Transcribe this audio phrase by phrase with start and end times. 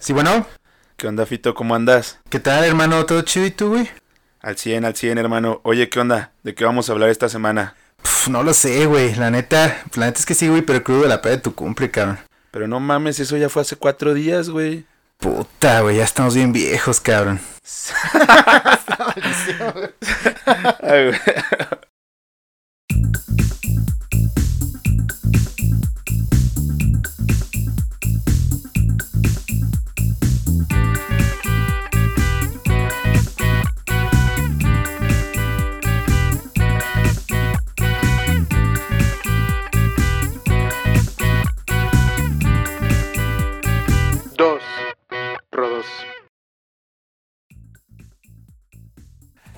[0.00, 0.46] Sí, bueno.
[0.96, 1.54] ¿Qué onda, Fito?
[1.54, 2.18] ¿Cómo andas?
[2.30, 3.04] ¿Qué tal, hermano?
[3.04, 3.90] ¿Todo chido y tú, güey?
[4.40, 5.60] Al 100, al 100, hermano.
[5.62, 6.32] Oye, ¿qué onda?
[6.42, 7.74] ¿De qué vamos a hablar esta semana?
[8.02, 9.14] Pff, no lo sé, güey.
[9.14, 11.54] La neta, la neta es que sí, güey, pero crudo de la peda de tu
[11.54, 12.18] cumple, cabrón.
[12.50, 14.86] Pero no mames, eso ya fue hace cuatro días, güey.
[15.18, 17.38] Puta, güey, ya estamos bien viejos, cabrón.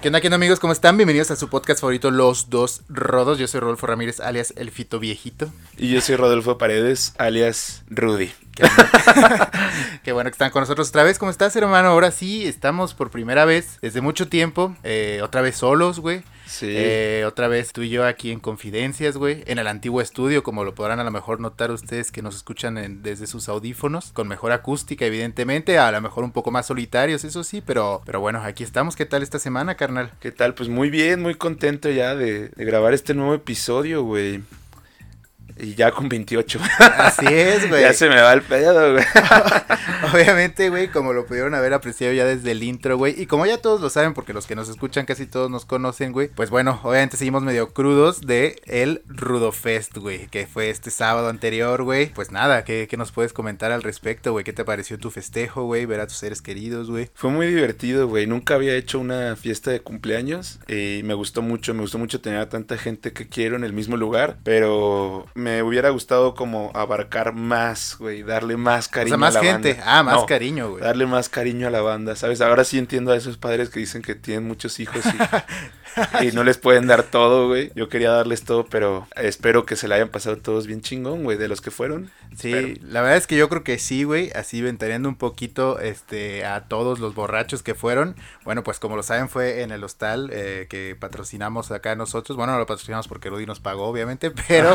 [0.03, 0.59] ¿Qué onda, qué onda, amigos?
[0.59, 0.97] ¿Cómo están?
[0.97, 3.39] Bienvenidos a su podcast favorito, Los Dos Rodos.
[3.39, 5.49] Yo soy Rodolfo Ramírez, alias El Fito Viejito.
[5.79, 8.33] Y yo soy Rodolfo Paredes, alias Rudy.
[8.57, 9.47] Qué bueno.
[10.03, 11.21] Qué bueno que están con nosotros otra vez.
[11.21, 11.91] ¿Cómo estás, hermano?
[11.91, 14.77] Ahora sí, estamos por primera vez desde mucho tiempo.
[14.83, 16.25] eh, otra vez solos, güey.
[16.47, 16.67] Sí.
[16.71, 19.43] Eh, otra vez tú y yo aquí en Confidencias, güey.
[19.47, 22.77] En el antiguo estudio, como lo podrán a lo mejor notar ustedes que nos escuchan
[22.79, 24.13] en- desde sus audífonos.
[24.13, 25.79] Con mejor acústica, evidentemente.
[25.79, 27.63] A lo mejor un poco más solitarios, eso sí.
[27.65, 28.97] Pero, pero bueno, aquí estamos.
[28.97, 30.11] ¿Qué tal esta semana, carnal?
[30.21, 30.55] ¿Qué tal?
[30.55, 34.43] Pues muy bien, muy contento ya de, de grabar este nuevo episodio, güey.
[35.59, 36.59] Y ya con 28.
[36.99, 37.83] Así es, güey.
[37.83, 39.05] ya se me va el pedo, güey.
[40.13, 43.21] Obviamente, güey, como lo pudieron haber apreciado ya desde el intro, güey.
[43.21, 46.13] Y como ya todos lo saben, porque los que nos escuchan casi todos nos conocen,
[46.13, 46.29] güey.
[46.29, 50.27] Pues bueno, obviamente seguimos medio crudos de el Rudofest, güey.
[50.29, 52.13] Que fue este sábado anterior, güey.
[52.13, 54.45] Pues nada, ¿qué, qué nos puedes comentar al respecto, güey?
[54.45, 55.87] ¿Qué te pareció tu festejo, güey?
[55.87, 57.11] Ver a tus seres queridos, güey.
[57.15, 58.27] Fue muy divertido, güey.
[58.27, 61.75] Nunca había hecho una fiesta de cumpleaños y me gustó mucho.
[61.75, 65.63] Me gustó mucho tener a tanta gente que quiero en el mismo lugar, pero me
[65.63, 68.23] hubiera gustado como abarcar más, güey.
[68.23, 69.75] Darle más O cariño sea, más a la gente.
[69.75, 69.85] banda.
[69.99, 70.83] Ah, más No, cariño, güey.
[70.83, 72.41] Darle más cariño a la banda, ¿sabes?
[72.41, 75.03] Ahora sí entiendo a esos padres que dicen que tienen muchos hijos
[76.21, 77.71] y, y no les pueden dar todo, güey.
[77.75, 81.37] Yo quería darles todo, pero espero que se la hayan pasado todos bien chingón, güey,
[81.37, 82.11] de los que fueron.
[82.37, 82.75] Sí, Espero.
[82.91, 86.63] la verdad es que yo creo que sí, güey, así ventaneando un poquito este a
[86.63, 88.17] todos los borrachos que fueron.
[88.45, 92.37] Bueno, pues como lo saben fue en el hostal eh, que patrocinamos acá nosotros.
[92.39, 94.75] Bueno, no lo patrocinamos porque Rudy nos pagó, obviamente, pero.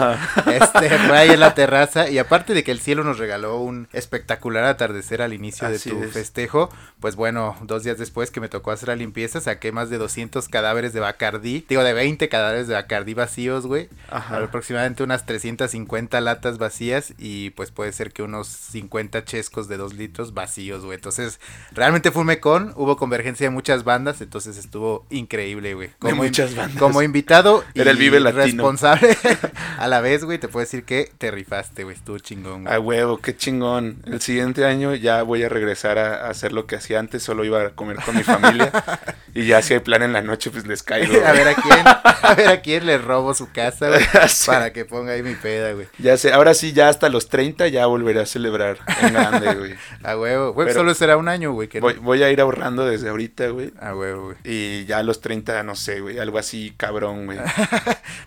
[0.57, 3.88] Este fue ahí en la terraza y aparte de que el cielo nos regaló un
[3.94, 6.12] espectacular atardecer al inicio Así de tu es.
[6.12, 6.69] festejo,
[7.00, 10.47] pues bueno, dos días después que me tocó hacer la limpieza saqué más de 200
[10.50, 16.57] cadáveres de Bacardí, digo de 20 cadáveres de Bacardí vacíos, güey aproximadamente unas 350 latas
[16.57, 20.96] vacías y pues puede ser que unos 50 chescos de 2 litros vacíos, güey.
[20.96, 21.40] Entonces,
[21.72, 25.90] realmente fue un mecón, hubo convergencia de muchas bandas, entonces estuvo increíble, güey.
[26.01, 26.78] De in- muchas bandas.
[26.78, 28.44] Como invitado y Era el Vive Latino.
[28.44, 29.17] responsable
[29.78, 32.74] a la vez, güey, te puedo decir que te rifaste, güey, estuvo chingón, güey.
[32.74, 33.97] A huevo, qué chingón.
[34.06, 37.62] El siguiente año ya voy a regresar a, hacer lo que hacía antes, solo iba
[37.62, 38.72] a comer con mi familia.
[39.34, 41.13] y ya si hay plan en la noche, pues les caigo.
[41.25, 44.02] a ver a quién, a ver a quién le robo su casa, güey,
[44.46, 45.88] para que ponga ahí mi peda, güey.
[45.97, 49.75] Ya sé, ahora sí, ya hasta los 30 ya volveré a celebrar en grande, güey.
[50.03, 52.85] A huevo, güey, Pero- solo será un año, güey, que no- Voy, a ir ahorrando
[52.85, 53.74] desde ahorita, güey.
[53.81, 54.38] A huevo, güey.
[54.46, 57.38] Y ya a los 30, no sé, güey, algo así cabrón, güey.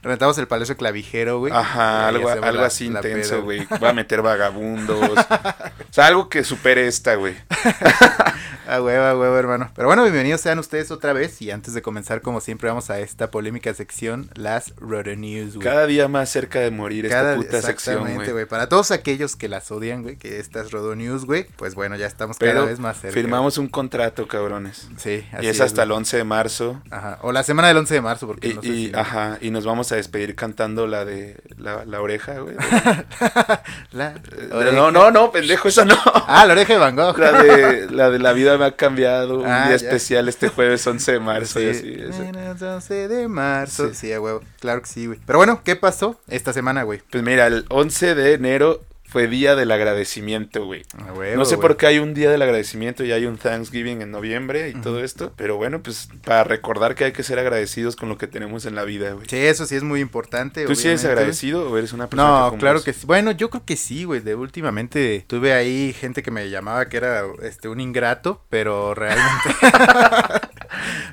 [0.02, 1.52] Rentamos el Palacio Clavijero, güey.
[1.52, 3.66] Ajá, algo, algo la- así la intenso, güey.
[3.80, 5.10] Voy a meter vagabundos.
[5.10, 7.34] o sea, algo que supere esta, güey.
[8.68, 9.68] A huevo, a huevo, hermano.
[9.74, 11.42] Pero bueno, bienvenidos sean ustedes otra vez.
[11.42, 15.64] Y antes de comenzar, como siempre, vamos a esta polémica sección, las Roto News, güey.
[15.64, 18.46] Cada día más cerca de morir Cada- esta puta sección, exactamente, güey.
[18.46, 22.06] Para todos aquellos que las odian, güey, que estas Rodo News, güey, pues bueno, ya
[22.06, 23.12] estamos Pero cada vez más cerca.
[23.14, 24.86] firmamos un contrato, cabrones.
[24.98, 25.98] Sí, así y es hasta el güey.
[25.98, 26.80] 11 de marzo.
[26.92, 27.18] Ajá.
[27.22, 29.50] O la semana del 11 de marzo, porque Y, no sé y- si- ajá, y
[29.50, 32.56] nos vamos a despedir cantando la de la, la oreja, güey.
[33.92, 35.96] La Eh, oreja- no, no, no, pendejo, esa no.
[36.26, 37.18] Ah, la oreja de Van Gogh.
[37.18, 39.38] La de, la de la vida me ha cambiado.
[39.40, 39.86] Un Ah, día ya.
[39.86, 41.60] especial este jueves 11 de marzo.
[41.60, 41.80] y así,
[42.12, 42.22] Sí.
[42.22, 43.88] Menos 11 de marzo.
[43.88, 43.94] Sí.
[43.94, 44.40] Sí, huevo.
[44.60, 45.18] Claro que sí, güey.
[45.26, 47.02] Pero bueno, ¿qué pasó esta semana, güey?
[47.10, 50.84] Pues mira, el 11 de enero fue día del agradecimiento, güey.
[51.36, 51.68] No sé güey.
[51.68, 55.02] por qué hay un día del agradecimiento y hay un Thanksgiving en noviembre y todo
[55.02, 55.32] esto.
[55.36, 58.76] Pero bueno, pues para recordar que hay que ser agradecidos con lo que tenemos en
[58.76, 59.26] la vida, güey.
[59.28, 60.64] Sí, eso sí es muy importante.
[60.64, 63.04] ¿Tú sí eres obviamente, agradecido o eres una persona No, claro que sí.
[63.04, 64.20] Bueno, yo creo que sí, güey.
[64.20, 69.48] De últimamente tuve ahí gente que me llamaba que era este un ingrato, pero realmente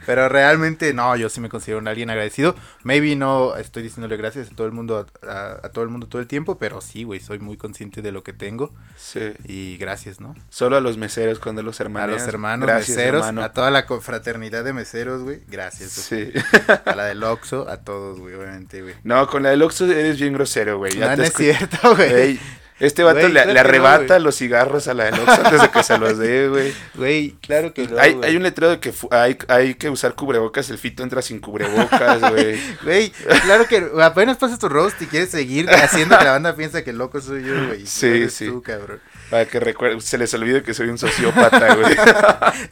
[0.06, 2.56] Pero realmente no, yo sí me considero un alguien agradecido.
[2.84, 6.22] Maybe no estoy diciéndole gracias a todo el mundo a, a todo el mundo todo
[6.22, 9.34] el tiempo, pero sí, güey, soy muy consciente de lo que tengo Sí.
[9.46, 10.36] y gracias, ¿no?
[10.50, 12.16] Solo a los meseros cuando los hermanos.
[12.16, 13.44] A los hermanos Gracias, meseros, hermano.
[13.44, 15.42] a toda la confraternidad de meseros, güey.
[15.48, 16.08] Gracias.
[16.10, 16.32] güey.
[16.34, 16.40] Sí.
[16.86, 18.96] A la del Oxxo, a todos, güey, obviamente, güey.
[19.04, 20.94] No, con la del Oxxo eres bien grosero, güey.
[20.94, 22.14] Ya No, te no es cierto, güey.
[22.14, 22.40] Ey,
[22.80, 25.62] Este vato Güey, le, claro le que no, arrebata los cigarros a la Oxxo antes
[25.62, 26.74] de que se los dé, güey.
[26.94, 28.30] Güey, claro que no, hay, güey.
[28.30, 32.20] hay un letrero de que hay, hay que usar cubrebocas, el fito entra sin cubrebocas,
[32.32, 32.60] güey.
[32.84, 33.12] Güey,
[33.44, 36.92] claro que apenas pasas tu roast y quieres seguir haciendo que la banda piensa que
[36.92, 37.86] el loco soy yo, güey.
[37.98, 38.46] Sí, sí.
[38.48, 39.00] tú, cabrón.
[39.30, 41.96] Para que recuerde, se les olvide que soy un sociópata, güey.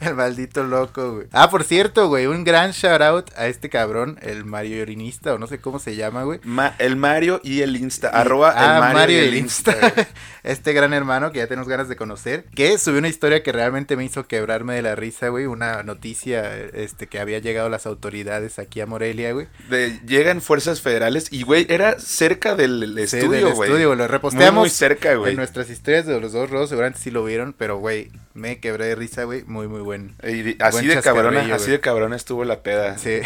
[0.00, 1.26] El maldito loco, güey.
[1.32, 5.38] Ah, por cierto, güey, un gran shout out a este cabrón, el Mario Orinista, o
[5.38, 6.40] no sé cómo se llama, güey.
[6.44, 9.76] Ma- el Mario y el Insta, Y- arroba ah, el Mario, y el Insta.
[10.44, 13.96] este gran hermano que ya tenemos ganas de conocer, que subió una historia que realmente
[13.96, 18.58] me hizo quebrarme de la risa, güey, una noticia este que había llegado las autoridades
[18.58, 19.46] aquí a Morelia, güey.
[19.68, 23.68] De- llegan fuerzas federales y, güey, era cerca del el Sí, estudio, del güey.
[23.70, 25.34] estudio, lo muy, reposteamos muy cerca, en güey.
[25.36, 28.94] nuestras historias de los dos rodos, seguramente sí lo vieron, pero güey, me quebré de
[28.94, 30.14] risa, güey, muy muy buen.
[30.22, 32.98] Y así Buen de cabrona, así de cabrona estuvo la peda.
[32.98, 33.20] Sí.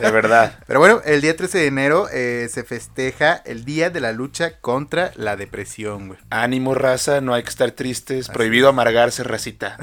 [0.00, 0.58] De verdad.
[0.66, 4.58] Pero bueno, el día 13 de enero eh, se festeja el Día de la Lucha
[4.60, 6.20] contra la Depresión, güey.
[6.30, 8.28] Ánimo, raza, no hay que estar tristes.
[8.28, 9.76] Así prohibido amargarse, racita.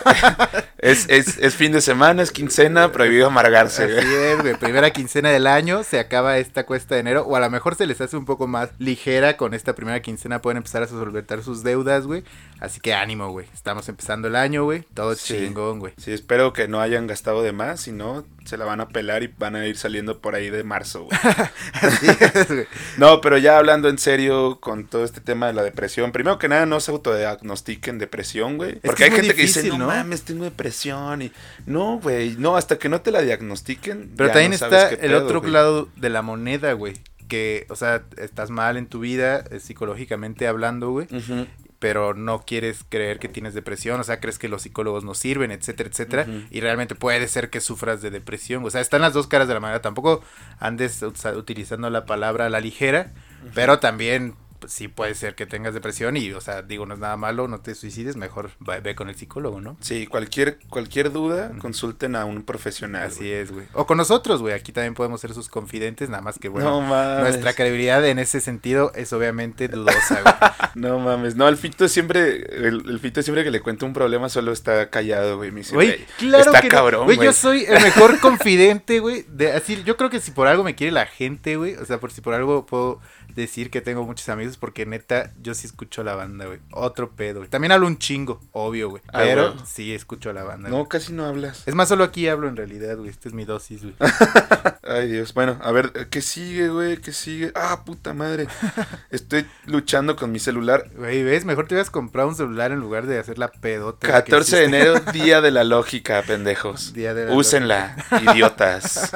[0.78, 3.84] es, es, es fin de semana, es quincena, prohibido amargarse.
[3.84, 4.54] Así es, güey.
[4.54, 7.26] Primera quincena del año, se acaba esta cuesta de enero.
[7.26, 10.40] O a lo mejor se les hace un poco más ligera con esta primera quincena.
[10.40, 12.24] Pueden empezar a solventar sus deudas, güey.
[12.60, 13.46] Así que ánimo, güey.
[13.52, 14.82] Estamos empezando el año, güey.
[14.94, 15.34] Todo Sí.
[15.34, 15.92] chingón, güey.
[15.98, 19.22] Sí, espero que no hayan gastado de más, si no, se la van a pelar
[19.22, 21.18] y van a ir saliendo por ahí de marzo, güey.
[21.82, 22.66] Es.
[22.96, 26.48] No, pero ya hablando en serio con todo este tema de la depresión, primero que
[26.48, 28.74] nada no se autodiagnostiquen depresión, güey.
[28.74, 29.86] que Porque es hay muy gente que dice, no, ¿no?
[29.86, 31.32] mames, tengo depresión y
[31.66, 34.12] no, güey, no, hasta que no te la diagnostiquen.
[34.16, 35.52] Pero ya también no sabes está qué el pedo, otro güey.
[35.52, 36.94] lado de la moneda, güey.
[37.28, 41.06] Que, o sea, estás mal en tu vida, eh, psicológicamente hablando, güey.
[41.14, 41.46] Ujú.
[41.80, 45.50] Pero no quieres creer que tienes depresión, o sea, crees que los psicólogos no sirven,
[45.50, 49.26] etcétera, etcétera, y realmente puede ser que sufras de depresión, o sea, están las dos
[49.26, 50.22] caras de la moneda, tampoco
[50.58, 53.12] andes utilizando la palabra a la ligera,
[53.54, 57.00] pero también pues, sí puede ser que tengas depresión y, o sea, digo, no es
[57.00, 59.76] nada malo, no te suicides, mejor ve con el psicólogo, ¿no?
[59.80, 63.04] Sí, cualquier, cualquier duda, consulten a un profesional.
[63.08, 63.66] Así es, güey.
[63.72, 66.80] O con nosotros, güey, aquí también podemos ser sus confidentes, nada más que, bueno, no
[66.82, 67.22] mames.
[67.22, 70.34] nuestra credibilidad en ese sentido es obviamente dudosa, güey.
[70.76, 71.34] No mames.
[71.34, 72.36] No, el Fito siempre,
[72.68, 75.50] el, el Fito siempre que le cuento un problema solo está callado, güey.
[75.50, 76.72] Me dice, Güey, claro está que no.
[76.74, 77.16] cabrón, güey.
[77.16, 77.26] güey.
[77.26, 79.24] yo soy el mejor confidente, güey.
[79.28, 81.98] De así, yo creo que si por algo me quiere la gente, güey, o sea,
[81.98, 83.00] por si por algo puedo
[83.40, 86.60] decir que tengo muchos amigos, porque neta, yo sí escucho la banda, güey.
[86.72, 87.50] Otro pedo, güey.
[87.50, 89.02] También hablo un chingo, obvio, güey.
[89.08, 90.68] Ah, Pero sí escucho la banda.
[90.68, 90.88] No, güey.
[90.88, 91.62] casi no hablas.
[91.66, 93.10] Es más, solo aquí hablo en realidad, güey.
[93.10, 93.94] Esta es mi dosis, güey.
[94.82, 95.34] Ay, Dios.
[95.34, 96.96] Bueno, a ver, ¿qué sigue, güey?
[96.98, 97.52] ¿Qué sigue?
[97.54, 98.48] Ah, puta madre.
[99.10, 100.90] Estoy luchando con mi celular.
[100.96, 101.44] Güey, ¿ves?
[101.44, 104.06] Mejor te hubieras comprado un celular en lugar de hacer la pedota.
[104.06, 106.92] que 14 de enero, día de la lógica, pendejos.
[106.92, 109.12] Día de la Úsenla, idiotas.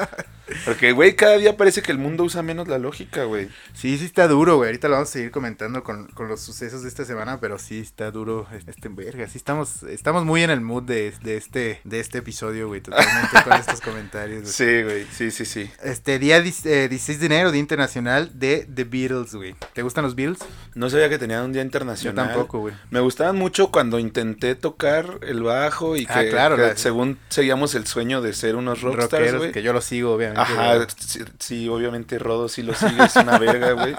[0.63, 3.49] Porque, güey, cada día parece que el mundo usa menos la lógica, güey.
[3.73, 4.69] Sí, sí está duro, güey.
[4.69, 7.79] Ahorita lo vamos a seguir comentando con, con los sucesos de esta semana, pero sí
[7.79, 9.27] está duro este verga.
[9.27, 12.79] Sí estamos, estamos muy en el mood de, de este, de este episodio, güey.
[12.79, 14.43] Totalmente con estos comentarios.
[14.43, 14.53] güey.
[14.53, 15.69] Sí, güey, sí, sí, sí.
[15.83, 19.53] Este día eh, 16 de enero, Día Internacional de The Beatles, güey.
[19.73, 20.39] ¿Te gustan los Beatles?
[20.75, 22.27] No sabía que tenían un día Yo internacional.
[22.27, 22.73] tampoco, güey.
[22.91, 27.17] Me gustaban mucho cuando intenté tocar el bajo y que, Ah, claro, que la- según
[27.27, 29.51] seguíamos el sueño de ser unos rockstars, Rockeros, güey.
[29.51, 30.39] que yo lo sigo, obviamente.
[30.41, 33.94] Ajá, sí, sí, obviamente Rodo sí lo sigue, es una verga, güey.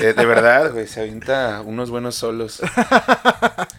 [0.00, 2.60] Eh, de verdad, güey, se avienta unos buenos solos.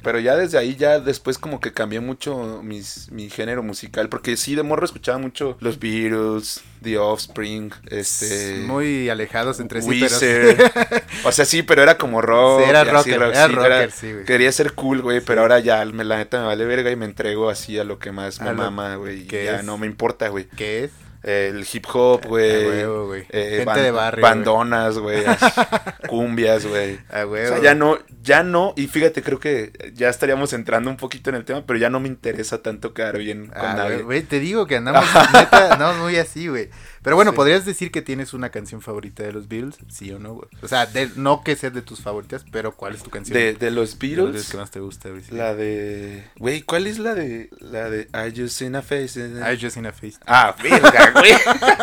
[0.04, 4.38] Pero ya desde ahí, ya después como que cambié mucho mis, mi género musical, porque
[4.38, 8.60] sí, de morro escuchaba mucho los Beatles, The Offspring, este...
[8.68, 10.58] Muy alejados entre sí, Weezer.
[10.58, 11.02] pero...
[11.26, 12.64] O sea, sí, pero era como rock.
[12.64, 14.26] Sí, era y así, rocker, era sí, rocker, sí, güey.
[14.26, 17.06] Quería ser cool, güey, pero ahora ya, me, la neta me vale verga y me
[17.06, 19.26] entrego así a lo que más me mama, güey.
[19.26, 19.64] Ya es.
[19.64, 20.46] no me importa, güey.
[20.56, 20.92] ¿Qué es?
[21.28, 23.26] El hip hop, güey.
[23.30, 25.24] eh, Gente de barrio, Bandonas, güey.
[26.08, 27.00] Cumbias, güey.
[27.12, 31.32] O sea, ya no, ya no, y fíjate, creo que ya estaríamos entrando un poquito
[31.32, 34.04] en el tema, pero ya no me interesa tanto quedar bien con nadie.
[34.04, 35.04] güey, te digo que andamos,
[35.34, 36.70] neta, andamos muy así, güey.
[37.06, 37.36] Pero bueno, Sí.
[37.38, 39.76] ¿podrías decir que tienes una canción favorita de los Beatles?
[39.88, 40.50] ¿Sí o no, güey?
[40.62, 43.38] O sea, de- no que sea de tus favoritas, pero ¿cuál es tu canción?
[43.38, 45.22] De, de los de los Beatles, que más te gusta, güey.
[45.30, 46.26] la de...
[46.38, 47.50] Güey, ¿cuál es la de...
[47.60, 49.20] La de I Just Seen a Face?
[49.20, 50.16] I Just in a Face.
[50.26, 51.34] Ah, verga, güey.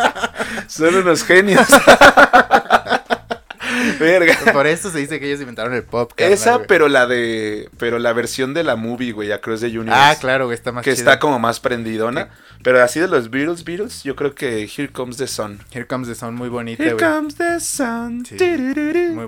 [0.67, 1.65] Son unos genios.
[4.03, 4.35] verga.
[4.53, 6.11] Por eso se dice que ellos inventaron el pop.
[6.15, 6.67] carnal, Esa, güey.
[6.67, 7.69] pero la de...
[7.77, 9.91] Pero la versión de la movie, güey, Across the Universe.
[9.93, 10.99] Ah, claro, güey, está más que chida.
[11.11, 12.29] está como más prendidona.
[12.63, 15.59] Pero así de los Beatles, Beatles, yo creo que Here Comes the Sun.
[15.71, 17.05] Here Comes the Sun, muy bonita, Here güey.
[17.05, 18.25] comes the sun.
[18.25, 18.37] Sí.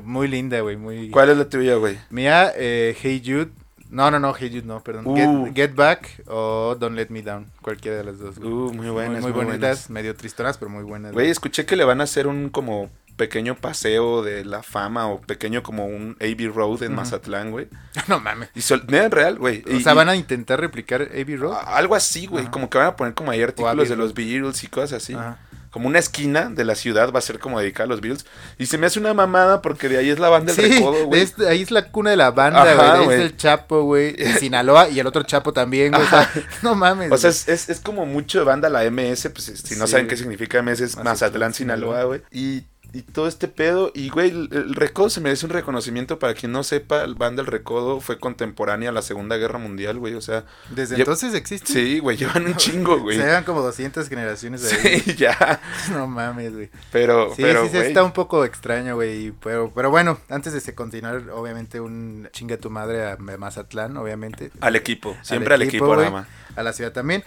[0.03, 1.09] Muy linda, güey, muy...
[1.09, 1.97] ¿Cuál es la tuya, güey?
[2.09, 3.49] Mía, eh, Hey Jude.
[3.89, 5.05] No, no, no, Hey Jude no, perdón.
[5.07, 5.45] Uh.
[5.45, 7.45] Get, Get Back o Don't Let Me Down.
[7.61, 8.39] Cualquiera de las dos.
[8.39, 8.51] güey.
[8.51, 9.89] Uh, muy buenas, muy, muy bonitas, buenas.
[9.89, 11.13] medio tristonas, pero muy buenas.
[11.13, 15.21] Güey, escuché que le van a hacer un como pequeño paseo de la fama o
[15.21, 16.95] pequeño como un AB Road en.
[16.95, 17.67] Mazatlán, güey.
[18.09, 18.49] No mames.
[18.55, 19.63] Y sol- real, güey.
[19.67, 21.55] O Y- sea, van a intentar replicar Abbey Road.
[21.65, 22.47] algo así, güey.
[22.47, 25.13] Como que van a poner como ahí artículos de los Beatles y cosas así.
[25.13, 25.39] Ajá.
[25.75, 28.25] Como una esquina de la ciudad va a ser como dedicada a los Beatles.
[28.57, 31.05] Y se me hace una mamada porque de ahí es la banda del Sí, recodo,
[31.07, 31.21] güey.
[31.21, 33.17] este- ahí es la cuna de la banda, Ajá, güey.
[33.17, 34.13] ahí es el Chapo, güey.
[34.13, 36.01] De Sinaloa y el otro Chapo también, güey.
[36.01, 37.11] O sea, no mames.
[37.11, 39.91] O sea, es, es, es como mucho de banda la MS, pues si no Sí.
[39.91, 42.21] saben qué significa MS es Mazatlán, Sinaloa, güey.
[42.31, 42.63] Y,
[42.95, 46.53] y todo este pedo, y güey, el, el Recodo se merece un reconocimiento para quien
[46.53, 50.21] no sepa, el banda El Recodo fue contemporánea a la Segunda Guerra Mundial, güey, o
[50.21, 51.73] sea, Desde entonces existe.
[51.73, 53.17] sí, güey, llevan un chingo, güey.
[53.17, 54.99] Se llevan como 200 generaciones de ahí.
[55.01, 55.59] Sí, ya,
[55.91, 56.69] No mames, güey.
[56.93, 59.33] pero, Sí, pero, sí, sí, güey, está un poco extraño, güey.
[59.43, 64.51] Pero, pero bueno, antes de continuar, obviamente, un chinga tu madre a Mazatlán, obviamente.
[64.61, 66.27] al equipo, siempre al, equipo, güey, nada más.
[66.55, 67.25] A la ciudad también.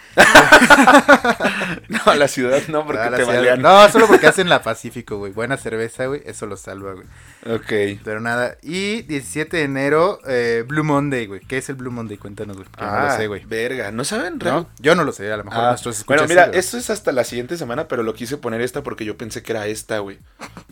[1.88, 3.58] No, a la ciudad no, porque te ciudad-.
[3.58, 5.32] No, solo porque hacen la Pacífico, güey.
[5.32, 6.22] Buena cerveza, güey.
[6.24, 7.06] Eso lo salva, güey.
[7.54, 8.00] Ok.
[8.04, 8.56] Pero nada.
[8.62, 11.40] Y 17 de enero, eh, Blue Monday, güey.
[11.40, 12.16] ¿Qué es el Blue Monday?
[12.16, 12.68] Cuéntanos, güey.
[12.80, 13.44] no lo sé, güey.
[13.44, 14.38] verga, ¿no saben?
[14.38, 14.68] ¿No?
[14.78, 17.24] Yo no lo sé, a lo mejor Ah, nuestros bueno, mira, esto es hasta la
[17.24, 20.18] siguiente semana, pero lo quise poner esta porque yo pensé que era esta, güey.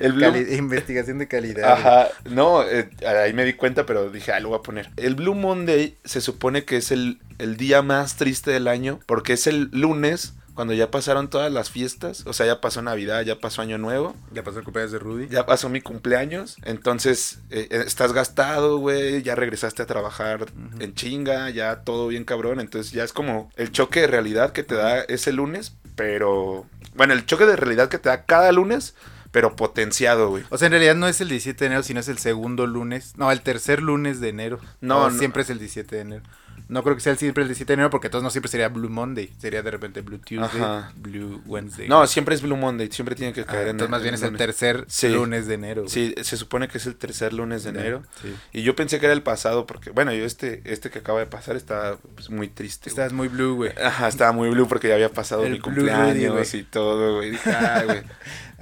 [0.00, 0.20] el Blue...
[0.32, 1.62] Cali- investigación de calidad.
[1.76, 1.86] güey.
[1.86, 4.90] Ajá, no, eh, ahí me di cuenta, pero dije, ah, lo voy a poner.
[4.96, 9.34] El Blue Monday se supone que es el, el día más triste del año porque
[9.34, 13.38] es el lunes cuando ya pasaron todas las fiestas, o sea, ya pasó Navidad, ya
[13.38, 14.14] pasó Año Nuevo.
[14.32, 15.28] Ya pasó el cumpleaños de Rudy.
[15.28, 20.46] Ya pasó mi cumpleaños, entonces eh, eh, estás gastado, güey, ya regresaste a trabajar
[20.78, 24.62] en chinga, ya todo bien cabrón, entonces ya es como el choque de realidad que
[24.62, 28.94] te da ese lunes, pero bueno, el choque de realidad que te da cada lunes,
[29.30, 30.44] pero potenciado, güey.
[30.50, 33.14] O sea, en realidad no es el 17 de enero, sino es el segundo lunes.
[33.16, 34.60] No, el tercer lunes de enero.
[34.82, 35.18] No, no.
[35.18, 36.22] siempre es el 17 de enero.
[36.72, 38.88] No creo que sea siempre el 17 de enero porque entonces no siempre sería Blue
[38.88, 39.30] Monday.
[39.38, 40.92] Sería de repente Blue Tuesday, Ajá.
[40.96, 41.86] Blue Wednesday.
[41.88, 44.18] No, siempre es Blue Monday, siempre tiene que Ah, caer en entonces más bien en
[44.18, 44.38] es el lunes.
[44.38, 45.08] tercer Sí.
[45.10, 45.82] lunes de enero.
[45.82, 45.90] güey.
[45.92, 48.02] Sí, se supone que es el tercer lunes de enero.
[48.22, 48.34] Sí.
[48.52, 51.26] Y yo pensé que era el pasado, porque, bueno, yo este, este que acaba de
[51.26, 52.90] pasar está pues, muy triste.
[52.90, 52.92] güey.
[53.04, 53.72] Estás muy blue, güey.
[53.84, 56.60] Ajá, estaba muy blue porque ya había pasado El mi cumpleaños güey.
[56.62, 57.30] y todo, güey.
[57.32, 58.02] Dije, "Ah, güey,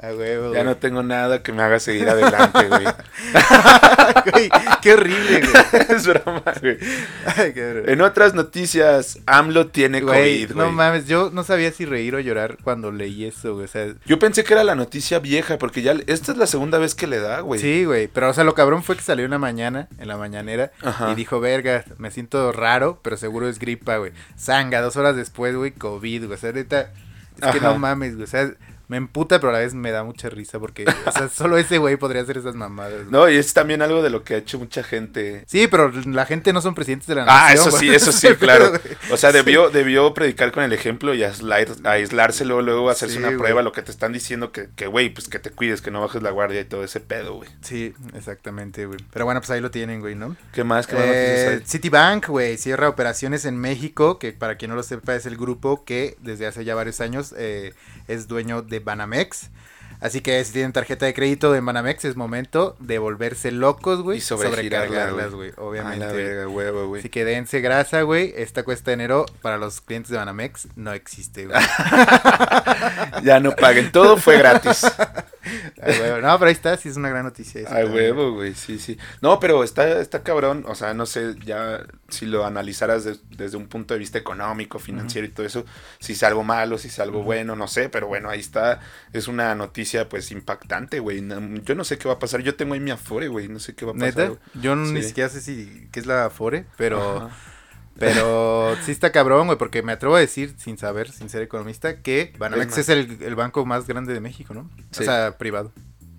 [0.02, 0.64] A huevo, ya güey.
[0.64, 2.84] no tengo nada que me haga seguir adelante, güey.
[4.32, 4.50] Güey,
[4.82, 5.82] qué horrible, güey.
[5.96, 6.78] es broma, güey.
[7.36, 7.92] Ay, qué horrible.
[7.92, 10.74] En otras noticias, AMLO tiene Güey, COVID, no güey.
[10.74, 13.64] mames, yo no sabía si reír o llorar cuando leí eso, güey.
[13.64, 16.78] O sea, Yo pensé que era la noticia vieja, porque ya esta es la segunda
[16.78, 17.60] vez que le da, güey.
[17.60, 18.08] sí, güey.
[18.08, 21.10] Pero, o sea, lo cabrón fue que salió una mañana, en la mañanera, Ajá.
[21.12, 24.12] y dijo, verga, me siento raro, pero seguro es gripa, güey.
[24.36, 26.34] Sanga, dos horas después, güey, COVID, güey.
[26.34, 26.92] O sea, ahorita,
[27.42, 28.24] es que no mames, güey.
[28.24, 28.50] O sea,
[28.90, 31.78] me emputa, pero a la vez me da mucha risa porque, o sea, solo ese
[31.78, 32.92] güey podría hacer esas mamadas.
[33.04, 33.10] güey.
[33.12, 35.44] No, y es también algo de lo que ha hecho mucha gente.
[35.46, 37.40] Sí, pero la gente no son presidentes de la nación.
[37.40, 37.80] Ah, eso güey.
[37.82, 38.72] sí, eso sí, claro.
[39.12, 43.18] O sea, debió, debió predicar con el ejemplo y aislar- aislarse luego, luego hacerse Sí,
[43.20, 43.38] una güey.
[43.38, 46.00] prueba, lo que te están diciendo que, que, güey, pues que te cuides, que no
[46.00, 47.48] bajes la guardia y todo ese pedo, güey.
[47.62, 48.98] Sí, exactamente, güey.
[49.12, 50.36] Pero bueno, pues ahí lo tienen, güey, ¿no?
[50.52, 50.86] ¿Qué más?
[50.88, 51.62] ¿Qué más Eh?
[51.64, 55.84] Citibank, güey, cierra operaciones en México, que para quien no lo sepa es el grupo
[55.84, 57.72] que desde hace ya varios años eh,
[58.08, 59.50] es dueño de Banamex.
[60.00, 64.16] Así que si tienen tarjeta de crédito de Banamex es momento de volverse locos, güey.
[64.18, 65.50] Y sobrecargarlas, güey.
[65.50, 66.04] güey, obviamente.
[66.04, 67.00] A la verga, huevo, güey.
[67.00, 68.32] Así que dense grasa, güey.
[68.34, 71.60] Esta cuesta de enero para los clientes de Banamex no existe, güey.
[73.22, 74.86] Ya no paguen, todo fue gratis.
[75.76, 76.20] Huevo.
[76.20, 77.60] No, pero ahí está, sí es una gran noticia.
[77.62, 77.94] eso A también.
[77.94, 78.98] huevo, güey, sí, sí.
[79.20, 83.56] No, pero está, está cabrón, o sea, no sé, ya si lo analizaras de- desde
[83.56, 85.64] un punto de vista económico, financiero y todo eso,
[85.98, 88.80] si es algo malo, si es algo bueno, no sé, pero bueno, ahí está,
[89.12, 91.22] es una noticia pues impactante, güey.
[91.64, 93.74] Yo no sé qué va a pasar, yo tengo ahí mi Afore, güey, no sé
[93.74, 94.30] qué va a pasar.
[94.30, 94.40] ¿Neta?
[94.54, 97.30] Yo ni siquiera sé si qué es la Afore, pero...
[98.00, 102.00] Pero sí está cabrón, güey, porque me atrevo a decir, sin saber, sin ser economista,
[102.00, 104.70] que Banamex es el, el banco más grande de México, ¿no?
[104.90, 105.02] Sí.
[105.02, 105.70] O sea, privado.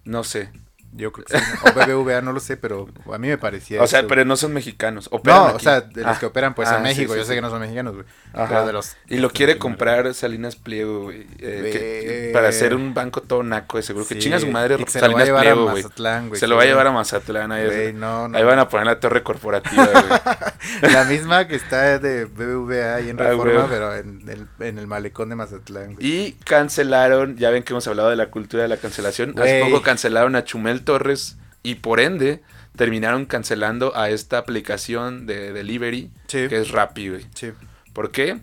[0.05, 0.51] No sé.
[0.93, 1.43] Yo creo que sí.
[1.63, 1.71] ¿no?
[1.71, 4.07] O BBVA, no lo sé, pero a mí me parecía O sea, eso.
[4.09, 5.07] pero no son mexicanos.
[5.11, 5.55] operan No, aquí.
[5.55, 7.35] o sea, de los Ah, que operan pues ah, en México, sí, sí, yo sé
[7.35, 8.05] que no son mexicanos, güey.
[8.33, 8.47] Ajá.
[8.49, 8.97] Pero de los...
[9.07, 11.27] Y lo quiere comprar Salinas Pliego, güey.
[11.39, 14.05] eh, que- para hacer un banco todo naco, de seguro.
[14.05, 15.73] Que chinga su madre y que se lo va a Salinas llevar Pliego, a.
[15.73, 16.39] Mazatlán, güey.
[16.39, 17.51] Se lo va a llevar a Mazatlán.
[17.51, 18.37] Ahí, Güey, no, no.
[18.37, 20.91] ahí van a poner la torre corporativa, güey.
[20.93, 24.87] La misma que está de BBVA ahí en Ah, Reforma, pero en el, en el
[24.87, 26.05] malecón de Mazatlán, güey.
[26.07, 29.33] Y cancelaron, ya ven que hemos hablado de la cultura de la cancelación.
[29.39, 32.41] Hace poco cancelaron a Chumel Torres y por ende
[32.75, 36.47] terminaron cancelando a esta aplicación de delivery Sí.
[36.47, 37.25] que es Rappi, güey.
[37.35, 37.51] Sí.
[37.93, 38.39] ¿Por qué?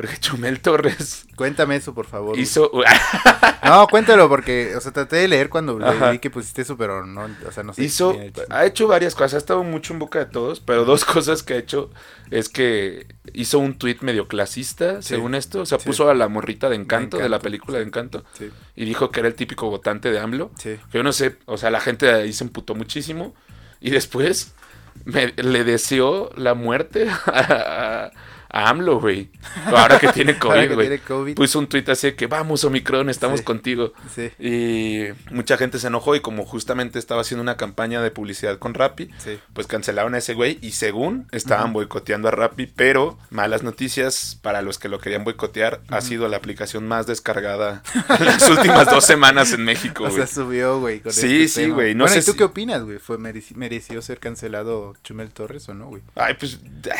[0.00, 2.38] Porque Chumel Torres Cuéntame eso, por favor.
[2.38, 2.70] hizo...
[3.62, 6.10] No, cuéntalo, porque, o sea, traté de leer cuando Ajá.
[6.12, 7.84] vi que pusiste eso, pero no, o sea, no sé.
[7.84, 11.42] hizo, ha hecho varias cosas, ha estado mucho en boca de todos, pero dos cosas
[11.42, 11.90] que ha hecho
[12.30, 15.08] es que hizo un tweet medio clasista, Sí.
[15.10, 15.86] según esto, o sea, Sí.
[15.86, 19.20] puso a la morrita de Encanto, de, la película de Encanto, Sí, y dijo que
[19.20, 20.50] era el típico votante de AMLO.
[20.58, 20.78] sí.
[20.90, 23.34] Que yo no sé, o sea, la gente de ahí se emputó muchísimo,
[23.80, 24.54] y después
[25.04, 28.10] me- le deseó la muerte a, a
[28.52, 29.30] AMLO, güey,
[29.66, 31.34] ahora que tiene COVID, güey.
[31.34, 33.44] Puso un tweet así de que vamos, Omicron, estamos Sí.
[33.44, 33.92] contigo.
[34.14, 38.58] Sí, Y mucha gente se enojó y como justamente estaba haciendo una campaña de publicidad
[38.58, 39.38] con Rappi, sí.
[39.52, 44.62] pues cancelaron a ese güey y según estaban boicoteando a Rappi, pero malas noticias para
[44.62, 47.82] los que lo querían boicotear, ha sido la aplicación más descargada
[48.18, 50.16] en las últimas dos semanas en México, O güey.
[50.16, 51.02] sea, subió, güey.
[51.10, 52.98] Sí, este sí, güey, no bueno, sé ¿y tú si- qué opinas, güey?
[52.98, 56.02] ¿Fue mereci- mereció ser cancelado Chumel Torres o no, güey?
[56.16, 56.90] Ay, pues eh,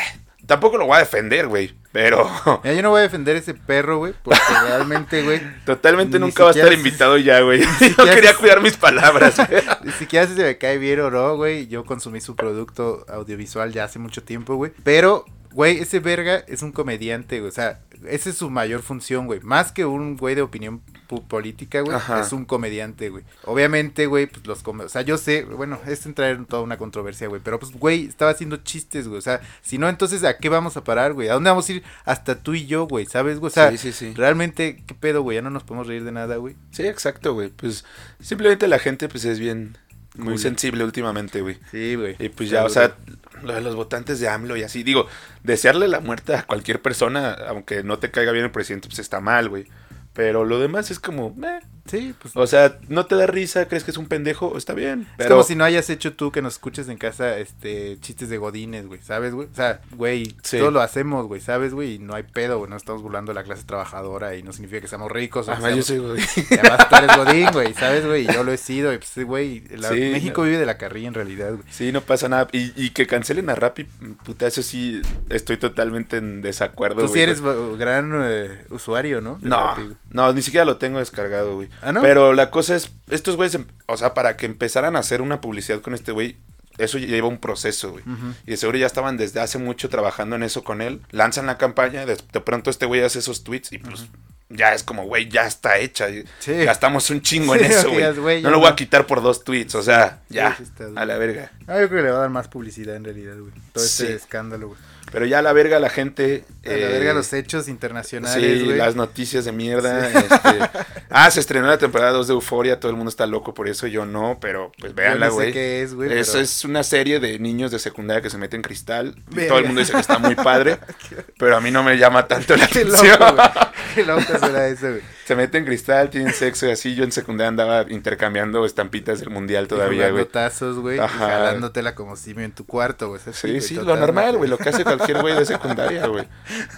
[0.51, 2.29] tampoco lo voy a defender, güey, pero
[2.65, 6.51] Mira, yo no voy a defender ese perro, güey, porque realmente, güey, totalmente nunca va
[6.51, 7.63] a estar invitado ya, güey.
[7.97, 9.37] Yo quería cuidar mis palabras.
[9.37, 9.63] güey.
[9.85, 11.69] Ni siquiera sé si me cae bien o no, güey.
[11.69, 14.73] Yo consumí su producto audiovisual ya hace mucho tiempo, güey.
[14.83, 17.49] Pero, güey, ese verga es un comediante, güey.
[17.49, 19.41] O sea, esa es su mayor función, güey.
[19.41, 20.81] Más que un güey de opinión
[21.29, 21.97] política, güey.
[21.97, 22.21] Ajá.
[22.21, 23.25] Es un comediante, güey.
[23.45, 26.79] Obviamente, güey, pues los come- O sea, yo sé, bueno, es entrar en toda una
[26.79, 27.41] controversia, güey.
[27.45, 29.19] Pero, pues, güey, estaba haciendo chistes, güey.
[29.19, 31.29] O sea, si no, entonces, ¿a qué vamos a parar, güey?
[31.29, 31.83] ¿A dónde vamos a ir?
[32.05, 33.49] Hasta tú y yo, güey, ¿sabes, güey?
[33.49, 34.15] O sea, Sí, sí, sí.
[34.15, 35.35] realmente, ¿qué pedo, güey?
[35.37, 36.55] Ya no nos podemos reír de nada, güey.
[36.71, 37.49] Sí, exacto, güey.
[37.51, 37.85] Pues
[38.21, 39.77] simplemente la gente pues es bien
[40.17, 40.39] muy Cool.
[40.39, 41.59] sensible últimamente, güey.
[41.71, 42.17] Sí, güey.
[42.19, 42.97] Y pues ya, o sea,
[43.43, 45.07] lo de los votantes de AMLO y así, digo,
[45.43, 49.21] desearle la muerte a cualquier persona, aunque no te caiga bien el presidente, pues está
[49.21, 49.67] mal, güey.
[50.13, 51.61] Pero lo demás es como, eh.
[51.91, 55.03] Sí, pues o sea, no te da risa, crees que es un pendejo, está bien.
[55.03, 58.29] Es Pero como si no hayas hecho tú que nos escuches en casa este chistes
[58.29, 59.49] de godines, güey, ¿sabes, güey?
[59.53, 60.59] O sea, güey, Sí.
[60.59, 61.95] todos lo hacemos, güey, ¿sabes, güey?
[61.95, 64.81] Y no hay pedo, güey, no estamos burlando a la clase trabajadora y no significa
[64.81, 65.49] que seamos ricos.
[65.49, 68.25] o Además, yo seamos- soy, y Además, tú eres godín, güey, ¿sabes, güey?
[68.29, 70.47] Y yo lo he sido, y pues, güey, la- Sí, México no.
[70.47, 71.65] vive de la carrilla en realidad, güey.
[71.71, 72.49] Sí, no pasa nada.
[72.53, 73.85] Y, y que cancelen a Rappi,
[74.25, 77.15] puta, eso sí, estoy totalmente en desacuerdo, Tú güey.
[77.15, 79.39] sí eres eh, gran eh, usuario, ¿no?
[79.41, 81.69] De No, Rappi, no, ni siquiera lo tengo descargado, güey.
[81.83, 82.03] ¿Ah, no?
[82.03, 85.41] Pero la cosa es, estos güeyes, em- o sea, para que empezaran a hacer una
[85.41, 86.37] publicidad con este güey,
[86.79, 88.05] eso lleva un proceso, güey.
[88.47, 91.01] Y de seguro ya estaban desde hace mucho trabajando en eso con él.
[91.11, 94.07] Lanzan la campaña, de, de pronto este güey hace esos tweets y pues
[94.49, 96.07] ya es como, güey, ya está hecha.
[96.39, 96.53] Sí.
[96.65, 97.91] Gastamos un chingo en Sí, eso,
[98.21, 98.43] güey.
[98.43, 101.19] No lo voy a quitar por dos tweets, o sea, Sí, ya, está, a la
[101.19, 101.53] verga.
[101.67, 103.53] Ah, yo creo que le va a dar más publicidad en realidad, güey.
[103.73, 104.81] Todo este escándalo, güey.
[105.13, 106.45] Pero ya a la verga la gente...
[106.65, 108.77] A la eh, verga los hechos internacionales, Sí, güey.
[108.79, 110.09] las noticias de mierda.
[110.09, 110.59] este,
[111.11, 113.87] ah, se estrenó la temporada 2 de Euforia, todo el mundo está loco por eso,
[113.87, 115.53] yo no, pero pues véanla, no sé güey.
[115.53, 116.13] qué es, güey.
[116.17, 119.17] Eso pero- es una serie de niños de secundaria que se meten cristal.
[119.33, 120.79] y todo el mundo dice que está muy padre,
[121.39, 123.19] pero a mí no me llama tanto la Qué atención.
[123.19, 123.49] loco, güey.
[123.95, 125.03] Qué loco suena eso, güey.
[125.31, 126.97] Se meten cristal, tienen sexo y así.
[126.97, 130.25] Yo en secundaria andaba intercambiando estampitas del mundial todavía, Y güey.
[130.25, 130.97] tazos, güey.
[130.97, 133.21] Y jalándotela como simio en tu cuarto, güey.
[133.33, 136.27] Sí, sí, lo normal, güey, lo que hace cualquier güey de secundaria, güey.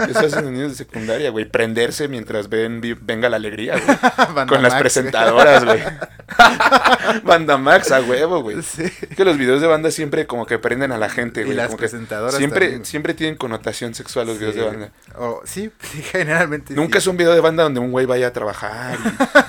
[0.06, 1.46] Eso hacen los niños de secundaria, güey.
[1.46, 4.46] Prenderse mientras ven vi- Venga la Alegría, güey.
[4.48, 5.80] Con las Max, presentadoras, güey.
[7.24, 8.60] banda Max a huevo, güey.
[8.62, 8.82] Sí.
[8.84, 11.56] Es que los videos de banda siempre como que prenden a la gente, Y güey.
[11.56, 14.92] las como que presentadoras Siempre, también, siempre tienen connotación sexual los videos de banda.
[15.16, 15.70] o- sí,
[16.12, 18.98] generalmente Nunca es un video de banda donde un güey vaya a trabajar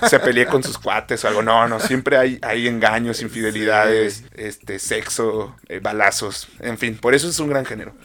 [0.03, 1.41] y se pelee con sus cuates o algo.
[1.41, 7.27] No, no, siempre hay, hay engaños, infidelidades, este, sexo, eh, balazos, en fin, por eso
[7.27, 7.93] es un gran género.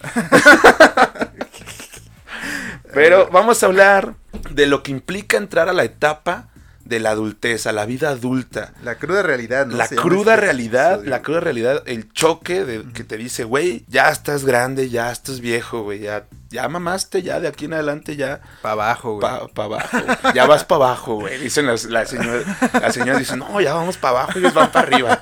[2.95, 4.15] Pero vamos a hablar
[4.51, 6.49] de lo que implica entrar a la etapa
[6.89, 8.73] de la adultez, a la vida adulta.
[8.83, 9.77] La cruda realidad, ¿no?
[9.77, 11.11] La Se cruda este realidad, episodio.
[11.11, 15.41] la cruda realidad, el choque de que te dice, güey, ya estás grande, ya estás
[15.41, 19.49] viejo, güey, ya, ya mamaste, ya de aquí en adelante ya Pa' abajo, güey.
[19.55, 19.99] para abajo.
[20.35, 21.39] Ya vas para abajo, güey.
[21.39, 24.87] Dicen las, las señoras, las señoras dicen, no, ya vamos para abajo, ellos van para
[24.89, 25.21] arriba.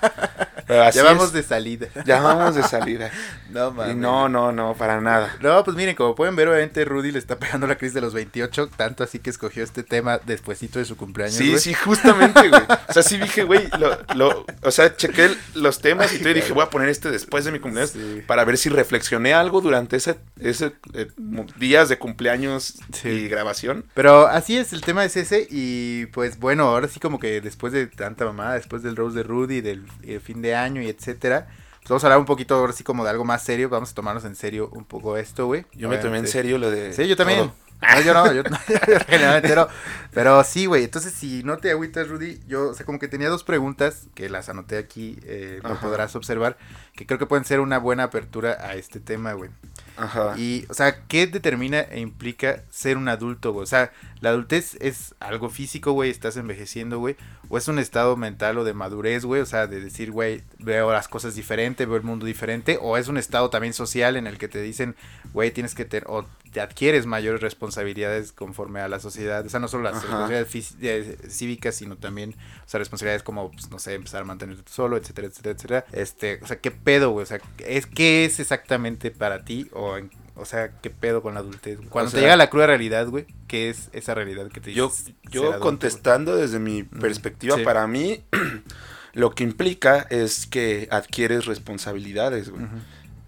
[0.69, 1.89] Ya vamos es, de salida.
[2.05, 3.11] ya vamos de salida.
[3.49, 3.97] No, mames.
[3.97, 5.35] no, no, no, para nada.
[5.41, 8.13] No, pues miren, como pueden ver, obviamente Rudy le está pegando la crisis de los
[8.13, 12.63] 28, tanto así que escogió este tema despuesito de su cumpleaños, Sí, sí, justamente, güey.
[12.89, 16.35] O sea, sí dije, güey, lo, lo, o sea, chequé los temas y todo y
[16.35, 18.23] dije, voy a poner este después de mi cumpleaños Sí.
[18.27, 21.09] para ver si reflexioné algo durante ese, ese eh,
[21.57, 23.09] días de cumpleaños Sí.
[23.09, 23.85] y grabación.
[23.95, 27.73] Pero así es, el tema es ese y pues bueno, ahora sí como que después
[27.73, 31.47] de tanta mamada, después del Rose de Rudy, del eh, fin de año y etcétera,
[31.81, 33.95] pues vamos a hablar un poquito ahora sí como de algo más serio, vamos a
[33.95, 35.67] tomarnos en serio un poco esto, güey.
[35.73, 36.93] Yo me tomé en serio lo de.
[36.93, 37.39] Sí, yo también.
[37.41, 37.53] todo.
[37.83, 38.59] No, yo no, yo no,
[39.07, 39.69] generalmente no.
[40.13, 40.85] Pero sí, güey.
[40.85, 44.29] Entonces, si no te agüitas, Rudy, yo, o sea, como que tenía dos preguntas que
[44.31, 45.81] las anoté aquí, eh, lo Ajá.
[45.81, 46.57] podrás observar.
[46.97, 49.51] Que creo que pueden ser una buena apertura a este tema, güey.
[49.97, 50.35] Ajá.
[50.37, 53.63] Y, o sea, ¿qué determina e implica ser un adulto, güey?
[53.63, 57.17] O sea, la adultez es algo físico, güey, estás envejeciendo, güey.
[57.49, 59.41] O es un estado mental o de madurez, güey.
[59.41, 62.79] O sea, de decir, güey, veo las cosas diferente, veo el mundo diferente.
[62.81, 64.97] O es un estado también social en el que te dicen,
[65.33, 69.45] güey, tienes que tener, o te adquieres mayores responsabilidades conforme a la sociedad.
[69.45, 70.27] O sea, no solo las Ajá.
[70.27, 74.73] responsabilidades eh, cívicas, sino también, o sea, responsabilidades como, pues, no sé, empezar a mantenerte
[74.73, 75.87] solo, etcétera, etcétera, etcétera.
[75.93, 77.25] Este, o sea, ¿qué pedo, güey?
[77.25, 79.69] O sea, es, ¿qué es exactamente para ti?
[79.75, 79.97] O,
[80.37, 81.79] o sea, ¿qué pedo con la adultez?
[81.91, 84.93] Cuando O te llega la cruda realidad, güey, ¿qué es esa realidad que te Yo,
[85.31, 87.63] yo contestando desde mi perspectiva, Sí.
[87.65, 88.23] para mí,
[89.13, 92.65] lo que implica es que adquieres responsabilidades, güey.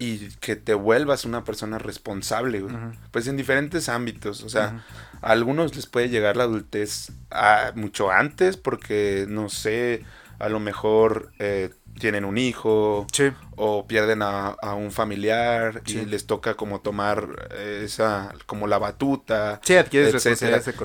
[0.01, 2.75] Y que te vuelvas una persona responsable, güey.
[3.11, 4.45] Pues en diferentes ámbitos.
[4.45, 4.85] O sea,
[5.21, 10.05] a algunos les puede llegar la adultez a- mucho antes porque, no sé,
[10.39, 13.31] a lo mejor eh, tienen un hijo Sí.
[13.61, 15.99] O pierden a, a un familiar Sí.
[15.99, 17.49] y les toca como tomar
[17.83, 19.61] esa, como la batuta.
[19.65, 20.25] Sí, adquieres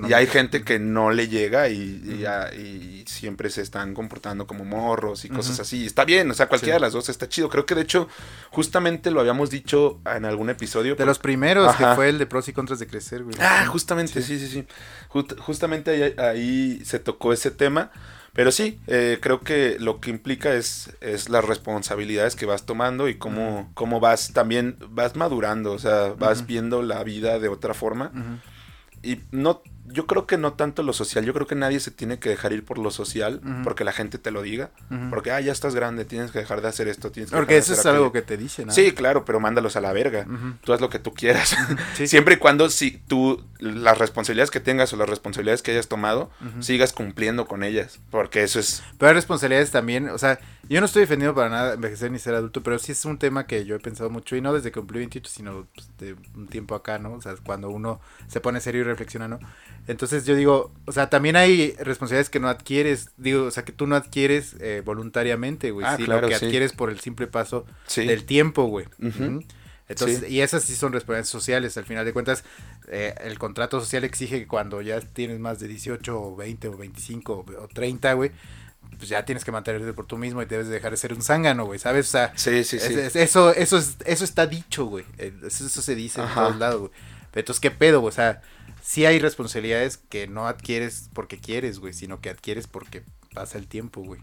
[0.09, 4.47] Y hay gente que no le llega y, y ya- y siempre se están comportando
[4.47, 5.61] como morros y cosas Ujú.
[5.61, 5.85] así.
[5.85, 6.81] Está bien, o sea, cualquiera Sí.
[6.81, 7.49] de las dos está chido.
[7.49, 8.07] Creo que de hecho,
[8.49, 10.95] justamente lo habíamos dicho en algún episodio.
[10.95, 11.89] De los primeros, Ajá.
[11.91, 13.35] que fue el de pros y contras de crecer, güey.
[13.39, 14.65] Ah, justamente, sí, sí, sí.
[15.09, 17.91] Just- justamente ahí, ahí se tocó ese tema.
[18.35, 23.07] Pero sí, eh, creo que lo que implica es, es las responsabilidades que vas tomando
[23.07, 27.73] y cómo, cómo vas también, vas madurando, o sea, vas viendo la vida de otra
[27.73, 28.11] forma.
[29.01, 32.17] Y no, yo creo que no tanto lo social, yo creo que nadie se tiene
[32.17, 34.71] que dejar ir por lo social, porque la gente te lo diga,
[35.09, 37.63] porque, ah, ya estás grande, tienes que dejar de hacer esto, tienes que Porque dejar
[37.63, 38.25] eso de es hacer algo aquello".
[38.25, 38.73] que te dicen, ¿no?
[38.73, 40.25] Sí, claro, pero mándalos a la verga.
[40.27, 40.53] Ujú.
[40.63, 41.55] Tú haz lo que tú quieras.
[41.95, 42.07] Sí.
[42.07, 46.31] Siempre y cuando si tú las responsabilidades que tengas o las responsabilidades que hayas tomado,
[46.59, 47.99] sigas cumpliendo con ellas.
[48.09, 48.83] Porque eso es...
[48.97, 52.35] Pero hay responsabilidades también, o sea, yo no estoy defendiendo para nada envejecer ni ser
[52.35, 54.79] adulto, pero sí es un tema que yo he pensado mucho, y no desde que
[54.79, 57.13] cumplí 28, sino pues, de un tiempo acá, ¿no?
[57.13, 59.39] O sea, cuando uno se pone serio y reflexiona, ¿no?
[59.87, 63.71] Entonces yo digo, o sea, también hay responsabilidades que no adquieres, digo, o sea, que
[63.73, 66.45] tú no adquieres eh, voluntariamente, güey, Ah, sino claro, que sí.
[66.45, 68.05] adquieres por el simple paso Sí.
[68.05, 68.85] del tiempo, güey.
[69.89, 70.27] Entonces, Sí.
[70.35, 72.43] y esas sí son responsabilidades sociales, al final de cuentas,
[72.87, 76.77] eh, el contrato social exige que cuando ya tienes más de 18 o 20 o
[76.77, 78.31] 25 o 30, güey,
[78.97, 81.65] pues ya tienes que mantenerte por tú mismo y debes dejar de ser un zángano,
[81.65, 82.07] güey, ¿sabes?
[82.07, 82.93] O sea, Sí, sí, sí.
[82.93, 85.03] es- es- eso, eso, es, eso está dicho, güey.
[85.17, 86.29] Eh, Eso, eso se dice Ajá.
[86.41, 86.91] en todos lados, güey.
[87.35, 88.09] Entonces, ¿qué pedo, güey?
[88.09, 88.41] O sea,
[88.81, 93.67] sí hay responsabilidades que no adquieres porque quieres, güey, sino que adquieres porque pasa el
[93.67, 94.21] tiempo, güey.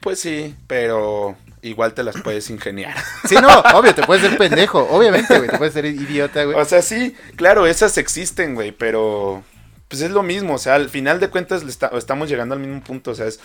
[0.00, 2.96] Pues sí, pero igual te las puedes ingeniar.
[3.28, 6.56] Sí, no, obvio, te puedes ser pendejo, obviamente, güey, te puedes ser idiota, güey.
[6.58, 9.44] O sea, sí, claro, esas existen, güey, pero
[9.88, 12.60] pues es lo mismo, o sea, al final de cuentas le esta- estamos llegando al
[12.60, 13.38] mismo punto, o sea, es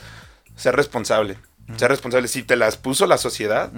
[0.55, 1.37] ser responsable.
[1.75, 3.71] Ser responsable, si te las puso la sociedad,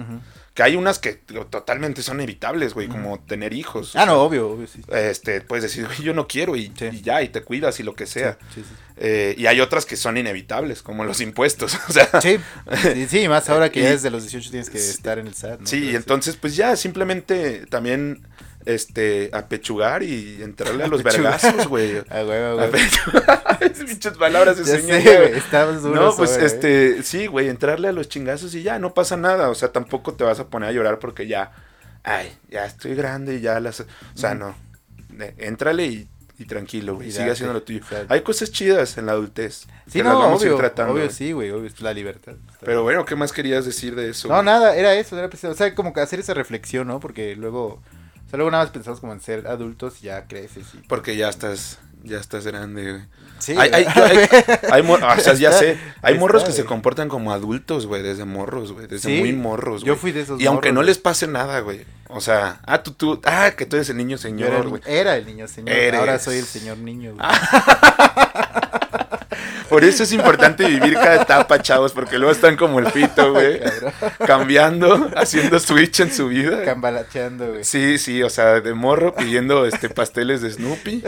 [0.54, 3.90] que hay unas que digo, totalmente son evitables, güey, como tener hijos.
[3.90, 4.80] Ah, sea, no, obvio, obvio, sí.
[4.92, 6.86] Este, puedes decir, "Güey, yo no quiero y, Sí.
[6.92, 8.38] y ya, y te cuidas y lo que sea.
[8.54, 8.74] Sí, sí.
[8.96, 12.08] Eh, y hay otras que son inevitables, como los impuestos, o sea.
[12.20, 12.38] Sí,
[13.08, 15.60] sí, más ahora que Y- ya desde los 18 tienes que estar en el SAT,
[15.60, 15.66] ¿no?
[15.66, 18.26] Sí, Pero entonces pues ya simplemente también
[18.66, 21.98] este apechugar y entrarle a los vergazos, güey.
[22.10, 22.70] A huevo, güey.
[23.86, 25.38] Pinches palabras de señor, güey.
[25.38, 26.44] estamos duros No, pues ¿eh?
[26.46, 29.48] este, sí, güey, entrarle a los chingazos y ya, no pasa nada.
[29.50, 31.52] O sea, tampoco te vas a poner a llorar porque ya,
[32.02, 33.80] ay, ya estoy grande y ya las.
[33.80, 34.54] O sea, no.
[35.18, 37.08] Eh, Éntrale y, y tranquilo, güey.
[37.08, 37.78] Y Sigue haciendo lo tuyo.
[37.80, 38.12] exacto.
[38.14, 39.66] Hay cosas chidas en la adultez.
[39.86, 40.94] Sí, que las no, vamos a ir obvio, tratando.
[40.94, 42.34] obvio sí, güey, obvio, es la libertad.
[42.64, 44.28] Pero bueno, ¿qué más querías decir de eso?
[44.28, 44.46] No, güey?
[44.46, 47.00] nada, era eso, era pues, o sea, como que hacer esa reflexión, ¿no?
[47.00, 47.82] Porque luego,
[48.30, 50.78] o sea, luego nada más pensamos como en ser adultos y ya creces y...
[50.86, 53.02] Porque ya estás, ya estás grande, güey.
[53.40, 54.28] Sí, Hay, hay, hay-
[54.70, 58.70] hay o sea, ya sé, hay morros que se comportan como adultos, güey, desde morros,
[58.70, 59.98] güey, desde Sí, muy morros, yo güey.
[60.00, 61.84] fui de esos Y aunque no les pase nada, güey.
[62.08, 64.82] O sea, ah, tú, tú, ah, que tú eres el niño Yo señor, güey.
[64.86, 65.98] era el niño señor, Eres.
[65.98, 67.26] ahora soy el señor niño, güey.
[69.70, 73.60] Por eso es importante vivir cada etapa, chavos, porque luego están como el pito, güey.
[74.26, 76.64] Cambiando, haciendo switch en su vida.
[76.64, 77.64] Cambalacheando, güey.
[77.64, 81.04] Sí, sí, o sea, de morro pidiendo este pasteles de Snoopy.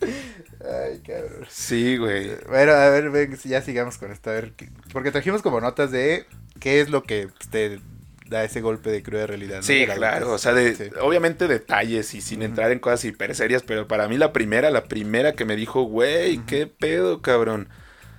[0.00, 1.46] Ay, cabrón.
[1.48, 2.30] Sí, güey.
[2.48, 4.30] Bueno, a ver, ven, ya sigamos con esto.
[4.30, 6.26] A ver, ¿qué- porque trajimos como notas de
[6.60, 7.80] qué es lo que te
[8.28, 9.56] da ese golpe de cruda realidad.
[9.58, 9.62] ¿no?
[9.62, 10.84] Sí, De claro, o sea, de, Sí.
[11.00, 14.84] obviamente detalles y sin entrar en cosas hiper serias, pero para mí la primera, la
[14.84, 17.68] primera que me dijo, güey, qué pedo, cabrón.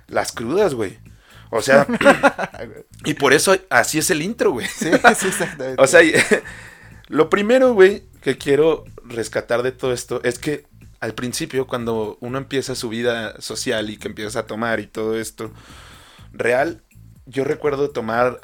[0.06, 0.98] Las crudas, güey.
[1.50, 1.86] O sea,
[3.04, 4.66] y por eso así es el intro, güey.
[4.66, 5.82] sí, sí, exactamente.
[5.82, 6.12] O sea, y-
[7.08, 10.66] lo primero, güey, que quiero rescatar de todo esto es que
[11.00, 15.16] al principio, cuando uno empieza su vida social y que empieza a tomar y todo
[15.18, 15.52] esto,
[16.32, 16.82] real,
[17.26, 18.40] yo recuerdo tomar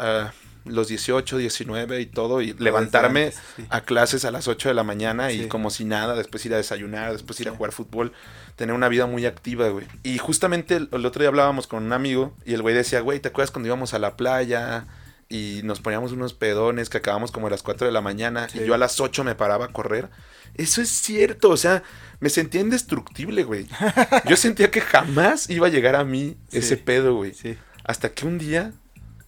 [0.65, 3.65] los 18, 19 y todo y levantarme antes, sí.
[3.69, 6.57] a clases a las 8 de la mañana y como si nada, después ir a
[6.57, 8.13] desayunar, después ir a jugar fútbol,
[8.57, 9.87] tener una vida muy activa, güey.
[10.03, 13.21] Y justamente el, el otro día hablábamos con un amigo y el güey decía, güey,
[13.21, 14.87] ¿te acuerdas cuando íbamos a la playa?
[15.29, 18.61] Y nos poníamos unos pedones que acabamos como a las 4 de la mañana Sí.
[18.61, 20.11] y yo a las 8 me paraba a correr.
[20.55, 21.83] Eso es cierto, o sea,
[22.21, 23.67] me sentía indestructible, güey.
[24.29, 26.59] Yo sentía que jamás iba a llegar a mí Sí.
[26.59, 27.35] ese pedo, güey.
[27.35, 27.57] Sí.
[27.83, 28.73] Hasta que un día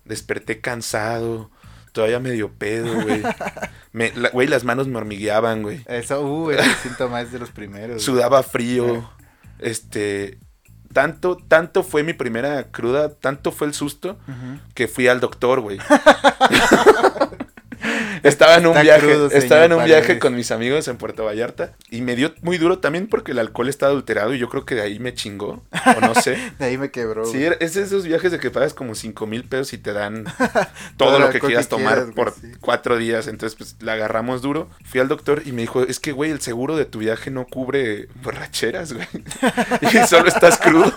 [0.07, 1.51] desperté cansado,
[1.93, 3.23] todavía medio pedo, güey.
[3.93, 5.83] Me- la- Güey, las manos me hormigueaban, güey.
[5.87, 8.03] Eso, uh, ese síntoma es de los primeros.
[8.03, 9.09] Sudaba frío.
[9.59, 10.39] Este.
[10.93, 14.19] Tanto, tanto fue mi primera cruda, tanto fue el susto
[14.75, 15.79] que fui al doctor, güey.
[18.29, 21.25] estaba en un Está viaje, crudo, estaba en un viaje con mis amigos en Puerto
[21.25, 24.65] Vallarta y me dio muy duro también porque el alcohol está adulterado y yo creo
[24.65, 25.63] que de ahí me chingó,
[25.97, 26.37] o no sé.
[26.59, 27.25] De ahí me quebró.
[27.27, 27.57] Sí, güey.
[27.61, 30.25] es de esos viajes de que pagas como cinco mil pesos y te dan
[30.97, 32.53] Todo lo que quieras que tomar quieras, por sí.
[32.61, 33.27] cuatro días.
[33.29, 34.69] Entonces, pues la agarramos duro.
[34.85, 37.47] Fui al doctor y me dijo, es que, güey, el seguro de tu viaje no
[37.47, 39.07] cubre borracheras, güey.
[39.83, 40.93] y solo estás crudo.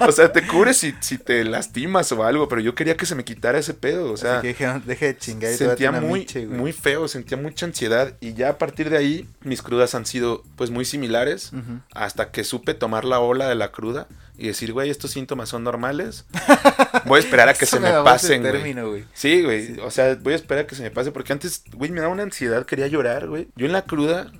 [0.00, 3.14] o sea, te cubre si, si te lastimas o algo, pero yo quería que se
[3.14, 4.12] me quitara ese pedo.
[4.12, 6.60] O sea, Así que dijeron, deje de chingar y sentía muy, miche, güey.
[6.60, 8.14] muy feo, sentía mucha ansiedad.
[8.20, 11.52] Y ya a partir de ahí, mis crudas han sido, pues, muy similares
[11.94, 15.64] hasta que supe tomar la ola de la cruda y decir, güey, estos síntomas son
[15.64, 16.24] normales.
[17.06, 18.52] Voy a esperar a que se me de pasen, güey.
[18.52, 19.04] término, güey.
[19.14, 19.66] Sí, güey.
[19.66, 19.76] Sí.
[19.82, 22.12] O sea, voy a esperar a que se me pase porque antes, güey, me daba
[22.12, 23.48] una ansiedad, quería llorar, güey.
[23.56, 24.30] Yo en la cruda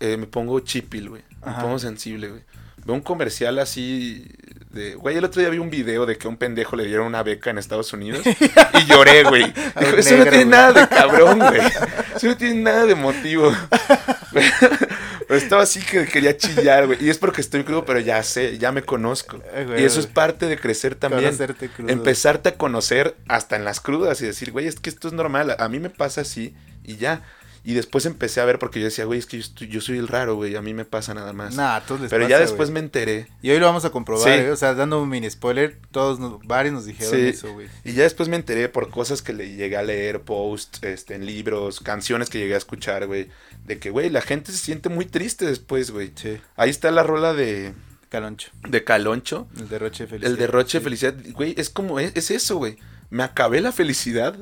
[0.00, 1.22] eh, me pongo chipil, güey.
[1.44, 1.62] Me Ajá.
[1.62, 2.42] pongo sensible, güey.
[2.84, 4.26] Veo un comercial así
[4.70, 7.06] de, güey, el otro día vi un video de que a un pendejo le dieron
[7.06, 9.52] una beca en Estados Unidos y lloré, güey.
[9.80, 10.44] Dijo, Eso no tiene güey".
[10.46, 11.60] nada de cabrón, güey.
[12.16, 13.52] Eso no tiene nada de motivo.
[14.32, 17.04] Pero estaba así que quería chillar, güey.
[17.04, 19.40] Y es porque estoy crudo, pero ya sé, ya me conozco.
[19.54, 21.36] Eh, güey, Y eso es parte de crecer también.
[21.36, 21.88] Crudo.
[21.88, 25.54] Empezarte a conocer hasta en las crudas y decir, güey, es que esto es normal.
[25.58, 27.22] A mí me pasa así y ya.
[27.62, 29.98] Y después empecé a ver porque yo decía, güey, es que yo, estoy- yo soy
[29.98, 30.56] el raro, güey.
[30.56, 31.54] A mí me pasa nada más.
[31.56, 33.28] Nah, todos les pero pasa, ya después me enteré.
[33.42, 34.30] Y hoy lo vamos a comprobar, Sí.
[34.46, 34.50] ¿eh?
[34.50, 37.20] O sea, dando un mini spoiler, todos, nos- varios nos dijeron Sí.
[37.28, 37.68] eso, güey.
[37.84, 41.26] Y ya después me enteré por cosas que le llegué a leer, posts, este, en
[41.26, 43.28] libros, canciones que llegué a escuchar, güey.
[43.66, 46.12] De que, güey, la gente se siente muy triste después, güey.
[46.14, 47.74] Sí, Ahí está la rola de,
[48.08, 48.50] Caloncho.
[48.68, 49.46] de Caloncho.
[49.58, 50.30] El derroche de felicidad.
[50.32, 52.78] El derroche de felicidad, güey, es como, es, es eso, güey.
[53.10, 54.34] Me acabé la felicidad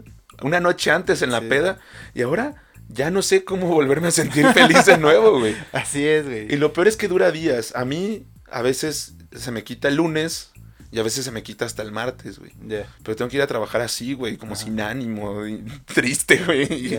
[0.43, 1.79] una noche antes en la peda
[2.15, 5.55] y ahora ya no sé cómo volverme a sentir feliz de nuevo, güey.
[5.73, 6.53] Así es, güey.
[6.53, 7.73] Y lo peor es que dura días.
[7.77, 10.51] A mí a veces se me quita el lunes
[10.91, 12.53] y a veces se me quita hasta el martes, güey.
[12.67, 14.65] Ya, Pero tengo que ir a trabajar así, güey, como Ajá.
[14.65, 16.65] sin ánimo, y triste, güey.
[16.73, 16.99] Y,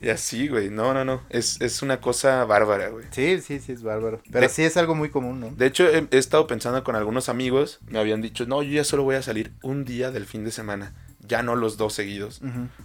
[0.00, 0.70] y así, güey.
[0.70, 1.22] No, no, no.
[1.28, 3.04] Es, es una cosa bárbara, güey.
[3.10, 4.22] Sí, sí, sí, es bárbaro.
[4.32, 5.50] Pero De- sí es algo muy común, ¿no?
[5.50, 8.84] De hecho, he, he estado pensando con algunos amigos, me habían dicho, no, yo ya
[8.84, 12.40] solo voy a salir un día del fin de semana, ya no los dos seguidos.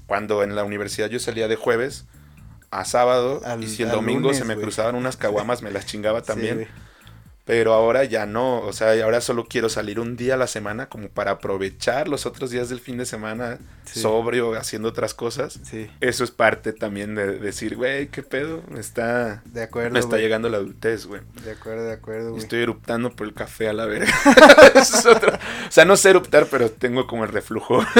[0.05, 2.07] Cuando en la universidad yo salía de jueves
[2.71, 5.85] a sábado, Al- y si el domingo lunes, se me cruzaban unas caguamas, me las
[5.85, 6.67] chingaba también.
[7.43, 10.87] pero ahora ya no, o sea, ahora solo quiero salir un día a la semana
[10.87, 13.99] como para aprovechar los otros días del fin de semana Sí.
[13.99, 15.59] sobrio, haciendo otras cosas.
[15.63, 19.89] Sí, Eso es parte también de decir, güey, qué pedo, me está, de acuerdo.
[19.91, 21.21] me está llegando la adultez, güey.
[21.43, 22.41] De acuerdo, de acuerdo, güey.
[22.41, 24.13] Estoy eruptando por el café a la verga.
[24.75, 25.33] Eso es otro.
[25.33, 27.83] O sea, no sé eruptar, pero tengo como el reflujo.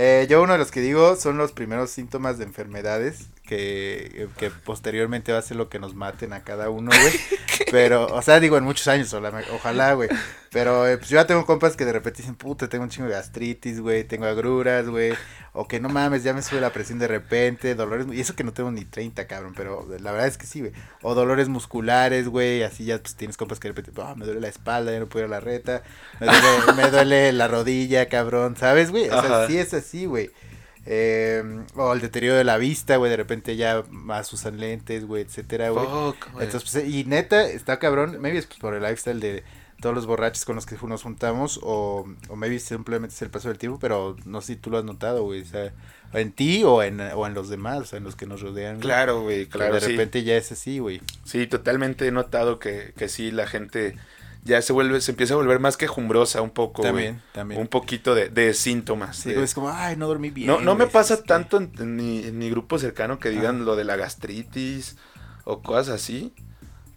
[0.00, 4.50] Eh, yo uno de los que digo son los primeros síntomas de enfermedades que, que
[4.50, 7.14] posteriormente va a ser lo que nos maten a cada uno, güey.
[7.70, 10.10] Pero, o sea, digo en muchos años, ojalá, güey.
[10.50, 13.08] Pero eh, pues yo ya tengo compas que de repente dicen, puta, tengo un chingo
[13.08, 15.14] de gastritis, güey, tengo agruras, güey.
[15.54, 18.44] O que no mames, ya me sube la presión de repente, dolores, y eso que
[18.44, 20.72] no tengo ni 30, cabrón, pero la verdad es que sí, güey.
[21.02, 24.40] O dolores musculares, güey, así ya pues tienes compas que de repente, ah, me duele
[24.40, 25.82] la espalda, ya no puedo ir a la reta,
[26.20, 29.08] me duele, me duele la rodilla, cabrón, ¿sabes, güey?
[29.08, 29.46] O sea, Ajá.
[29.46, 30.30] sí es así, güey.
[30.90, 31.42] Eh,
[31.74, 35.68] o el deterioro de la vista, güey, de repente ya más usan lentes, güey, etcétera,
[35.68, 35.86] güey.
[36.40, 39.44] Entonces, pues, y neta, está cabrón, maybe es pues, por el lifestyle de
[39.82, 43.48] todos los borrachos con los que nos juntamos, o, o maybe simplemente es el paso
[43.48, 45.74] del tiempo, pero no sé si tú lo has notado, güey, o sea,
[46.14, 48.80] en ti o en, o en los demás, o sea, en los que nos rodean.
[48.80, 49.88] Claro, güey, claro, de sí.
[49.88, 51.02] repente ya es así, güey.
[51.24, 53.94] Sí, totalmente he notado que, que sí, la gente
[54.48, 56.92] ya se vuelve, se empieza a volver más quejumbrosa un poco, güey.
[56.92, 57.60] También, también.
[57.60, 59.16] Un poquito de, de síntomas.
[59.18, 60.48] Sí, de- es como, ay, no dormí bien.
[60.48, 63.28] no, no me pasa es que- tanto en, en mi, en mi grupo cercano que
[63.30, 64.96] digan lo de la gastritis
[65.44, 66.32] o cosas así,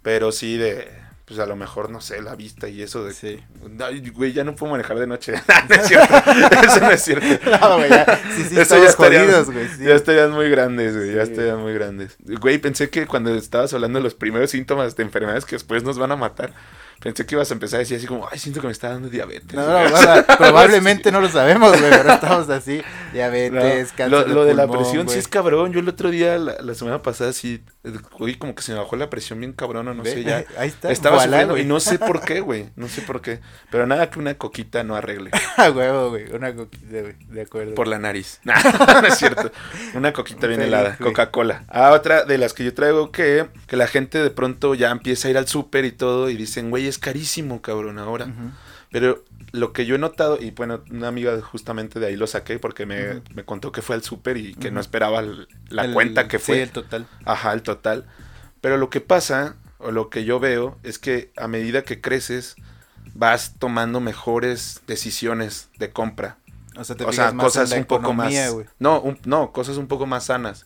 [0.01, 0.89] pero sí de,
[1.25, 3.13] pues a lo mejor, no sé, la vista y eso de...
[3.13, 3.39] Sí.
[3.79, 5.33] Ay, güey, ya no puedo manejar de noche.
[5.69, 6.15] no es cierto,
[6.67, 7.49] eso no es cierto.
[7.51, 9.83] No, güey, ya, sí, sí, Eso estamos estarían- jodidos, güey, sí.
[9.85, 11.13] Ya estarían muy grandes, güey.
[11.15, 12.17] Ya estarían muy grandes.
[12.25, 15.97] Güey, pensé que cuando estabas hablando de los primeros síntomas de enfermedades que después nos
[15.97, 16.53] van a matar,
[17.01, 19.09] Pensé que ibas a empezar a decir así como, ay, siento que me está dando
[19.09, 19.53] diabetes.
[19.53, 24.29] No, no, o sea, probablemente no lo sabemos, güey, pero estamos así, diabetes, No, cáncer
[24.29, 25.73] lo, de la presión sí es cabrón.
[25.73, 28.77] Yo el otro día, la, la semana pasada, sí, eh, güey, como que se me
[28.77, 30.45] bajó la presión bien cabrón o no Ve, sé, ya.
[30.59, 32.69] Ahí está, Estaba voilà, sufriendo y no sé por qué, güey.
[32.75, 33.39] No sé por qué.
[33.71, 35.31] Pero nada que una coquita no arregle.
[35.57, 37.73] A huevo, güey, una coquita, güey, de acuerdo.
[37.73, 38.39] Por la nariz.
[38.43, 39.51] no es cierto.
[39.95, 40.97] Una coquita bien helada.
[40.97, 41.63] Coca-Cola.
[41.67, 45.27] Ah, otra de las que yo traigo que, que la gente de pronto ya empieza
[45.27, 48.27] a ir al súper y todo y dicen, güey, es carísimo, cabrón, ahora.
[48.91, 52.59] Pero lo que yo he notado, y bueno, una amiga justamente de ahí lo saqué
[52.59, 55.23] porque me, me contó que fue al súper y que no esperaba
[55.69, 56.61] la El- cuenta que Sí, fue.
[56.63, 57.07] el total.
[57.25, 58.05] Ajá, el total.
[58.61, 62.55] Pero lo que pasa, o lo que yo veo, es que a medida que creces,
[63.13, 66.37] vas tomando mejores decisiones de compra.
[66.77, 68.33] O sea, te O sea, más cosas en la un poco más...
[68.79, 70.65] No, un- no, cosas un poco más sanas.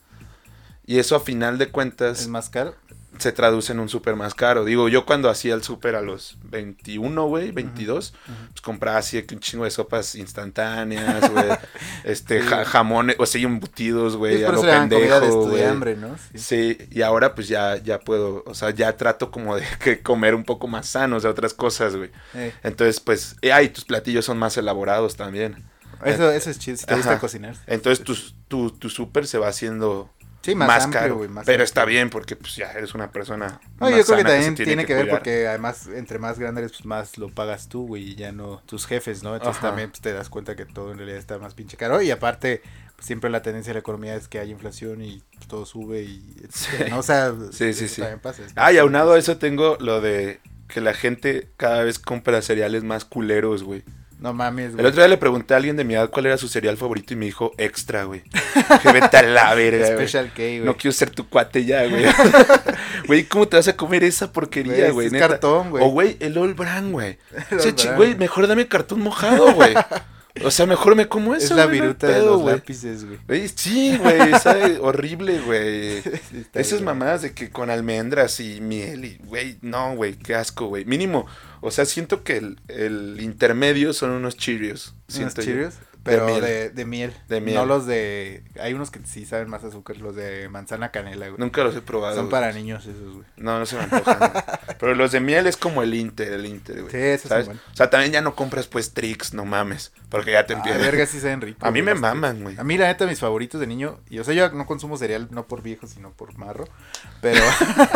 [0.86, 2.76] Y eso a final de cuentas ¿Es más caro?
[3.18, 4.66] Se traduce en un súper más caro.
[4.66, 8.14] Digo, yo cuando hacía el súper a los 21, güey, 22,
[8.52, 11.46] pues compraba así un chingo de sopas instantáneas, güey.
[12.04, 12.48] este, Sí.
[12.48, 15.30] ja- jamones, o sea, y embutidos, güey, a lo pendejo, güey.
[15.30, 16.16] estudiambre, ¿no?
[16.34, 16.38] Sí.
[16.40, 20.36] Sí, y ahora pues ya, ya puedo, o sea, ya trato como de que comer
[20.36, 22.10] un poco más sano, o sea, otras cosas, güey.
[22.34, 25.64] Eh, Entonces, pues, eh, ay, tus platillos son más elaborados también.
[26.04, 27.20] Eso, eso es chido, si te gusta Ajá.
[27.20, 27.56] cocinar.
[27.68, 28.16] Entonces, tu,
[28.48, 30.10] tu, tu súper se va haciendo
[30.46, 31.16] Sí, más, más, amplio, caro.
[31.18, 31.64] güey, más pero amplio.
[31.66, 33.60] está bien porque pues ya eres una persona.
[33.80, 36.86] No, yo creo que también tiene, que, ver porque además entre más grande eres, pues
[36.86, 39.34] más lo pagas tú, güey, y ya no tus jefes, ¿no?
[39.36, 39.70] Entonces Ajá.
[39.70, 42.62] también pues, te das cuenta que todo en realidad está más pinche caro y aparte
[42.96, 46.36] pues, siempre la tendencia de la economía es que hay inflación y todo sube y
[46.44, 46.92] etcétera, Sí.
[46.92, 47.00] ¿no?
[47.00, 48.02] O sea, Sí, sí, eso sí.
[48.02, 48.44] también pasa.
[48.56, 52.84] Ah, y aunado a eso tengo lo de que la gente cada vez compra cereales
[52.84, 53.84] más culeros, güey.
[54.20, 54.86] No mames, El güey.
[54.88, 57.18] otro día le pregunté a alguien de mi edad cuál era su cereal favorito y
[57.18, 58.24] me dijo extra, güey.
[58.82, 60.08] Que vete a la verga, güey.
[60.08, 60.60] Special K, güey.
[60.62, 62.06] No quiero ser tu cuate ya, güey.
[63.08, 65.84] Güey, ¿cómo te vas a comer esa porquería, Güey, es cartón, güey.
[65.84, 67.20] O, güey, el All Brand, güey.
[67.52, 69.76] El O sea, güey, mejor dame cartón mojado, güey.
[70.44, 72.56] O sea, mejor me como eso, es la güey, no viruta de pedo, los güey.
[72.56, 73.48] lápices, güey.
[73.56, 76.04] Sí, güey, sabe horrible, güey.
[76.54, 80.84] Esas mamadas de que con almendras y miel y, güey, no, güey, qué asco, güey.
[80.86, 81.26] Mínimo,
[81.62, 84.94] o sea, siento que el, el intermedio son unos Cheerios.
[85.18, 85.34] ¿Unos.
[85.36, 85.76] Cheerios?
[86.06, 86.42] Pero miel.
[86.42, 87.14] de, de miel.
[87.28, 87.56] De miel.
[87.56, 88.44] No los de...
[88.62, 91.40] Hay unos que sí saben más azúcar, los de manzana canela, güey.
[91.40, 92.14] Nunca los he probado.
[92.16, 92.32] Son güey.
[92.32, 93.26] para niños esos, güey.
[93.38, 94.20] No, no se me antojan.
[94.20, 94.32] güey.
[94.80, 96.92] Pero los de miel es como el Inter, el Inter, güey.
[96.92, 97.46] Sí, esos son ¿sabes?
[97.48, 97.64] buenos.
[97.74, 99.94] O sea, también ya no compras pues tricks, no mames.
[100.16, 100.82] Porque ya te Ah, empiezan.
[100.82, 101.66] verga, sí saben rico.
[101.66, 102.58] A mí me maman, güey.
[102.58, 104.00] A mí, la neta, mis favoritos de niño.
[104.10, 106.66] Y o sea, yo no consumo cereal, no por viejo, sino por marro.
[107.22, 107.42] Pero.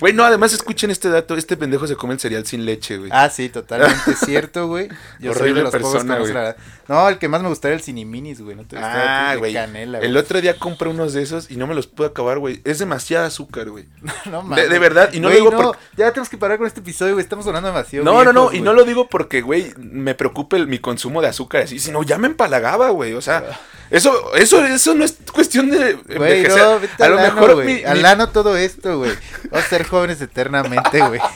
[0.00, 1.36] Güey, no, además escuchen este dato.
[1.36, 3.10] Este pendejo se come el cereal sin leche, güey.
[3.12, 4.88] ah, sí, totalmente cierto, güey.
[5.18, 6.32] Yo soy Horrible de los pocos que persona, no güey.
[6.34, 6.56] la.
[6.88, 8.56] No, el que más me gustaba era el ciniminis, güey.
[8.56, 9.54] No te Ah, el güey.
[9.54, 10.22] canela, El güey.
[10.22, 12.60] otro día compré unos de esos y no me los pude acabar, güey.
[12.64, 13.86] Es demasiada azúcar, güey.
[14.30, 14.68] no, mames.
[14.70, 17.22] de verdad, y no lo digo por- Ya tenemos que parar con este episodio, güey.
[17.22, 18.04] Estamos hablando demasiado.
[18.04, 18.52] No, no, no.
[18.52, 22.02] Y no lo digo porque, güey, me preocupe el- mi consumo de azúcar así, sino
[22.02, 23.14] ya me empalagaba, güey.
[23.14, 23.44] O sea,
[23.90, 26.58] eso, eso, eso no es cuestión de Güey, envejecer.
[26.62, 27.66] no, vete a lo mejor güey.
[27.66, 29.12] mi, mi- Al ano todo esto, güey.
[29.50, 31.20] Vamos a ser jóvenes eternamente, güey.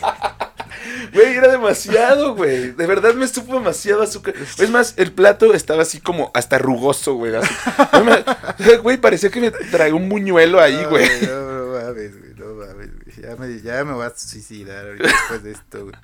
[1.14, 2.70] Güey, era demasiado, güey.
[2.72, 4.34] De verdad me supo demasiado azúcar.
[4.58, 7.32] Es más, el plato estaba así como hasta rugoso, güey.
[8.82, 11.08] Güey, parecía que me traía un muñuelo ahí, güey.
[11.26, 12.88] No, no mames, güey, no mames.
[13.20, 15.94] Ya me, ya me voy a suicidar ahorita después de esto, güey.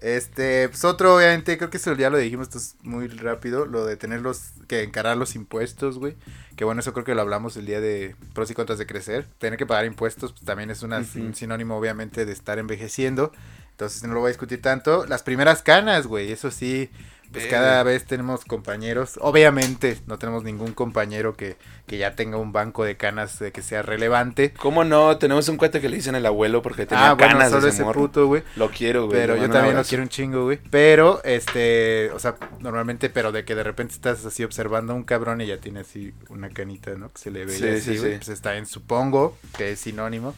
[0.00, 3.84] Este, pues otro, obviamente, creo que eso ya lo dijimos, esto es muy rápido, lo
[3.86, 6.16] de tener los, que encarar los impuestos, güey.
[6.56, 9.26] Que bueno, eso creo que lo hablamos el día de pros y contras de crecer.
[9.38, 13.32] Tener que pagar impuestos, pues también es una- un sinónimo, obviamente, de estar envejeciendo.
[13.70, 15.06] Entonces no lo voy a discutir tanto.
[15.06, 16.90] Las primeras canas, güey, eso sí,
[17.32, 19.18] pues cada vez tenemos compañeros.
[19.20, 23.62] Obviamente no tenemos ningún compañero que, que ya tenga un banco de canas de que
[23.62, 24.52] sea relevante.
[24.54, 25.18] ¿Cómo no?
[25.18, 27.68] Tenemos un cuate que le dicen el abuelo porque tenía Ah, bueno, canas solo de
[27.70, 28.42] ese ese puto, güey.
[28.56, 29.18] Lo quiero, güey.
[29.18, 30.58] Pero yo también lo quiero un chingo, güey.
[30.70, 35.04] Pero, este, o sea, normalmente, pero de que de repente estás así observando a un
[35.04, 37.12] cabrón y ya tiene así una canita, ¿no?
[37.12, 38.12] Que se le ve Sí, así, sí, güey.
[38.12, 38.16] sí.
[38.18, 40.34] Pues está en, supongo que es sinónimo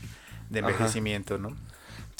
[0.48, 0.68] de Ajá.
[0.70, 1.56] envejecimiento, ¿no?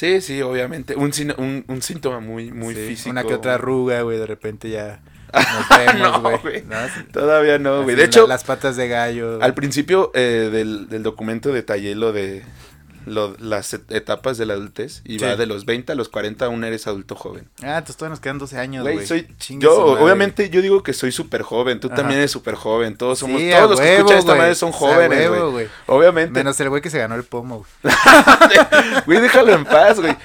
[0.00, 0.96] Sí, sí, obviamente.
[0.96, 3.10] Un, un, un síntoma muy, muy Sí, físico.
[3.10, 5.00] Una que otra arruga, güey, de repente ya
[5.34, 6.62] nos vemos, No, güey.
[6.62, 6.76] ¿no?
[6.88, 7.02] Sí.
[7.12, 7.96] Todavía no, güey.
[7.96, 9.42] De la- hecho, las patas de gallo.
[9.42, 12.42] al principio eh, del, del documento detallé lo de
[13.06, 15.24] lo- las et- etapas de la adultez y Sí.
[15.24, 17.48] va de los 20 a los 40 aún eres adulto joven.
[17.62, 20.02] Ah, entonces todavía nos quedan 12 años, Güey, soy Chingue yo madre.
[20.04, 21.96] obviamente yo digo que soy súper joven, tú Ajá.
[21.96, 24.72] también eres súper joven, todos somos Sí, a todos los que escuchan esta madre son
[24.72, 25.68] jóvenes, güey.
[25.86, 26.32] Obviamente.
[26.32, 27.64] Menos el güey que se ganó el pomo,
[29.04, 29.20] güey.
[29.20, 30.16] Déjalo en paz, güey.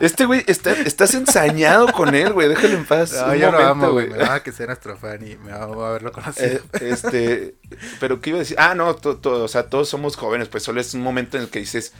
[0.00, 3.12] Este güey está, estás ensañado con él, güey, déjalo en paz.
[3.12, 4.08] No, un yo lo momento, amo, güey.
[4.08, 6.46] Me va que sea nuestro fan y me va a haberlo conocido.
[6.48, 7.54] Eh, este,
[8.00, 10.62] pero qué iba a decir, ah, no, to- to- o sea, todos somos jóvenes, pues
[10.62, 11.92] solo es un momento en el que dices,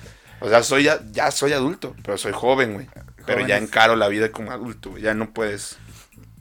[0.42, 2.88] o sea, soy ya, ya soy adulto, pero soy joven, güey.
[3.26, 5.02] Pero ya encaro la vida como adulto, güey.
[5.02, 5.78] Ya no puedes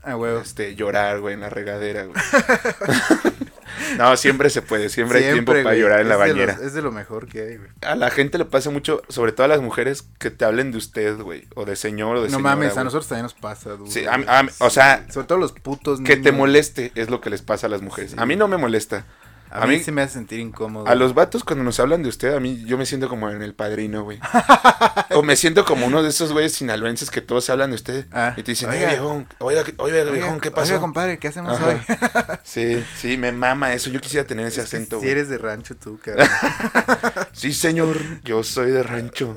[0.03, 2.15] Ah, este, llorar, güey, en la regadera, güey.
[3.97, 5.79] no, siempre se puede, siempre, hay tiempo para güey.
[5.79, 6.53] llorar en la Es de bañera.
[6.57, 7.69] los- es de lo mejor que hay, güey.
[7.83, 10.77] A la gente le pasa mucho, sobre todo a las mujeres, que te hablen de
[10.79, 12.83] usted, güey, o de señor o de No señora, mames, a güey.
[12.85, 13.91] nosotros también nos pasa, güey.
[13.91, 16.35] Sí, a a o sea, sobre todo los putos Que te niños.
[16.37, 18.11] moleste es lo que les pasa a las mujeres.
[18.11, 18.17] Sí.
[18.19, 19.05] A mí no me molesta.
[19.51, 20.87] A, mí, se me hace sentir incómodo.
[20.87, 23.41] A los vatos cuando nos hablan de usted, a mí yo me siento como en
[23.41, 24.19] el padrino, güey.
[25.11, 28.33] o me siento como uno de esos güeyes sinaloenses que todos hablan de usted Ah,
[28.37, 28.79] y te dicen, oiga.
[28.87, 30.79] oiga, viejón, oiga, oiga, Oiga, viejón, ¿qué oiga, pasó?
[30.79, 31.67] compadre, ¿qué hacemos Ajá.
[31.67, 31.77] hoy?
[32.43, 33.89] Sí, sí, me mama eso.
[33.89, 36.27] Yo quisiera tener ese Es acento, Si eres de rancho tú, cabrón.
[37.33, 39.35] Sí, señor, yo soy de rancho.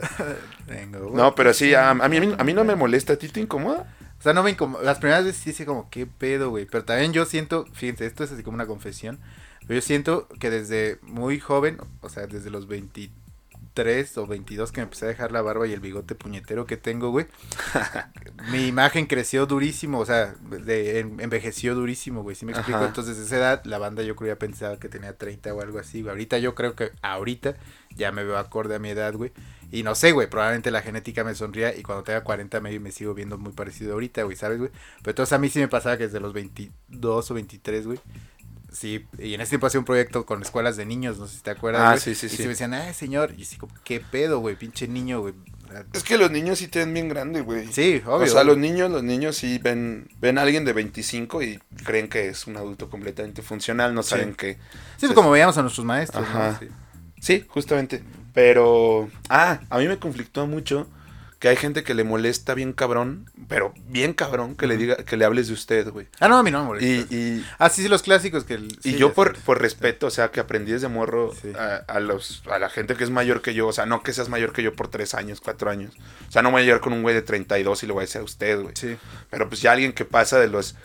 [0.67, 0.87] Güey.
[1.13, 3.15] No, pero sí, a, a mí, a mí no me molesta.
[3.15, 3.87] ¿A ti te incomoda?
[4.19, 4.83] O sea, no me incomoda.
[4.83, 6.65] Las primeras veces sí hice como, ¿qué pedo, güey?
[6.67, 9.19] Pero también yo siento, fíjense, esto es así como una confesión.
[9.69, 14.85] Yo siento que desde muy joven, o sea, desde los 23 o 22 que me
[14.85, 17.27] empecé a dejar la barba y el bigote puñetero que tengo, güey.
[18.53, 20.35] mi imagen creció durísimo, o sea,
[20.65, 22.37] de- en- envejeció durísimo, güey.
[22.37, 22.79] ¿Sí me explico?
[22.79, 22.87] Ajá.
[22.89, 25.79] Entonces, desde esa edad, la banda yo creo ya pensaba que tenía 30 o algo
[25.79, 26.11] así, güey.
[26.11, 27.57] Ahorita yo creo que ahorita
[27.97, 29.33] ya me veo acorde a mi edad, güey.
[29.73, 32.93] Y no sé, güey, probablemente la genética me sonría y cuando tenga 40 me, me
[32.93, 34.71] sigo viendo muy parecido ahorita, güey, ¿sabes, güey?
[35.03, 37.99] Pero entonces a mí sí me pasaba que desde los 22 o 23, güey.
[38.75, 41.43] Sí, y en ese tiempo hacía un proyecto con escuelas de niños, no sé si
[41.43, 41.83] te acuerdas.
[41.83, 42.37] Ah, güey, sí, sí, y sí.
[42.39, 44.57] sí me decían, ay, señor, y así como, ¿qué pedo, güey?
[44.57, 45.35] Pinche niño, güey.
[45.93, 47.73] Es que los niños sí te ven bien grande, güey.
[47.73, 48.27] Sí, obvio.
[48.27, 52.09] O sea, los niños, los niños sí ven, ven a alguien de 25 y creen
[52.09, 54.11] que es un adulto completamente funcional, no Sí.
[54.11, 54.55] saben que...
[54.97, 56.51] Sí, pues como veíamos a nuestros maestros, Ajá.
[56.53, 56.59] ¿no?
[56.59, 56.69] Sí.
[57.21, 58.03] Sí, justamente.
[58.35, 60.89] Pero, ah, a mí me conflictúa mucho
[61.45, 65.19] que hay gente que le molesta bien cabrón, pero bien cabrón que le diga, que
[65.19, 66.07] le hables de usted, güey.
[66.19, 66.67] Ah, no, a mí no me Y,
[66.97, 67.15] molesta.
[67.15, 68.55] y, Ah, sí, sí, los clásicos que...
[68.55, 71.53] el- y sí, yo por, por respeto, o sea, que aprendí desde morro Sí.
[71.55, 74.15] a, a los, a la gente que es mayor que yo, o sea, no que
[74.15, 75.93] seas mayor que yo por tres años, cuatro años.
[76.27, 78.07] O sea, no voy a llegar con un güey de 32 y le voy a
[78.07, 78.75] decir a usted, güey.
[78.75, 78.97] Sí.
[79.29, 80.77] Pero pues ya alguien que pasa de los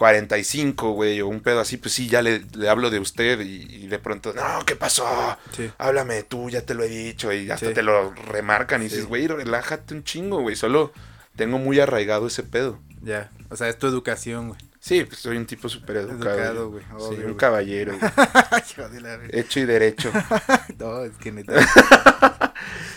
[0.00, 3.84] 45, güey, o un pedo así, pues sí, ya le, le hablo de usted y,
[3.84, 5.06] y de pronto, no, ¿qué pasó?
[5.54, 5.70] Sí.
[5.76, 7.74] Háblame tú, ya te lo he dicho y hasta Sí.
[7.74, 8.94] te lo remarcan y Sí.
[8.94, 10.90] dices, güey, relájate un chingo, güey, solo
[11.36, 12.78] tengo muy arraigado ese pedo.
[13.02, 13.30] Ya.
[13.50, 14.60] O sea, es tu educación, güey.
[14.82, 16.38] Sí, pues soy un tipo súper educado.
[16.38, 16.82] Educado, güey.
[16.82, 17.36] Sí, obvio, un güey.
[17.36, 18.12] caballero, güey.
[19.02, 20.10] La hecho y derecho.
[20.78, 21.52] No, es que neta.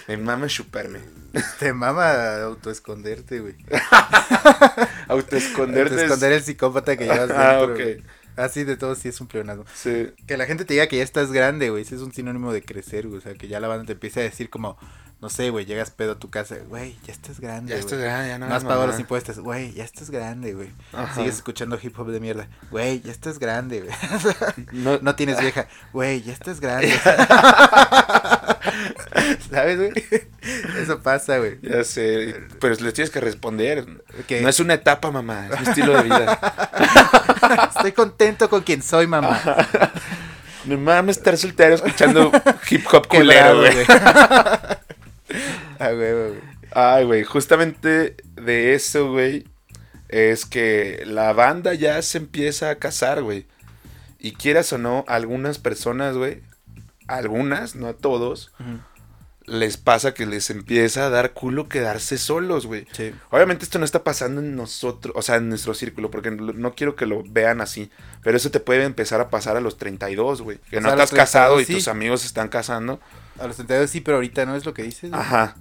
[0.08, 1.00] Me mama chuparme.
[1.60, 3.56] Te mama autoesconderte, güey.
[5.08, 5.96] Autoesconderte.
[5.96, 7.74] es- Autoesconder el psicópata que llevas Ah, dentro.
[7.74, 7.80] ok.
[7.82, 8.04] güey.
[8.36, 9.64] Así de todo sí es un pleonasmo.
[9.76, 10.12] Sí.
[10.26, 11.84] Que la gente te diga que ya estás grande, güey.
[11.84, 13.20] Ese es un sinónimo de crecer, güey.
[13.20, 14.78] O sea, que ya la banda te empieza a decir como,
[15.22, 17.72] no sé, güey, llegas pedo a tu casa, güey, ya estás grande.
[17.74, 18.92] Ya estás grande, ya no No has pagado mamá.
[18.92, 20.70] los impuestos, güey, ya estás grande, güey.
[21.16, 23.96] Sigues escuchando hip hop de mierda, güey, ya estás grande, güey.
[24.74, 26.92] No, No tienes vieja, güey, ya estás grande.
[29.50, 29.94] ¿Sabes, güey?
[30.82, 31.60] Eso pasa, güey.
[31.62, 33.86] Ya sé, pero les tienes que responder.
[33.88, 36.40] No es una etapa, mamá, es mi estilo de vida.
[37.76, 39.40] estoy contento con quien soy, mamá.
[40.66, 42.32] Me mama estar soltero escuchando
[42.70, 43.76] hip hop culero, güey.
[45.80, 46.34] Ah, güey, güey.
[46.72, 49.46] Ay, güey, justamente de eso, güey,
[50.10, 53.46] es que la banda ya se empieza a casar, güey.
[54.20, 56.42] Y quieras o no, algunas personas, güey,
[57.08, 58.54] algunas, no a todos,
[59.46, 62.88] les pasa que les empieza a dar culo quedarse solos, güey.
[62.94, 63.14] Sí.
[63.30, 66.74] Obviamente esto no está pasando en nosotros, o sea, en nuestro círculo, porque no no
[66.74, 67.92] quiero que lo vean así,
[68.24, 70.58] pero eso te puede empezar a pasar a los 32, güey.
[70.70, 73.00] Que O no sea, los estás casado y 32, tus amigos están casando.
[73.40, 75.12] A los 32 sí, pero ahorita no es lo que dices.
[75.14, 75.56] Aja.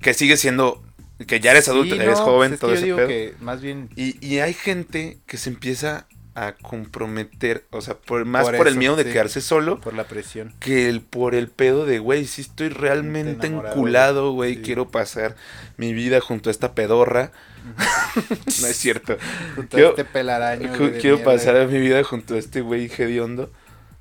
[0.00, 0.82] Que sigue siendo,
[1.26, 2.96] que ya eres Sí, adulto, no, eres joven, pues es todo que yo ese digo
[2.98, 3.08] pedo.
[3.08, 8.26] que más bien Y, y hay gente que se empieza a comprometer, o sea, por,
[8.26, 9.10] más Por por, el miedo de sí.
[9.10, 10.52] quedarse solo, por la presión.
[10.60, 15.34] que el, por el pedo de, güey, si estoy realmente enculado, güey, quiero pasar
[15.78, 17.32] mi vida junto a esta pedorra.
[18.60, 19.16] no es cierto.
[19.54, 20.70] Junto a este pelaraño.
[20.76, 21.24] Quiero mierda.
[21.24, 23.50] pasar mi vida junto a este güey hediondo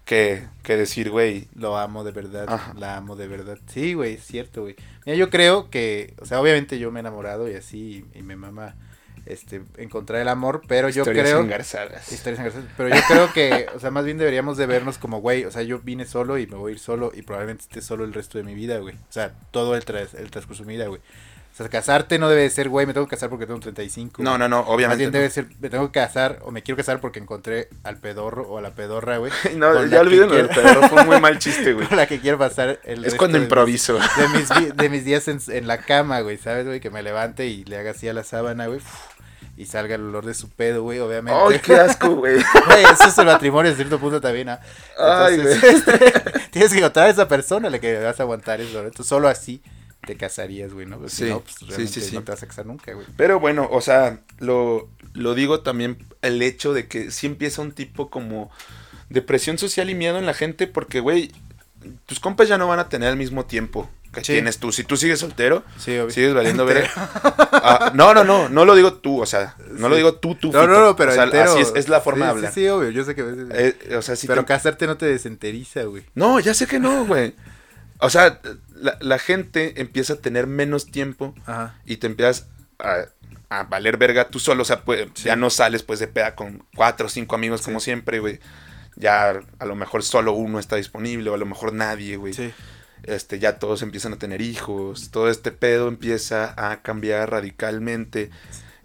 [0.05, 2.73] que, que decir, güey, Lo amo de verdad, Ajá.
[2.77, 3.57] la amo de verdad.
[3.67, 4.75] Sí, güey, es cierto, güey.
[5.05, 8.21] Mira, yo creo que, o sea, obviamente yo me he enamorado y así, y, y
[8.23, 8.75] me mama,
[9.25, 11.39] este, encontrar el amor, pero yo historias creo...
[11.41, 12.11] engarzadas.
[12.11, 12.69] Historias engarzadas.
[12.77, 15.63] Pero yo creo que, o sea, más bien deberíamos de vernos como, güey, o sea,
[15.63, 18.37] yo vine solo y me voy a ir solo y probablemente esté solo el resto
[18.37, 18.93] de mi vida, güey.
[18.95, 21.01] O sea, todo el, tras- el transcurso de mi vida, güey.
[21.55, 24.21] O sea, casarte no debe de ser, güey, me tengo que casar porque tengo 35.
[24.21, 24.39] No, güey.
[24.39, 25.05] no, no, obviamente.
[25.05, 25.11] no.
[25.11, 28.57] debe ser, me tengo que casar o me quiero casar porque encontré al pedorro o
[28.57, 29.31] a la pedorra, güey.
[29.55, 31.87] No, ya la que olvídenlo del pedorro, fue un muy mal chiste, güey.
[31.87, 33.93] con la que quiero pasar el Es cuando de mis- improviso.
[33.93, 36.81] de mis, de mis días en, en la cama, güey, ¿sabes, güey?
[36.81, 38.81] Que me levante y le haga así a la sábana, güey.
[39.55, 41.39] Y salga el olor de su pedo, güey, obviamente.
[41.49, 42.35] Ay, qué asco, güey.
[42.67, 44.59] Güey, eso es el matrimonio, a cierto punto también, ¿ah?
[44.99, 46.11] Ay, Entonces, este,
[46.51, 48.87] tienes que encontrar a esa persona a la que vas a aguantar eso, ¿no?
[48.87, 49.61] Entonces, solo así
[50.05, 50.97] te casarías, güey, ¿no?
[50.97, 52.15] Porque Sí, si no, pues realmente sí, sí.
[52.15, 53.05] no te vas a casar nunca, güey.
[53.17, 57.71] Pero bueno, o sea, lo, lo digo también el hecho de que sí empieza un
[57.71, 58.51] tipo como
[59.09, 61.31] de presión social y miedo en la gente porque, güey,
[62.05, 64.31] tus compas ya no van a tener el mismo tiempo que Sí.
[64.33, 64.71] tienes tú.
[64.71, 66.09] Si tú sigues soltero, Sí, obvio.
[66.09, 66.89] sigues valiendo ver.
[67.93, 70.51] no, no, no, no lo digo tú, o sea, no lo digo tú, tú.
[70.51, 71.51] No, no, no, pero o sea, entero.
[71.51, 72.53] así es, es la forma de hablar.
[72.53, 73.47] Sí, obvio, yo sé que a veces...
[73.51, 76.03] Eh, o sea, si pero te- casarte no te desenteriza, güey.
[76.15, 77.33] No, ya sé que no, güey.
[77.99, 78.41] O sea,
[78.73, 81.75] la, la gente empieza a tener menos tiempo Ajá.
[81.85, 82.47] y te empiezas
[82.79, 83.05] a,
[83.49, 84.63] a valer verga tú solo.
[84.63, 85.25] O sea, pues, Sí.
[85.25, 88.39] ya no sales pues de peda con cuatro o cinco amigos como siempre, güey.
[88.97, 92.33] Ya a lo mejor solo uno está disponible o a lo mejor nadie, güey.
[92.33, 92.53] Sí.
[93.03, 95.11] Este, ya todos empiezan a tener hijos.
[95.11, 98.29] Todo este pedo empieza a cambiar radicalmente.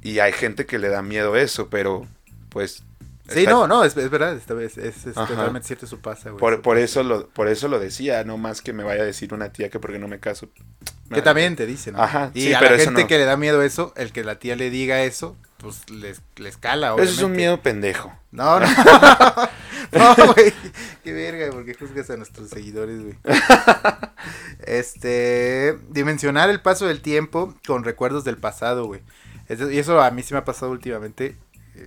[0.02, 2.06] Y hay gente que le da miedo eso, pero
[2.48, 2.84] pues...
[3.28, 5.26] Sí, está- no, no, es, es verdad, esta vez es, es Ajá.
[5.28, 6.40] totalmente cierto, eso pasa, güey.
[6.40, 9.32] Por, por eso lo, por eso lo decía, no más que me vaya a decir
[9.34, 10.48] una tía que porque no me caso.
[11.12, 12.02] Que también te dicen, ¿no?
[12.02, 13.08] Ajá, Y sí, a la eso gente no.
[13.08, 16.56] que le da miedo eso, el que la tía le diga eso, pues les, les
[16.56, 17.16] cala, Eso obviamente.
[17.18, 18.12] es un miedo pendejo.
[18.32, 18.66] No, no.
[19.92, 20.52] no, güey.
[21.04, 23.16] Qué verga, porque juzgas a nuestros seguidores, güey.
[24.60, 29.00] Este, dimensionar el paso del tiempo con recuerdos del pasado, güey.
[29.48, 31.36] Eso- y eso a mí sí me ha pasado últimamente,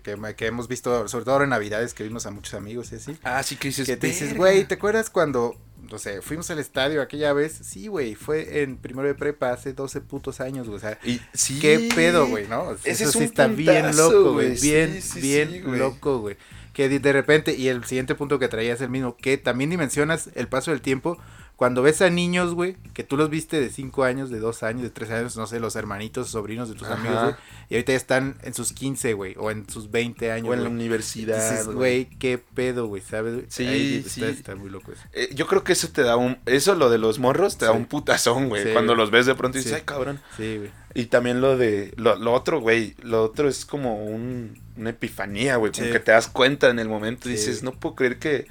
[0.02, 2.96] que, que hemos visto, sobre todo ahora en Navidades, que vimos a muchos amigos y
[2.96, 3.18] así.
[3.24, 3.86] Ah, sí que dices.
[3.86, 5.56] Que te dices, güey, ¿te acuerdas cuando,
[5.90, 7.54] no sé, fuimos al estadio aquella vez?
[7.64, 10.78] Sí, güey, fue en primero de prepa hace 12 putos años, güey.
[10.78, 11.60] O sea, Y, sí.
[11.60, 12.72] ¿Qué pedo, güey, no?
[12.72, 14.60] Ese Eso es sí un está bien loco, güey.
[14.60, 16.38] Bien, Sí, bien loco, güey.
[16.74, 19.70] Que de- de repente, y el siguiente punto que traía es el mismo, que también
[19.70, 21.20] dimensionas el paso del tiempo
[21.64, 24.82] cuando ves a niños, güey, que tú los viste de 5 años, de 2 años,
[24.82, 26.96] de 3 años, no sé, los hermanitos, sobrinos de tus Ajá.
[26.96, 27.36] amigos, güey,
[27.70, 30.64] y ahorita ya están en sus 15, güey, o en sus 20 años, O en
[30.64, 31.52] la universidad.
[31.52, 33.46] Dices, güey, qué pedo, güey, ¿sabes?
[33.48, 34.24] Sí, Ahí está, sí.
[34.26, 35.02] está muy loco eso.
[35.14, 36.38] Eh, yo creo que eso te da un.
[36.46, 38.62] Eso, lo de los morros, te da un putazón, güey.
[38.66, 39.78] Sí, Cuando los ves de pronto y dices, Sí.
[39.80, 40.20] ay, cabrón.
[40.36, 40.72] Sí, güey.
[40.96, 41.94] Y también lo de.
[41.96, 42.94] Lo, lo otro, güey.
[43.02, 45.72] Lo otro es como un, una epifanía, güey.
[45.72, 47.30] Que te das cuenta en el momento.
[47.30, 48.48] dices, no puedo creer que.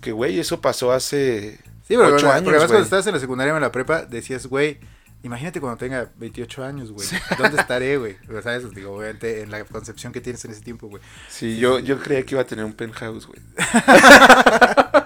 [0.00, 1.58] Que, güey, eso pasó hace.
[1.88, 2.68] Sí, pero Ocho cuando, años, porque además güey.
[2.68, 4.78] cuando estabas en la secundaria o en la prepa, decías, güey,
[5.22, 7.08] imagínate cuando tenga 28 años, güey.
[7.38, 8.16] ¿Dónde estaré, güey?
[8.36, 11.02] O sea, eso, digo, obviamente, en la concepción que tienes en ese tiempo, güey.
[11.28, 13.40] Sí, yo, yo creía que iba a tener un penthouse, güey.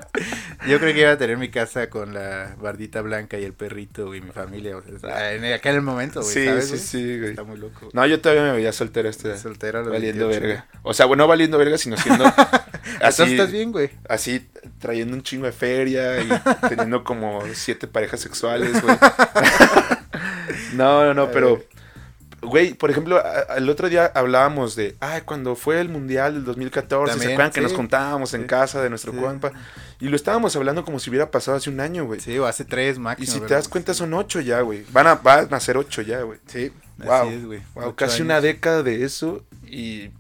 [0.69, 4.15] Yo creo que iba a tener mi casa con la bardita blanca y el perrito
[4.15, 6.81] y mi familia, o sea, en acá en el momento, güey, Sí, ¿sabes, sí, güey?
[6.81, 7.31] sí, güey.
[7.31, 7.79] Está muy loco.
[7.81, 7.91] güey.
[7.95, 9.37] No, yo todavía me veía soltero edad.
[9.39, 10.67] Soltero a los Valiendo 28, verga.
[10.83, 12.25] O sea, bueno, no valiendo verga, sino siendo.
[13.01, 13.91] Así, estás bien, güey.
[14.09, 14.47] así
[14.79, 16.29] trayendo un chingo de feria y
[16.69, 18.97] teniendo como siete parejas sexuales, güey.
[20.75, 21.63] no, no, no, pero.
[22.45, 23.23] Güey, por ejemplo,
[23.57, 27.53] el otro día hablábamos de, ay, cuando fue el Mundial del 2014, ¿se También, acuerdan
[27.53, 28.47] que nos juntábamos en Sí.
[28.49, 29.19] casa de nuestro Sí.
[29.19, 29.53] compa?
[30.01, 32.19] Y lo estábamos hablando como si hubiera pasado hace un año, güey.
[32.19, 33.33] Sí, o hace tres y máximo.
[33.33, 34.85] si te das cuenta son ocho ya, güey.
[34.91, 36.41] Van a, van a ser ocho ya, güey.
[36.49, 37.13] Sí, Wow.
[37.13, 37.63] así es, güey.
[37.77, 38.25] Wow, casi años.
[38.25, 40.11] una década de eso y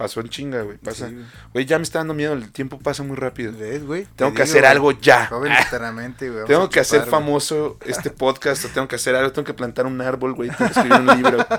[0.00, 0.78] pasó en chinga, güey.
[0.78, 1.08] Pasa.
[1.08, 1.26] Sí, güey.
[1.52, 3.52] Güey, ya me está dando miedo, el tiempo pasa muy rápido.
[3.52, 4.06] ¿Ves, güey?
[4.16, 5.26] Tengo Te que digo, hacer algo ya.
[5.26, 6.46] Joven eternamente, güey.
[6.46, 7.10] Tengo que hacer güey.
[7.10, 10.72] famoso este podcast, o tengo que hacer algo, tengo que plantar un árbol, güey, tengo
[10.72, 11.46] que escribir un libro.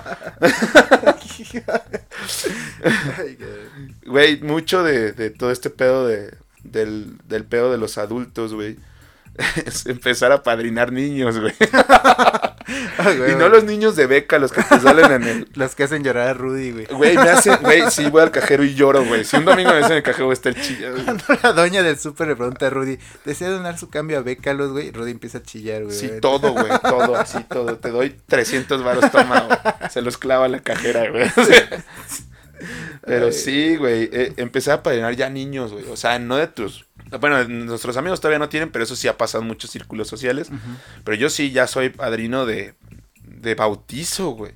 [4.07, 6.33] Güey, mucho de, de todo este pedo de,
[6.63, 8.77] del, del pedo de los adultos, güey.
[9.65, 11.53] Es empezar a padrinar niños, güey.
[12.97, 13.49] Güey, Y no güey.
[13.49, 15.47] los niños de beca, los que te salen en el...
[15.55, 16.85] Los que hacen llorar a Rudy, güey.
[16.85, 17.55] Güey, me hace...
[17.57, 19.23] Güey, sí, voy al cajero y lloro, güey.
[19.25, 20.91] Si un domingo me hacen el cajero, estar chido.
[20.91, 21.03] güey.
[21.03, 24.71] Cuando la doña del súper le pregunta a Rudy, ¿desea donar su cambio a Bécalos,
[24.71, 24.91] güey?
[24.91, 25.95] Rudy empieza a chillar, güey.
[25.95, 26.21] Sí, güey.
[26.21, 27.77] todo, güey, todo, así, todo.
[27.77, 29.89] Te doy 300 varos, toma, güey.
[29.89, 31.29] Se los clava la cajera, güey.
[33.05, 35.85] Pero sí, güey, eh, empecé a padrinar ya niños, güey.
[35.89, 36.85] O sea, no de tus...
[37.19, 40.49] Bueno, nuestros amigos todavía no tienen, pero eso sí ha pasado en muchos círculos sociales.
[41.03, 42.73] Pero yo sí ya soy padrino de,
[43.23, 44.53] de bautizo, güey.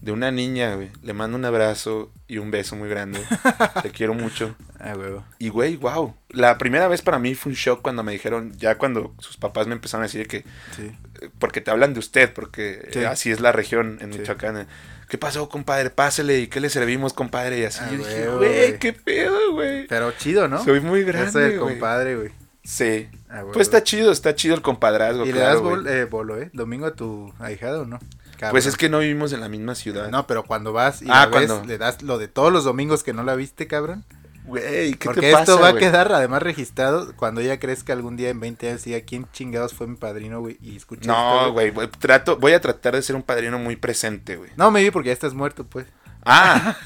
[0.00, 0.90] De una niña, güey.
[1.02, 3.18] Le mando un abrazo y un beso muy grande.
[3.82, 4.54] Te quiero mucho.
[4.78, 5.24] Ah, huevo.
[5.38, 6.14] Y, güey, wow.
[6.28, 9.66] La primera vez para mí fue un shock cuando me dijeron, ya cuando sus papás
[9.66, 10.44] me empezaron a decir que,
[10.76, 10.92] Sí.
[11.22, 12.98] eh, porque te hablan de usted, porque Sí.
[13.00, 14.18] eh, así es la región en Sí.
[14.18, 14.66] Michoacán.
[15.08, 15.90] ¿Qué pasó, compadre?
[15.90, 17.60] Pásele, ¿y qué le servimos, compadre?
[17.60, 19.86] Y así Ah, yo dije, güey, qué pedo, güey.
[19.86, 20.62] Pero chido, ¿no?
[20.64, 21.72] Soy muy Eso grande, del güey.
[21.74, 22.30] compadre, güey.
[22.64, 23.08] Sí.
[23.30, 23.42] Ah.
[23.52, 26.50] Pues está chido, está chido el compadrazgo, ¿Y le das bol- eh, bolo, eh?
[26.52, 28.00] ¿Domingo a tu ahijado o no?
[28.32, 28.50] Cabrón.
[28.50, 30.08] Pues es que no vivimos en la misma ciudad.
[30.10, 32.64] No, pero cuando vas y Ah, la ves, cuando- le das lo de todos los
[32.64, 34.04] domingos que no la viste, cabrón.
[34.46, 38.16] Güey, ¿qué Porque te pasa, esto va a quedar además registrado cuando ella crezca algún
[38.16, 41.12] día en 20 años y diga quién chingados fue mi padrino, güey, y escucha esto,
[41.12, 44.50] No, güey, trato, voy a tratar de ser un padrino muy presente, güey.
[44.56, 45.86] No, me vi porque ya estás muerto, pues.
[46.28, 46.76] Ah,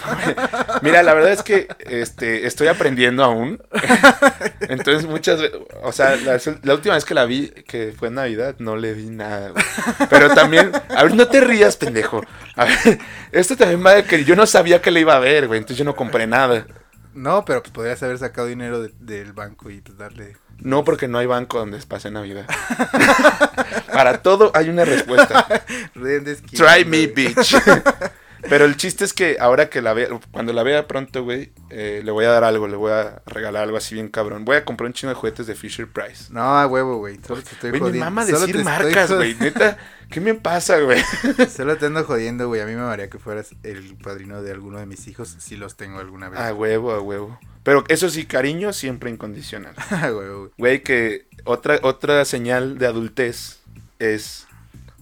[0.82, 3.62] mira, la verdad es que este, estoy aprendiendo aún.
[4.60, 8.14] Entonces muchas veces, o sea, la, la última vez que la vi, que fue en
[8.14, 9.50] Navidad, no le di nada.
[9.50, 9.64] güey.
[10.10, 12.22] Pero también, a ver, no te rías, pendejo.
[12.56, 12.98] A ver,
[13.32, 15.78] esto también va de que yo no sabía que le iba a ver, güey, entonces
[15.78, 16.66] yo no compré nada.
[17.14, 20.36] No, pero pues podrías haber sacado dinero de- del banco y pues darle.
[20.58, 22.46] No, porque no hay banco donde pase Navidad.
[23.92, 25.46] Para todo hay una respuesta.
[25.94, 27.56] Try me, bitch.
[28.48, 32.02] Pero el chiste es que ahora que la vea, cuando la vea pronto, güey, eh,
[32.04, 34.44] le voy a dar algo, le voy a regalar algo así bien cabrón.
[34.44, 36.26] Voy a comprar un chino de juguetes de Fisher Price.
[36.30, 37.18] No, a huevo, güey.
[37.26, 38.04] Solo te estoy me jodiendo.
[38.04, 39.34] mama Solo decir marcas, güey.
[39.34, 39.78] Neta,
[40.10, 41.02] ¿qué me pasa, güey?
[41.54, 42.60] Solo te ando jodiendo, güey.
[42.60, 45.76] A mí me maría que fueras el padrino de alguno de mis hijos si los
[45.76, 46.40] tengo alguna vez.
[46.40, 47.38] A huevo, a huevo.
[47.62, 49.74] Pero eso sí, cariño siempre incondicional.
[49.90, 50.50] Ah, huevo, güey.
[50.58, 53.60] Güey, que otra, otra señal de adultez
[53.98, 54.46] es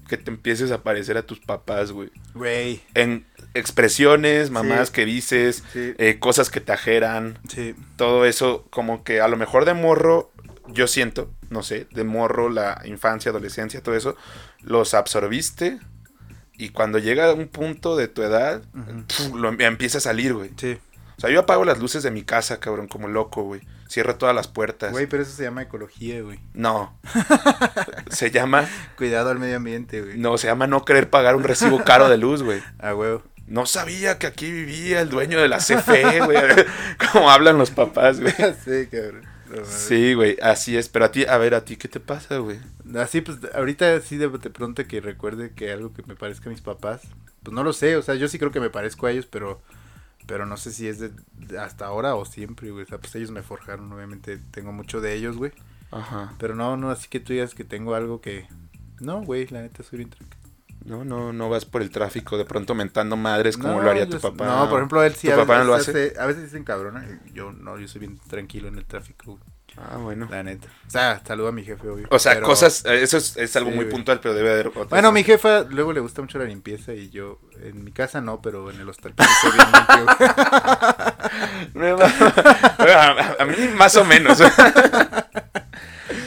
[0.08, 2.10] que te empieces a parecer a tus papás, güey.
[2.34, 2.82] Güey.
[2.94, 3.24] En
[3.54, 4.94] expresiones, mamás Sí.
[4.94, 5.94] que dices, Sí.
[5.98, 7.74] eh, cosas que te ajeran, Sí.
[7.96, 10.30] todo eso, como que a lo mejor de morro,
[10.68, 14.16] yo siento, no sé, de morro, la infancia, adolescencia, todo eso,
[14.62, 15.78] los absorbiste
[16.54, 18.62] y cuando llega un punto de tu edad,
[19.08, 20.50] pf, lo em- empieza a salir, güey.
[20.56, 20.78] Sí.
[21.18, 23.60] O sea, yo apago las luces de mi casa, cabrón, como loco, güey.
[23.88, 24.90] Cierro todas las puertas.
[24.92, 26.40] Güey, pero eso se llama ecología, güey.
[26.54, 26.98] No.
[28.10, 30.18] se llama, Cuidado al medio ambiente, güey.
[30.18, 32.62] no, se llama no querer pagar un recibo caro de luz, güey.
[32.78, 33.22] A huevo.
[33.52, 36.38] No sabía que aquí vivía el dueño de la CFE, güey.
[37.12, 38.32] Como hablan los papás, güey.
[38.64, 39.26] sí, cabrón.
[39.54, 39.62] No.
[39.66, 40.88] Sí, güey, así es.
[40.88, 42.58] Pero a ti, a ver, a ti, ¿qué te pasa, güey?
[42.96, 46.52] Así, pues, ahorita sí de, de pronto que recuerde que algo que me parezca a
[46.52, 47.02] mis papás.
[47.42, 49.60] Pues no lo sé, o sea, yo sí creo que me parezco a ellos, pero
[50.26, 52.84] pero no sé si es de, de hasta ahora o siempre, güey.
[52.84, 55.52] O sea, pues ellos me forjaron, obviamente tengo mucho de ellos, güey.
[55.90, 56.34] Ajá.
[56.38, 58.48] Pero no, no, así que tú digas que tengo algo que...
[58.98, 60.41] No, güey, la neta soy bien tranquilo.
[60.84, 64.08] No, no, no vas por el tráfico de pronto mentando madres como No, lo haría
[64.08, 64.44] tu papá.
[64.46, 66.14] No, por ejemplo, él sí ¿Tu a papá veces, no lo hace?
[66.18, 67.04] A veces dicen cabrona.
[67.32, 69.38] Yo no, yo soy bien tranquilo en el tráfico.
[69.78, 70.28] Ah, bueno.
[70.30, 70.68] La neta.
[70.86, 72.06] O sea, saludo a mi jefe, obvio.
[72.10, 73.94] O sea, pero- cosas, eh, eso es, es algo Sí, muy güey.
[73.94, 74.88] puntual, pero debe haber otras.
[74.90, 78.42] Bueno, mi jefa luego le gusta mucho la limpieza y yo, en mi casa no,
[78.42, 79.28] pero en el hostal bien
[79.72, 80.06] limpio,
[83.38, 84.38] a mí más o menos.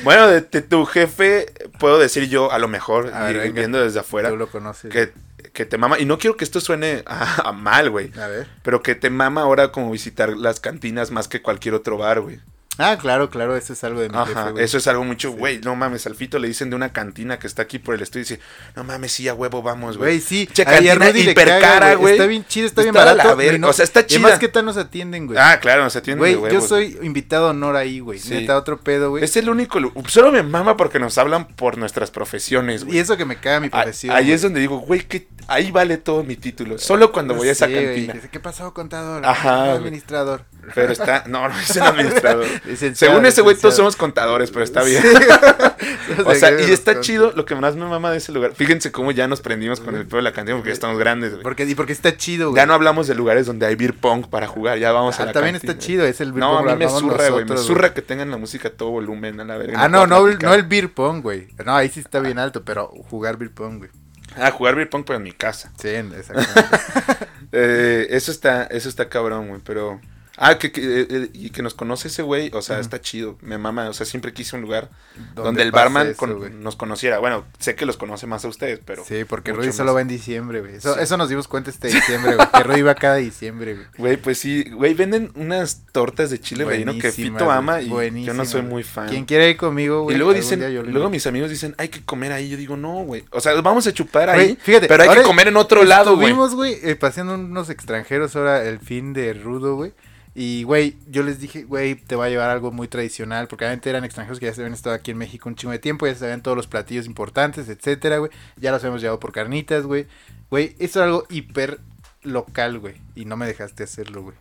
[0.06, 1.48] bueno, de, de tu jefe
[1.80, 4.92] puedo decir yo, a lo mejor, A ver, viendo desde afuera, Tú lo conoces.
[4.92, 5.12] que,
[5.52, 6.00] que te mama.
[6.00, 8.12] Y no quiero que esto suene a, a mal, güey.
[8.18, 8.48] A ver.
[8.64, 12.40] Pero que te mama ahora como visitar las cantinas más que cualquier otro bar, güey.
[12.78, 15.36] Ah, claro, claro, eso es algo de mi Ajá, jefe, eso es algo mucho, Sí.
[15.38, 18.02] güey, no mames, al Fito le dicen de una cantina que está aquí por el
[18.02, 18.40] estudio y dice,
[18.76, 20.12] no mames, sí, a huevo, vamos, güey.
[20.16, 20.48] Güey, sí.
[20.52, 22.14] Che, cantina hiper cara, güey.
[22.16, 23.58] Está bien chido, está, bien Está de la barato.
[23.60, 24.40] no- o sea, está y además, chida.
[24.40, 25.40] ¿qué tal nos atienden, güey?
[25.40, 28.20] Ah, claro, nos atienden de Güey, yo soy invitado honor ahí, güey.
[28.20, 28.34] Sí.
[28.34, 29.24] Neta, otro pedo, güey.
[29.24, 32.98] Es el único, solo me mama porque nos hablan por nuestras profesiones, güey.
[32.98, 34.16] Y eso que me caga mi profesión.
[34.16, 36.78] Ahí es donde digo, güey, que ahí vale todo mi título.
[36.78, 38.14] Solo cuando voy a esa cantina.
[38.14, 39.26] dice, ¿Qué pasó, contador?
[39.26, 39.78] Ajá, ¿Qué güey.
[39.78, 40.44] administrador.
[40.74, 42.46] Pero está, no, no es el administrador.
[42.66, 45.02] Licenciado, Según ese güey, todos somos contadores, pero está bien.
[45.02, 45.08] Sí.
[46.26, 48.54] O sea, y está chido, lo que más me mama de ese lugar.
[48.56, 51.32] Fíjense cómo ya nos prendimos con el pedo de la cantina porque ya estamos grandes,
[51.32, 51.44] güey.
[51.44, 52.62] Porque, y porque está chido, güey.
[52.62, 55.26] Ya no hablamos de lugares donde hay beer pong para jugar, ya vamos a Ah,
[55.28, 55.74] la también cantina.
[55.74, 57.58] está chido, es el beer No, a pong, mí lo me armamos zurra, güey, me
[57.58, 59.84] zurra que tengan la música a todo volumen, a la verga.
[59.84, 60.50] Ah, no, no, platicar.
[60.50, 61.48] no el beer pong, güey.
[61.66, 63.90] No, ahí sí está bien alto, pero jugar beer pong, güey.
[64.38, 65.72] Ah, jugar beer pong, pero en mi casa.
[65.80, 66.52] Sí, exactamente.
[67.58, 70.02] Eh, eso está, eso está cabrón, güey, pero...
[70.38, 73.38] Ah, que, que, eh, eh, y que nos conoce ese güey, o sea, está chido,
[73.42, 74.90] me mama, o sea, siempre quise un lugar
[75.34, 76.52] donde, el barman eso, con- güey.
[76.52, 77.20] nos conociera.
[77.20, 79.06] Bueno, sé que los conoce más a ustedes, pero...
[79.06, 79.76] Sí, porque Rudy más.
[79.78, 80.76] solo va en diciembre, güey.
[80.76, 81.00] Eso, Sí.
[81.02, 82.48] eso nos dimos cuenta este diciembre, güey.
[82.54, 83.88] Que Rudy va cada diciembre, güey.
[83.98, 88.34] Güey, pues sí, güey, venden unas tortas de chile relleno que Fito ama y yo
[88.34, 89.08] no soy muy fan.
[89.08, 90.16] Quien quiera ir conmigo, güey.
[90.16, 90.60] y luego dicen,
[90.92, 92.50] luego mis amigos dicen, hay que comer ahí.
[92.50, 93.24] Yo digo, no, güey.
[93.32, 96.28] O sea, vamos a chupar ahí, fíjate, pero hay que comer en otro lado, güey.
[96.28, 99.94] Estuvimos, güey, eh, paseando unos extranjeros ahora el fin de Rudo, güey.
[100.38, 103.48] Y, güey, yo les dije, güey, te va a llevar algo muy tradicional.
[103.48, 105.80] Porque obviamente eran extranjeros que ya se habían estado aquí en México un chingo de
[105.80, 106.06] tiempo.
[106.06, 108.32] Ya sabían todos los platillos importantes, etcétera, güey.
[108.58, 110.08] Ya los habíamos llevado por carnitas, güey.
[110.50, 111.80] Güey, esto era algo hiper
[112.22, 112.96] local, güey.
[113.16, 114.36] Y no me dejaste hacerlo, güey.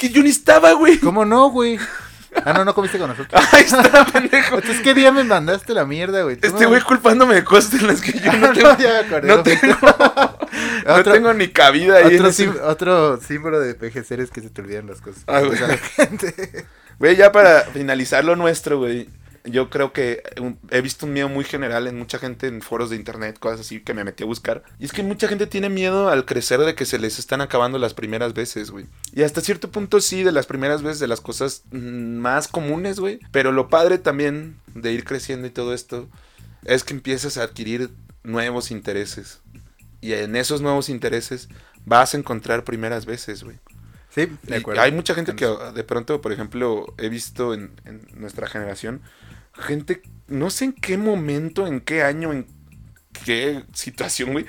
[0.00, 0.98] Que yo ni estaba, güey.
[0.98, 1.78] ¿Cómo no, güey?
[2.44, 3.42] Ah, no, no comiste con nosotros.
[3.52, 4.56] Ahí está, pendejo.
[4.56, 6.34] Entonces, ¿qué día me mandaste la mierda, güey?
[6.40, 8.98] Este me- güey culpándome de cosas en las que yo no No, tengo, ya me
[8.98, 9.76] acordé, no no tengo,
[10.86, 12.08] no tengo ni cabida ahí.
[12.08, 15.22] en Otro, ese- sim- otro símbolo de PGC es que se te olvidan las cosas.
[15.26, 15.58] Ah, güey.
[16.98, 19.08] Güey, ya para finalizar lo nuestro, güey.
[19.50, 20.22] Yo creo que
[20.70, 23.80] he visto un miedo muy general en mucha gente en foros de internet, cosas así
[23.80, 24.62] que me metí a buscar.
[24.78, 27.78] Y es que mucha gente tiene miedo al crecer de que se les están acabando
[27.78, 28.86] las primeras veces, güey.
[29.12, 33.00] Y hasta cierto punto sí, de las primeras veces, de las cosas mm, más comunes,
[33.00, 33.20] güey.
[33.30, 36.08] Pero lo padre también de ir creciendo y todo esto
[36.64, 37.90] es que empiezas a adquirir
[38.22, 39.40] nuevos intereses.
[40.00, 41.48] Y en esos nuevos intereses
[41.84, 43.58] vas a encontrar primeras veces, güey.
[44.10, 44.80] Sí, de acuerdo.
[44.80, 49.02] hay mucha gente que de pronto, por ejemplo, he visto en, en nuestra generación,
[49.58, 52.46] gente, no sé en qué momento, en qué año, en
[53.24, 54.46] qué situación, güey,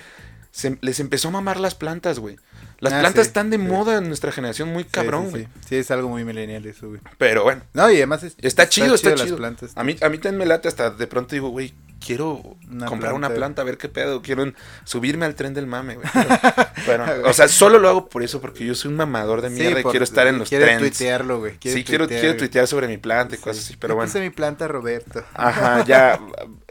[0.52, 2.38] se- les empezó a mamar las plantas, güey.
[2.80, 3.64] Las Ah, plantas sí, están de sí.
[3.64, 5.44] moda en nuestra generación, muy cabrón, güey.
[5.44, 5.50] sí.
[5.70, 7.02] Sí, es algo muy millennial eso, güey.
[7.18, 9.38] Pero bueno, No, y además es- está, chido, está las chido.
[9.38, 9.72] plantas.
[9.76, 11.74] A mí, a mí también me late hasta de pronto digo, güey,
[12.04, 14.22] quiero Una comprar planta, una planta, a ver qué pedo.
[14.22, 14.52] Quiero
[14.84, 16.08] subirme al tren del mame, güey.
[16.86, 19.50] Pero, bueno, o sea, solo lo hago por eso, porque yo soy un mamador de
[19.50, 20.82] Sí, mierda y por- quiero estar en los quiere trends.
[20.82, 21.54] tuitearlo, güey.
[21.62, 23.72] Sí, quiero, tuitear, quiero tuitear sobre mi planta y cosas Sí.
[23.74, 24.08] así, pero bueno.
[24.10, 25.24] puse mi planta Roberto.
[25.34, 26.20] Ajá, ya,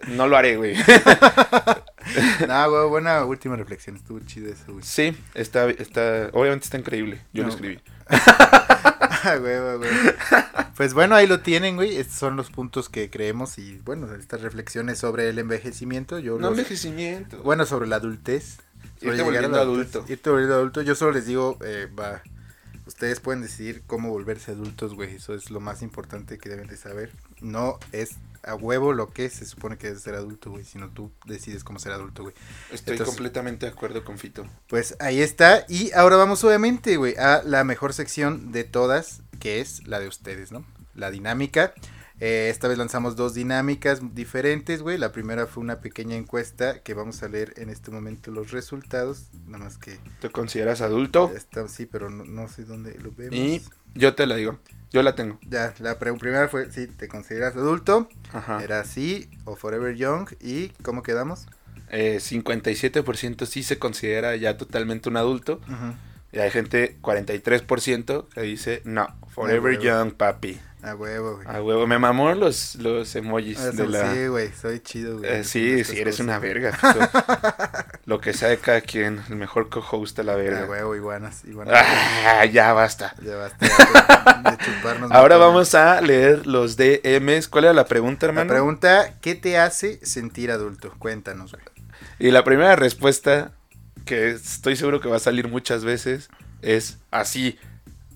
[0.08, 0.74] no lo haré, güey.
[2.48, 3.96] no, güey, buena última reflexión.
[3.96, 4.82] Estuvo chido eso, güey.
[4.84, 7.20] Sí, está, está, obviamente está increíble.
[7.32, 7.80] Yo lo escribí.
[9.24, 9.90] Ah, güey, güey, güey.
[10.76, 11.96] Pues bueno, ahí lo tienen, güey.
[11.96, 16.18] Estos son los puntos que creemos y, bueno, estas reflexiones sobre el envejecimiento.
[16.18, 17.38] Yo No los- envejecimiento.
[17.42, 18.58] Bueno, sobre la adultez.
[19.00, 20.04] sobre Irte volviendo adulto.
[20.08, 20.82] Irte volviendo adulto.
[20.82, 22.22] Yo solo les digo, eh, va.
[22.86, 25.16] Ustedes pueden decidir cómo volverse adultos, güey.
[25.16, 27.10] Eso es lo más importante que deben de saber.
[27.40, 28.12] No es
[28.42, 30.64] a huevo lo que se supone que es ser adulto, güey.
[30.64, 32.34] Sino tú decides cómo ser adulto, güey.
[32.72, 34.46] Estoy Entonces- completamente de acuerdo con Fito.
[34.68, 35.64] Pues ahí está.
[35.68, 40.08] Y ahora vamos obviamente, güey, a la mejor sección de todas, que es la de
[40.08, 40.64] ustedes, ¿no?
[40.94, 41.74] La dinámica.
[42.20, 44.98] Eh, esta vez lanzamos dos dinámicas diferentes, güey.
[44.98, 49.26] La primera fue una pequeña encuesta que vamos a leer en este momento los resultados.
[49.46, 51.30] Nada más que ¿Te consideras adulto?
[51.36, 53.36] está, sí, pero no, no sé dónde lo vemos.
[53.36, 53.62] Y
[53.94, 54.58] yo te la digo.
[54.90, 55.38] Yo la tengo.
[55.48, 58.08] Ya, la primera fue, sí, ¿te consideras adulto?
[58.32, 58.62] Ajá.
[58.62, 60.30] Era sí o Forever Young.
[60.40, 61.46] ¿Y cómo quedamos?
[61.90, 65.60] Eh, 57% sí se considera ya totalmente un adulto.
[65.66, 65.94] Ujú.
[66.32, 69.82] Y hay gente, 43%, que dice, no, forever huevo.
[69.82, 70.60] young, papi.
[70.82, 71.46] A huevo, güey.
[71.48, 74.14] A huevo, me mamó los, los emojis Ah, de la...
[74.14, 75.30] Sí, güey, soy chido, güey.
[75.30, 76.78] Eh, sí, sí, eres una verga.
[78.06, 80.66] Lo que sea de cada quien, el mejor co-host a la A verga.
[80.66, 81.74] huevo, iguanas, iguanas.
[82.24, 83.14] Ah, ya basta.
[83.22, 85.10] Ya basta ya, de chuparnos.
[85.10, 87.48] Ahora vamos a leer los DMs.
[87.48, 88.48] ¿Cuál era la pregunta, La hermano?
[88.48, 90.94] pregunta, ¿qué te hace sentir adulto?
[90.98, 91.64] Cuéntanos, güey.
[92.20, 93.50] Y la primera respuesta,
[94.04, 96.28] que estoy seguro que va a salir muchas veces,
[96.62, 97.58] es así,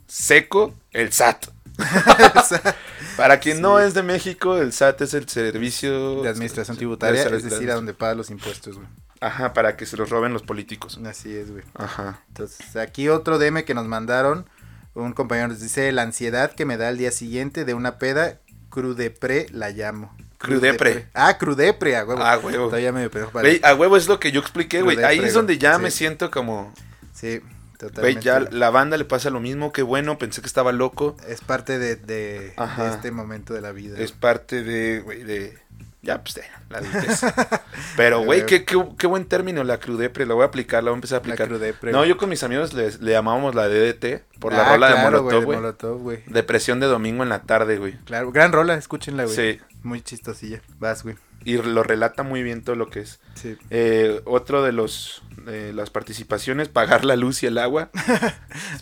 [0.07, 1.47] seco, el SAT.
[3.17, 3.63] Para quien Sí.
[3.63, 7.71] no es de México, el SAT es el servicio de administración tributaria, de- es decir,
[7.71, 8.89] a donde paga los impuestos, güey.
[9.21, 10.99] Ajá, para que se los roben los políticos.
[11.07, 11.63] Así es, güey.
[11.75, 12.21] Ajá.
[12.29, 14.49] Entonces, aquí otro DM que nos mandaron.
[14.95, 18.41] Un compañero nos dice, la ansiedad que me da al día siguiente de una peda,
[18.69, 20.15] crudepre la llamo.
[20.39, 21.07] Crudepre.
[21.15, 22.21] Ah, crudepre, a huevo.
[22.23, 22.67] Ah, huevo.
[22.67, 23.59] Todavía medio pendejo, vale.
[23.59, 25.03] Güey, a huevo es lo que yo expliqué, güey.
[25.05, 25.83] Ahí es donde ya sí.
[25.83, 26.75] me siento como,
[27.15, 27.41] Sí,
[27.89, 28.25] güey, totalmente.
[28.25, 31.17] ya la banda le pasa lo mismo, qué bueno, pensé que estaba loco.
[31.29, 32.55] Es parte de, de-
[32.93, 33.99] este momento de la vida.
[33.99, 35.59] Es parte de, güey, de,
[36.03, 36.81] ya, pues, de la.
[37.97, 40.97] Pero, güey, qué, qué, qué buen término, la crudepre, la voy a aplicar, la voy
[40.97, 41.49] a empezar a La aplicar.
[41.49, 44.87] crudepre, No, yo con mis amigos les- le llamábamos la DDT, por la Ah, rola
[44.89, 45.59] claro, de Molotov, güey.
[45.59, 46.23] Molotov, güey.
[46.27, 47.99] Depresión de domingo en la tarde, güey.
[48.05, 49.37] Claro, gran rola, escúchenla, güey.
[49.37, 50.61] Sí, Muy chistosilla.
[50.79, 51.17] Vas, güey.
[51.45, 53.21] Y lo relata muy bien todo lo que es.
[53.35, 53.57] Sí.
[53.71, 57.91] Eh, otro de los las participaciones, pagar la luz y el agua.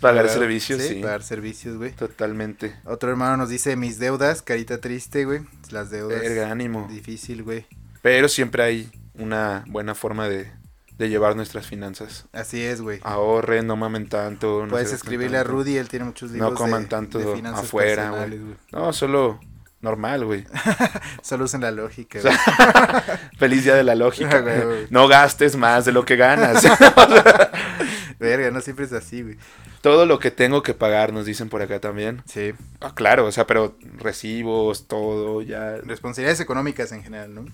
[0.00, 0.96] Pagar servicios, sí.
[0.96, 1.92] Pagar servicios, güey.
[1.92, 2.76] Totalmente.
[2.84, 5.40] Otro hermano nos dice mis deudas, carita triste, güey.
[5.70, 6.20] Las deudas.
[6.20, 6.86] Verga, ánimo.
[6.90, 7.66] Difícil, güey.
[8.02, 10.50] Pero siempre hay una buena forma de,
[10.96, 12.26] de llevar nuestras finanzas.
[12.32, 13.00] Así es, güey.
[13.02, 14.64] Ahorren, no mamen tanto.
[14.64, 15.44] No Puedes escribirle a.
[15.44, 18.40] Rudy, él tiene muchos No libros coman de, tanto de finanzas afuera, güey.
[18.72, 19.40] No, solo
[19.80, 20.44] normal, güey.
[21.22, 22.20] Solo usen la lógica.
[23.38, 24.40] Feliz día de la lógica.
[24.40, 24.86] Güey, güey.
[24.90, 26.64] no gastes más de lo que ganas.
[28.18, 29.36] Verga, no siempre es así, güey.
[29.80, 32.22] Todo lo que tengo que pagar, nos dicen por acá también.
[32.26, 32.52] Sí.
[32.80, 35.76] Ah, claro, o sea, pero recibos, todo, ya.
[35.78, 37.46] Responsabilidades económicas en general, ¿no?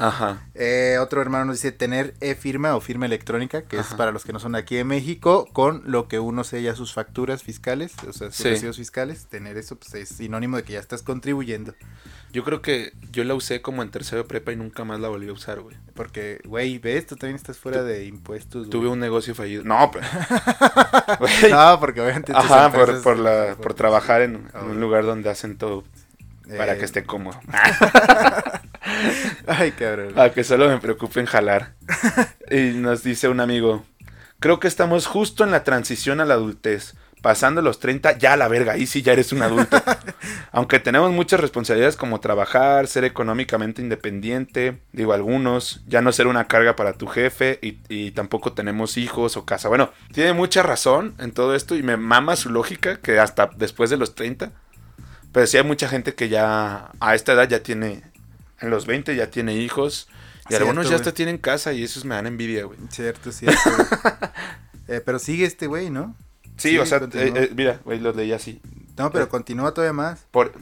[0.00, 0.46] Ajá.
[0.54, 4.32] Eh, otro hermano nos dice tener e-firma o firma electrónica, que es para los que
[4.32, 8.12] no son de aquí de México, con lo que uno sella sus facturas fiscales, o
[8.12, 8.48] sea, sus Sí.
[8.48, 9.26] recibos fiscales.
[9.26, 11.74] Tener eso pues, es sinónimo de que ya estás contribuyendo.
[12.32, 15.08] Yo creo que yo la usé como en tercero de prepa y nunca más la
[15.08, 15.76] volví a usar, güey.
[15.94, 18.62] Porque, güey, ves, tú también estás fuera de impuestos.
[18.66, 18.70] güey.
[18.70, 19.64] Tuve un negocio fallido.
[19.64, 20.06] No, pero.
[21.50, 22.32] No, porque obviamente.
[22.34, 25.84] Ajá, por, por, la, por trabajar en, en un lugar donde hacen todo
[26.56, 27.38] para Eh, que esté cómodo.
[29.46, 30.18] Ay, cabrón.
[30.18, 31.74] A que solo me preocupe en jalar.
[32.50, 33.84] Y nos dice un amigo,
[34.40, 36.94] creo que estamos justo en la transición a la adultez.
[37.22, 39.80] Pasando los 30, ya a la verga, ahí sí ya eres un adulto.
[40.52, 46.48] Aunque tenemos muchas responsabilidades como trabajar, ser económicamente independiente, digo algunos, ya no ser una
[46.48, 49.68] carga para tu jefe y, y tampoco tenemos hijos o casa.
[49.68, 53.90] Bueno, tiene mucha razón en todo esto y me mama su lógica que hasta después
[53.90, 54.50] de los 30.
[55.32, 58.02] Pero sí hay mucha gente que ya a esta edad ya tiene,
[58.60, 60.08] en los 20 ya tiene hijos.
[60.44, 62.78] Y Cierto, algunos ya hasta tienen casa y esos me dan envidia, güey.
[62.90, 63.58] Cierto, cierto.
[64.88, 66.16] Eh, pero sigue este güey, ¿no?
[66.56, 68.60] Sí, Sí, o sea, eh, eh, mira, güey, lo leí así.
[68.98, 69.28] No, pero Eh.
[69.28, 70.26] continúa todavía más.
[70.32, 70.52] Por,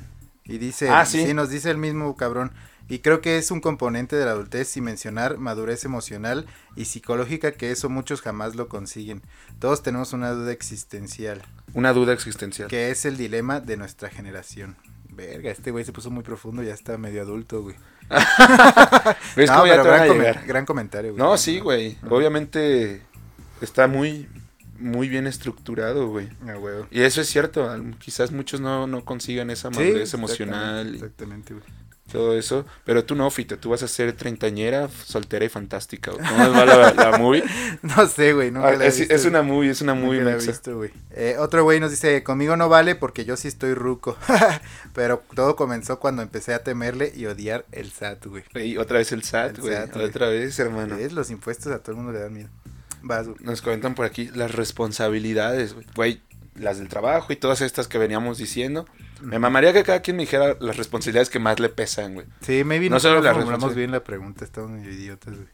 [0.44, 1.24] Y dice, Ah, sí.
[1.26, 1.32] sí.
[1.34, 2.52] nos dice el mismo cabrón.
[2.90, 6.46] Y creo que es un componente de la adultez sin mencionar madurez emocional
[6.76, 9.22] y psicológica que eso muchos jamás lo consiguen.
[9.60, 11.42] Todos tenemos una duda existencial,
[11.74, 12.68] una duda existencial.
[12.68, 14.76] que es el dilema de nuestra generación.
[15.18, 17.74] Verga, este güey se puso muy profundo, ya está medio adulto, güey.
[19.36, 20.46] ¿Ves No, cómo ya te van gran, comen- llegar?
[20.46, 21.22] gran comentario, güey.
[21.22, 21.98] No, sí, güey.
[22.08, 23.02] Obviamente
[23.60, 24.28] está muy,
[24.78, 26.28] muy bien estructurado, güey.
[26.46, 26.54] Ah.
[26.90, 31.66] Y eso es cierto, quizás muchos no, no consigan esa madurez emocional Exactamente, güey.
[32.10, 32.64] Todo eso.
[32.84, 36.10] Pero tú no, Fita, tú vas a ser treintañera, soltera y fantástica.
[36.10, 36.26] güey.
[36.26, 37.44] ¿Cómo va la, la movie?
[37.82, 40.20] No sé, güey, nunca Ah, la he es, visto, es una movie, es una movie
[40.20, 40.90] Nunca la he visto, güey.
[41.10, 44.16] Eh, otro güey nos dice, conmigo no vale porque yo sí estoy ruco.
[44.94, 48.44] Pero todo comenzó cuando empecé a temerle y odiar el SAT, güey.
[48.54, 49.74] Y otra vez el SAT, El güey.
[49.74, 50.06] SAT, güey.
[50.06, 50.96] Otra vez, hermano.
[50.96, 51.12] ¿Ves?
[51.12, 52.48] Los impuestos a todo el mundo le dan miedo.
[53.02, 53.38] Vas, güey.
[53.40, 55.86] Nos comentan por aquí las responsabilidades, güey.
[55.94, 56.22] Güey,
[56.54, 58.86] las del trabajo y todas estas que veníamos diciendo.
[59.20, 62.26] Me mamaría que cada quien me dijera las responsabilidades que más le pesan, güey.
[62.40, 65.48] Sí, maybe No no, solo solo la formulamos bien la pregunta, estamos medio idiotas, güey.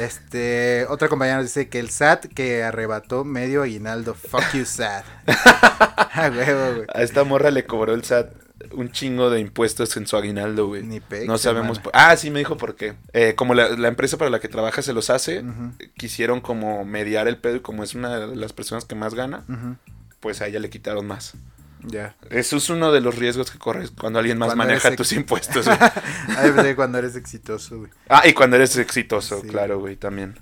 [0.00, 4.14] Este, otra compañera nos dice que el SAT que arrebató medio aguinaldo.
[4.14, 5.04] Fuck you, SAT.
[5.26, 6.86] A huevo, güey.
[6.92, 8.32] A esta morra le cobró el SAT
[8.72, 10.82] un chingo de impuestos en su aguinaldo, güey.
[10.84, 11.78] Ni pex, No sabemos.
[11.80, 12.94] por- Ah, sí, me dijo por qué.
[13.12, 15.42] Eh, como la, la empresa para la que trabaja se los hace,
[15.96, 19.44] quisieron como mediar el pedo y como es una de las personas que más gana,
[20.20, 21.34] pues a ella le quitaron más.
[21.86, 22.16] Ya.
[22.30, 25.66] Eso es uno de los riesgos que corres cuando alguien más Cuando maneja tus impuestos.
[25.66, 25.78] güey.
[26.36, 27.90] Ay, pues, cuando eres exitoso, güey.
[28.08, 29.48] ah, y cuando eres exitoso, Sí.
[29.48, 30.38] claro, güey, también.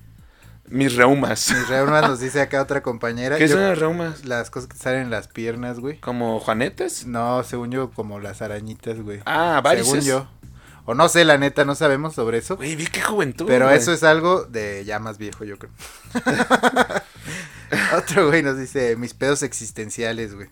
[0.69, 1.51] Mis reumas.
[1.51, 3.37] Mis reumas nos dice acá otra compañera.
[3.37, 4.25] ¿Qué yo- son las reumas?
[4.25, 5.99] Las cosas que salen en las piernas, güey.
[6.01, 7.07] ¿Como juanetes?
[7.07, 9.21] No, según yo, como las arañitas, güey.
[9.27, 9.89] Ah, varices.
[10.05, 10.29] Según yo.
[10.85, 12.57] O no sé, la neta, no sabemos sobre eso.
[12.57, 13.47] Güey, vi qué juventud.
[13.47, 13.77] Pero güey.
[13.77, 15.71] eso es algo de ya más viejo, yo creo.
[17.97, 20.49] Otro güey nos dice, mis pedos existenciales, güey.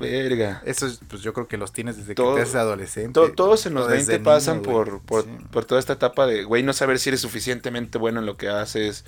[0.00, 0.62] Verga.
[0.64, 3.12] Eso, es, pues yo creo que los tienes desde Todo- que te haces adolescente.
[3.12, 5.30] To- todos en los o desde 20 pasan niño, por, por, Sí.
[5.50, 8.48] por toda esta etapa de, güey, no saber si eres suficientemente bueno en lo que
[8.48, 9.04] haces,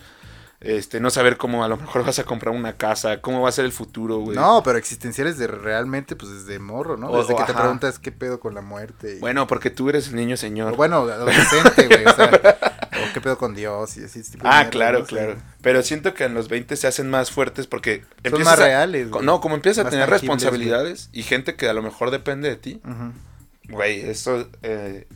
[0.61, 3.53] este, no saber cómo a lo mejor vas a comprar una casa, cómo va a
[3.53, 4.37] ser el futuro, güey.
[4.37, 7.11] No, pero existenciales de realmente, pues desde morro, ¿no?
[7.17, 9.17] Desde o- que te preguntas qué pedo con la muerte.
[9.17, 10.75] y- Bueno, porque tú eres el niño señor.
[10.75, 12.05] o bueno, adolescente, güey.
[12.07, 12.31] O sea,
[13.13, 14.21] qué pedo con Dios y así.
[14.21, 15.37] ese tipo de ah, claro, claro.
[15.61, 19.11] Pero siento que en los 20 se hacen más fuertes porque Son más a- reales,
[19.11, 19.25] güey.
[19.25, 22.81] No, como empiezas a tener responsabilidades y gente que a lo mejor depende de ti,
[22.85, 23.13] Ujú.
[23.77, 25.07] güey, eso eh,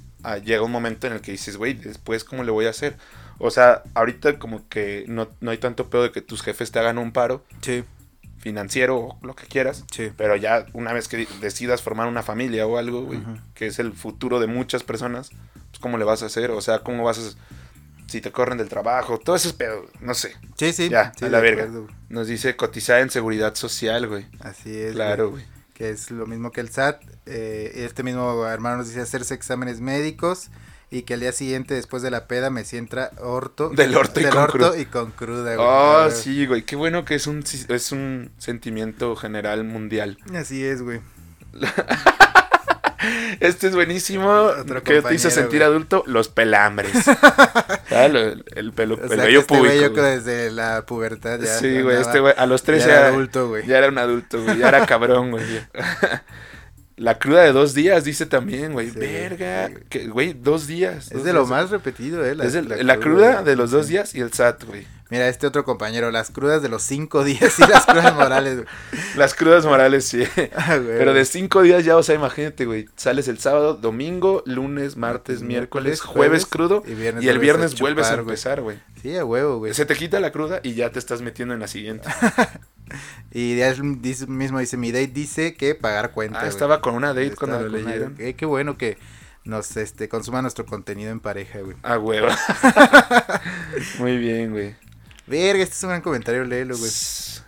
[0.44, 2.96] llega un momento en el que dices, güey, después, ¿cómo le voy a hacer?
[3.38, 6.78] O sea, ahorita como que no, no hay tanto pedo de que tus jefes te
[6.78, 7.84] hagan un paro Sí,
[8.38, 10.10] financiero o lo que quieras, sí.
[10.16, 13.18] pero ya una vez que decidas formar una familia o algo, güey,
[13.54, 15.30] que es el futuro de muchas personas,
[15.70, 16.50] pues ¿cómo le vas a hacer?
[16.50, 17.22] O sea, ¿cómo vas a...
[18.16, 20.34] Si te corren del trabajo, todo ese pedo, no sé.
[20.56, 20.88] Sí, sí.
[20.88, 21.64] Ya, sí, a la verga.
[21.64, 21.86] acuerdo.
[22.08, 24.24] Nos dice cotizar en seguridad social, güey.
[24.40, 24.94] Así es.
[24.94, 25.44] Claro, güey.
[25.44, 25.56] güey.
[25.74, 27.02] que es lo mismo que el SAT.
[27.26, 30.48] Eh, este mismo hermano nos dice hacerse exámenes médicos
[30.90, 33.68] y que al día siguiente, después de la peda, me sienta orto.
[33.68, 35.68] Del orto y del con orto y con cruda, güey.
[35.68, 36.62] Oh, sí, güey.
[36.62, 40.16] Qué bueno que es un, es un sentimiento general mundial.
[40.34, 41.02] Así es, güey.
[43.40, 44.28] Este es buenísimo.
[44.30, 45.70] Otro ¿Qué te hizo sentir güey.
[45.70, 46.02] adulto?
[46.06, 46.92] Los pelambres.
[47.88, 49.94] Ah, el, pelo, O el sea, que vello este güey, público.
[49.96, 51.58] yo desde la pubertad ya.
[51.58, 52.00] sí, güey.
[52.00, 53.66] Este güey, a los ya 13 era ya, adulto, güey.
[53.66, 54.58] ya era un adulto, güey.
[54.58, 55.44] Ya era cabrón, güey.
[56.96, 58.90] La cruda de dos días, dice también, güey.
[58.90, 59.66] Sí, Verga.
[59.68, 59.84] sí, güey.
[59.88, 61.06] que- Güey, dos días.
[61.06, 62.34] Es dos de lo más repetido, ¿eh?
[62.42, 64.86] Es el- la, cruda de los dos días y el SAT, güey.
[65.08, 68.66] Mira, este otro compañero, las crudas de los cinco días y las crudas morales, güey.
[69.16, 70.24] Las crudas morales, sí.
[70.56, 70.78] Ah.
[70.84, 72.88] Pero de cinco días ya, o sea, imagínate, güey.
[72.96, 76.82] Sales el sábado, domingo, lunes, martes, miércoles, jueves, crudo.
[76.86, 78.78] y, viernes Y el a viernes vuelves a chupar, empezar, güey.
[79.00, 79.74] Sí, a huevo, güey.
[79.74, 82.08] Se te quita la cruda y ya te estás metiendo en la siguiente.
[83.32, 86.42] Y ya él mismo dice, mi date dice que pagar cuenta.
[86.42, 88.14] Ah, estaba con una date Estaba cuando lo una- leyeron.
[88.18, 88.96] Eh, qué bueno que
[89.44, 91.76] nos este consuma nuestro contenido en pareja, güey.
[91.82, 92.28] Ah, huevo.
[93.98, 94.74] Muy bien, güey.
[95.26, 96.90] Verga, este es un gran comentario, léelo, güey.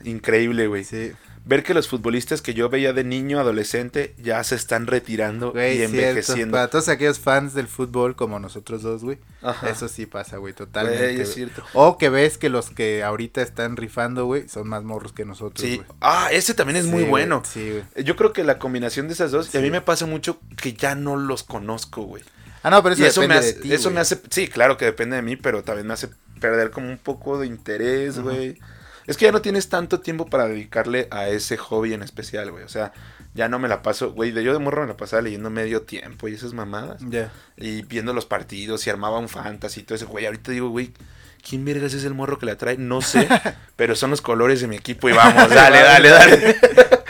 [0.05, 0.85] Increíble, güey.
[0.85, 1.13] Sí,
[1.45, 5.73] Ver que los futbolistas que yo veía de niño, adolescente, ya se están retirando güey,
[5.73, 5.97] y cierto.
[5.97, 6.53] envejeciendo.
[6.53, 9.19] Para todos aquellos fans del fútbol como nosotros dos, güey.
[9.41, 9.71] Ajá.
[9.71, 11.05] Eso sí pasa, güey, totalmente.
[11.05, 11.65] Güey, es cierto.
[11.73, 15.67] O que ves que los que ahorita están rifando, güey, son más morros que nosotros,
[15.67, 15.77] Sí.
[15.77, 15.89] güey.
[16.03, 17.43] Ah, ese también es Sí, muy güey, bueno.
[17.51, 18.05] Sí, güey.
[18.05, 20.75] Yo creo que la combinación de esas dos, y a mí me pasa mucho que
[20.75, 22.25] ya no los conozco, güey.
[22.63, 24.77] Ah, no, pero eso, y eso me hace, de ti, eso me hace, sí, claro
[24.77, 28.59] que depende de mí, pero también me hace perder como un poco de interés, güey.
[29.07, 32.65] Es que ya no tienes tanto tiempo para dedicarle a ese hobby en especial, güey.
[32.65, 32.93] O sea,
[33.35, 35.83] ya no me la paso, güey, de yo de morro me la pasaba leyendo medio
[35.83, 37.01] tiempo y esas mamadas.
[37.09, 37.33] Ya.
[37.57, 40.27] Y viendo los partidos y armaba un fantasy y todo eso, güey.
[40.27, 40.93] Ahorita digo, güey,
[41.49, 42.77] ¿quién vergas es el morro que la trae?
[42.79, 43.29] No sé,
[43.77, 46.57] pero son los colores de mi equipo y vamos, dale, dale, dale.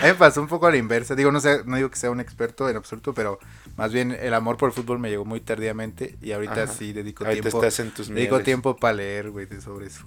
[0.01, 1.15] Me pasó un poco a la inversa.
[1.17, 3.41] Digo, no sé, no digo que sea un experto en absoluto, pero
[3.77, 6.73] más bien el amor por el fútbol me llegó muy tardíamente y ahorita Ajá.
[6.73, 7.59] sí dedico Ahorita tiempo.
[7.65, 8.45] estás en tus Dedico mieles.
[8.45, 10.05] tiempo para leer, güey, de sobre eso.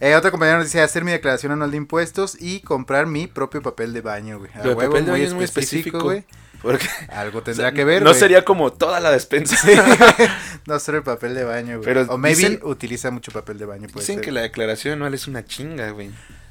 [0.00, 3.60] Eh, otra compañera nos dice hacer mi declaración anual de impuestos y comprar mi propio
[3.60, 4.50] papel de baño, güey.
[4.54, 6.00] A huevo, papel de muy baño es muy específico.
[6.00, 6.24] güey.
[6.62, 9.56] Porque Algo o sea, tendrá que ver, no sería como toda la despensa.
[10.66, 11.84] No solo el papel de baño, güey.
[11.84, 14.24] Pero o maybe dicen- utiliza mucho papel de baño, puede Dicen ser.
[14.24, 16.10] que la declaración anual es una chinga, güey.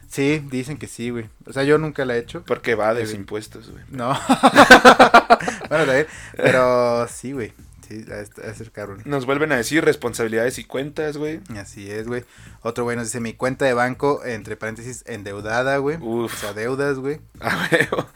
[0.09, 1.29] Sí, dicen que sí, güey.
[1.45, 2.43] O sea, yo nunca la he hecho.
[2.45, 3.83] Porque va de impuestos, güey.
[3.89, 4.09] No.
[5.69, 6.07] bueno, también.
[6.35, 7.53] Pero sí, güey.
[7.87, 9.01] Sí, a ser cabrón.
[9.05, 11.41] Nos vuelven a decir responsabilidades y cuentas, güey.
[11.57, 12.23] Así es, güey.
[12.61, 15.97] Otro güey nos dice mi cuenta de banco, entre paréntesis, endeudada, güey.
[15.97, 16.33] Uf.
[16.33, 17.19] O sea, deudas, güey.
[17.39, 18.07] A huevo.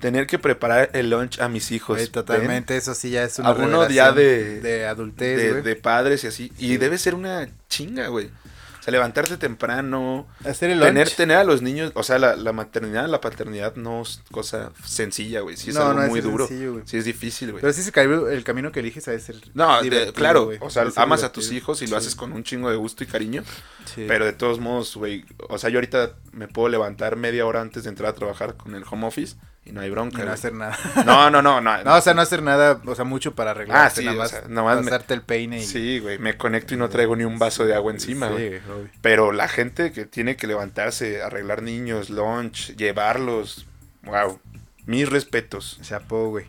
[0.00, 2.10] Tener que preparar el lunch a mis hijos.
[2.10, 6.24] Totalmente, eso sí ya es una A uno ya de- de adultez, De, de padres
[6.24, 6.52] y así.
[6.58, 6.76] Y Sí.
[6.76, 8.26] debe ser una chinga, güey.
[8.80, 10.26] O sea, levantarte temprano.
[10.44, 11.16] Hacer el Tener, lunch.
[11.16, 15.40] tener a los niños, o sea, la, la maternidad, la paternidad no es cosa sencilla,
[15.40, 15.56] güey.
[15.56, 16.46] Sí es No, algo no es muy duro.
[16.46, 16.82] sencillo.
[16.84, 17.62] Sí es difícil, güey.
[17.62, 20.58] Pero sí, camino- el camino que eliges de ser No, de- claro, güey.
[20.60, 23.06] o sea, amas a tus hijos y lo haces con un chingo de gusto y
[23.06, 23.42] cariño,
[23.86, 24.04] Sí.
[24.06, 27.84] pero de todos modos, güey, o sea, yo ahorita me puedo levantar media hora antes
[27.84, 29.36] de entrar a trabajar con el home office
[29.66, 30.18] y no hay Y bronca.
[30.18, 30.34] no güey.
[30.34, 30.76] hacer nada.
[31.06, 31.82] No, no, no, no.
[31.84, 33.86] No, o sea, no hacer nada, o sea, mucho para arreglar.
[33.86, 35.64] Ah, sí, nada o más, sea, me- pasarte el peine y...
[35.64, 38.46] Sí, güey, me conecto y no traigo ni un vaso de agua encima, Sí, güey.
[38.58, 38.88] obvio.
[39.00, 43.66] Pero la gente que tiene que levantarse, arreglar niños, lunch, llevarlos,
[44.02, 44.38] wow,
[44.86, 45.78] mis respetos.
[45.82, 46.46] Chapo, güey.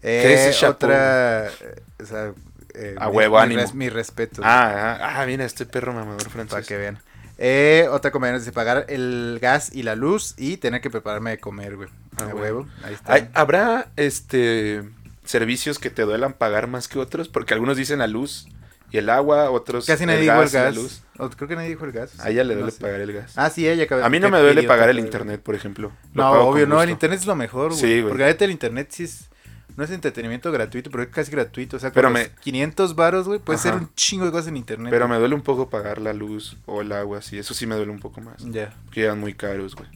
[0.00, 1.46] ¿Qué es Eh, el chapo, otra...
[1.46, 2.32] eh, O sea...
[2.74, 3.60] eh, A mi- huevo, ánimo.
[3.62, 4.42] res- mi respeto.
[4.44, 6.66] Ah, ah, ah, mira, este perro mamador Para francés.
[6.66, 6.98] que vean.
[7.40, 11.38] Eh, otra compañera dice pagar el gas y la luz y tener que prepararme de
[11.38, 11.88] comer, güey.
[12.20, 12.66] Ah, A huevo.
[12.82, 13.28] Ahí está.
[13.34, 14.82] ¿Habrá este
[15.24, 17.28] servicios que te duelan pagar más que otros?
[17.28, 18.48] Porque algunos dicen la luz
[18.90, 20.74] y el agua, otros Casi nadie el dijo el gas y la gas.
[20.76, 21.02] luz.
[21.18, 22.18] O- creo que nadie dijo el gas.
[22.20, 22.80] A ella le No duele sé.
[22.80, 23.32] pagar el gas.
[23.36, 25.92] Ah, sí, ella acaba a mí no me duele pagar el internet, por ejemplo.
[26.14, 27.80] Lo No, obvio, no, el internet es lo mejor, güey.
[27.80, 28.08] Sí, güey.
[28.08, 29.28] Porque ahorita el internet sí es...
[29.76, 31.76] No es entretenimiento gratuito, pero es casi gratuito.
[31.76, 33.76] O sea, con Pero los me- 500 varos, güey, puedes Ajá.
[33.76, 34.90] hacer un chingo de cosas en internet.
[34.90, 35.16] Pero güey.
[35.16, 37.92] me duele un poco pagar la luz o el agua, sí, eso sí me duele
[37.92, 38.38] un poco más.
[38.38, 38.74] Ya.
[38.90, 39.88] Que eran muy caros, güey.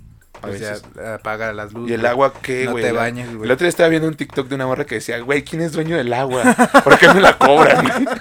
[0.51, 0.82] Veces.
[1.14, 1.90] apaga las luces.
[1.90, 2.84] ¿Y el agua qué, No güey?
[2.84, 3.45] te La- bañes, güey.
[3.45, 5.72] El otro día estaba viendo un TikTok de una morra que decía, güey, ¿quién es
[5.72, 6.43] dueño del agua?
[6.84, 7.86] ¿Por qué me la cobran?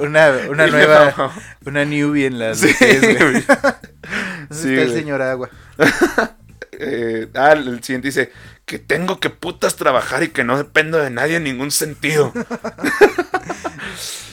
[0.00, 1.14] Una, una nueva...
[1.16, 1.32] no.
[1.66, 3.16] Una newbie en las Sí, luces, güey.
[3.16, 3.44] güey.
[3.46, 3.74] ¿Dónde
[4.50, 5.48] Sí, está el señor agua?
[6.76, 8.32] Eh, ah, el siguiente dice
[8.66, 12.32] que tengo que putas trabajar y que no dependo de nadie en ningún sentido.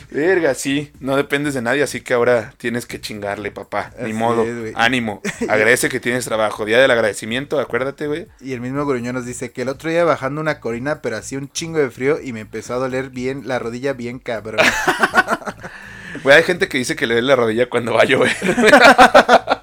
[0.10, 3.92] Verga, sí, no dependes de nadie, así que ahora tienes que chingarle, papá.
[3.98, 4.44] Ni Así modo.
[4.44, 4.74] es.
[4.76, 5.22] Ánimo.
[5.48, 6.66] Agradece que tienes trabajo.
[6.66, 8.28] Día del agradecimiento, acuérdate, güey.
[8.42, 11.38] Y el mismo Gruñón nos dice que el otro día bajando una colina, pero hacía
[11.38, 14.66] un chingo de frío y me empezó a doler bien la rodilla bien cabrón.
[16.24, 18.36] Güey, hay gente que dice que le duele la rodilla cuando va a llover.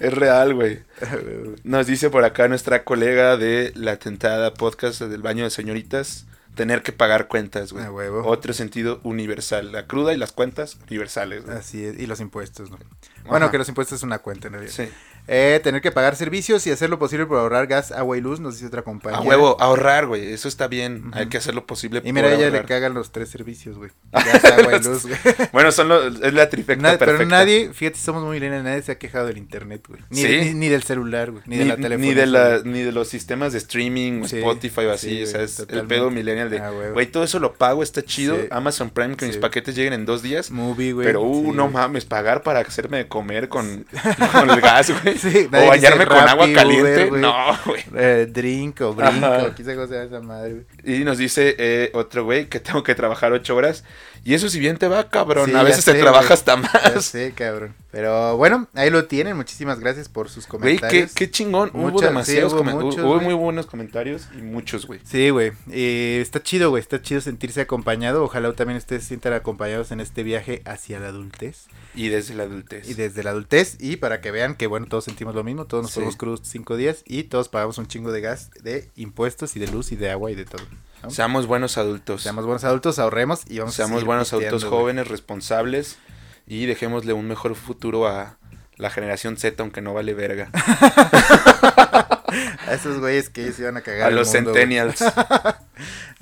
[0.00, 0.80] es real, güey.
[1.64, 6.26] Nos dice por acá nuestra colega de la tentada podcast del baño de señoritas.
[6.54, 7.86] Tener que pagar cuentas, güey.
[7.88, 8.26] Huevo.
[8.26, 9.72] Otro sentido universal.
[9.72, 11.56] La cruda y las cuentas universales, güey.
[11.56, 12.78] Así es, y los impuestos, ¿no?
[13.26, 13.52] Bueno, Ajá.
[13.52, 14.72] que los impuestos es una cuenta en realidad.
[14.74, 14.88] Sí.
[15.28, 18.40] Eh, tener que pagar servicios y hacer lo posible por ahorrar gas, agua y luz,
[18.40, 19.18] nos dice otra compañía.
[19.18, 20.32] A huevo, ahorrar, güey.
[20.32, 21.10] Eso está bien.
[21.12, 23.90] Hay que hacer lo posible Y mira, por ella le cagan los tres servicios, güey.
[24.12, 25.18] Gas, agua y luz, güey.
[25.52, 27.18] Bueno, son los- es la trifecta Nad- perfecta.
[27.18, 30.00] pero nadie, fíjate, somos muy milenios, nadie se ha quejado del internet, güey.
[30.10, 30.26] Ni, Sí.
[30.40, 31.42] ni, ni del celular, güey.
[31.46, 32.14] Ni, Ni, de la ni telefonía.
[32.14, 35.08] de la, ni de los sistemas de streaming Sí, Spotify o así.
[35.18, 38.02] sí, o sea, es el pedo millennial de, Ah, güey, todo eso lo pago, está
[38.02, 38.36] chido.
[38.50, 40.50] Amazon Prime, que mis paquetes lleguen en dos días.
[40.50, 41.06] Movie, güey.
[41.06, 43.86] Pero, uh, no mames, pagar para hacerme de comer con,
[44.32, 45.19] con el gas, güey.
[45.20, 46.92] Sí, o bañarme con agua Rappi, caliente.
[46.92, 47.20] Uber, güey.
[47.20, 47.34] no,
[47.66, 47.84] güey.
[47.96, 51.00] Eh, drink o brinco, sea esa madre, güey.
[51.00, 53.84] Y nos dice eh, otro güey que tengo que trabajar ocho horas.
[54.24, 55.50] Y eso si bien te va, cabrón.
[55.50, 57.04] Sí, a veces sé, te trabaja hasta más.
[57.04, 57.74] sé, cabrón.
[57.90, 59.36] Pero bueno, ahí lo tienen.
[59.36, 61.12] Muchísimas gracias por sus Güey, qué, comentarios.
[61.14, 61.70] qué chingón.
[61.74, 65.00] hubo demasiados sí, hubo muchos, muy buenos comentarios y muchos, güey.
[65.04, 65.52] Sí, güey.
[65.66, 66.80] Y está chido, güey.
[66.80, 68.22] Está chido sentirse acompañado.
[68.22, 71.66] Ojalá también ustedes se sientan acompañados en este viaje hacia la adultez.
[71.94, 72.88] Y desde la adultez.
[72.88, 73.76] Y desde la adultez.
[73.80, 75.64] Y para que vean que, bueno, todos sentimos lo mismo.
[75.66, 75.94] Todos nos Sí.
[75.96, 77.02] ponemos crudos cinco días.
[77.06, 80.30] Y todos pagamos un chingo de gas, de impuestos y de luz y de agua
[80.30, 80.62] y de todo.
[81.02, 81.10] ¿No?
[81.10, 82.22] Seamos buenos adultos.
[82.22, 85.98] Seamos buenos adultos, ahorremos y vamos a Seamos buenos adultos jóvenes, responsables.
[86.46, 88.36] Y dejémosle un mejor futuro a
[88.76, 90.50] la generación Z, aunque no vale verga.
[92.66, 94.06] A esos güeyes que ellos iban a cagar.
[94.06, 95.04] A el los mundo, centennials.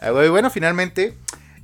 [0.00, 1.18] Ah, bueno, finalmente,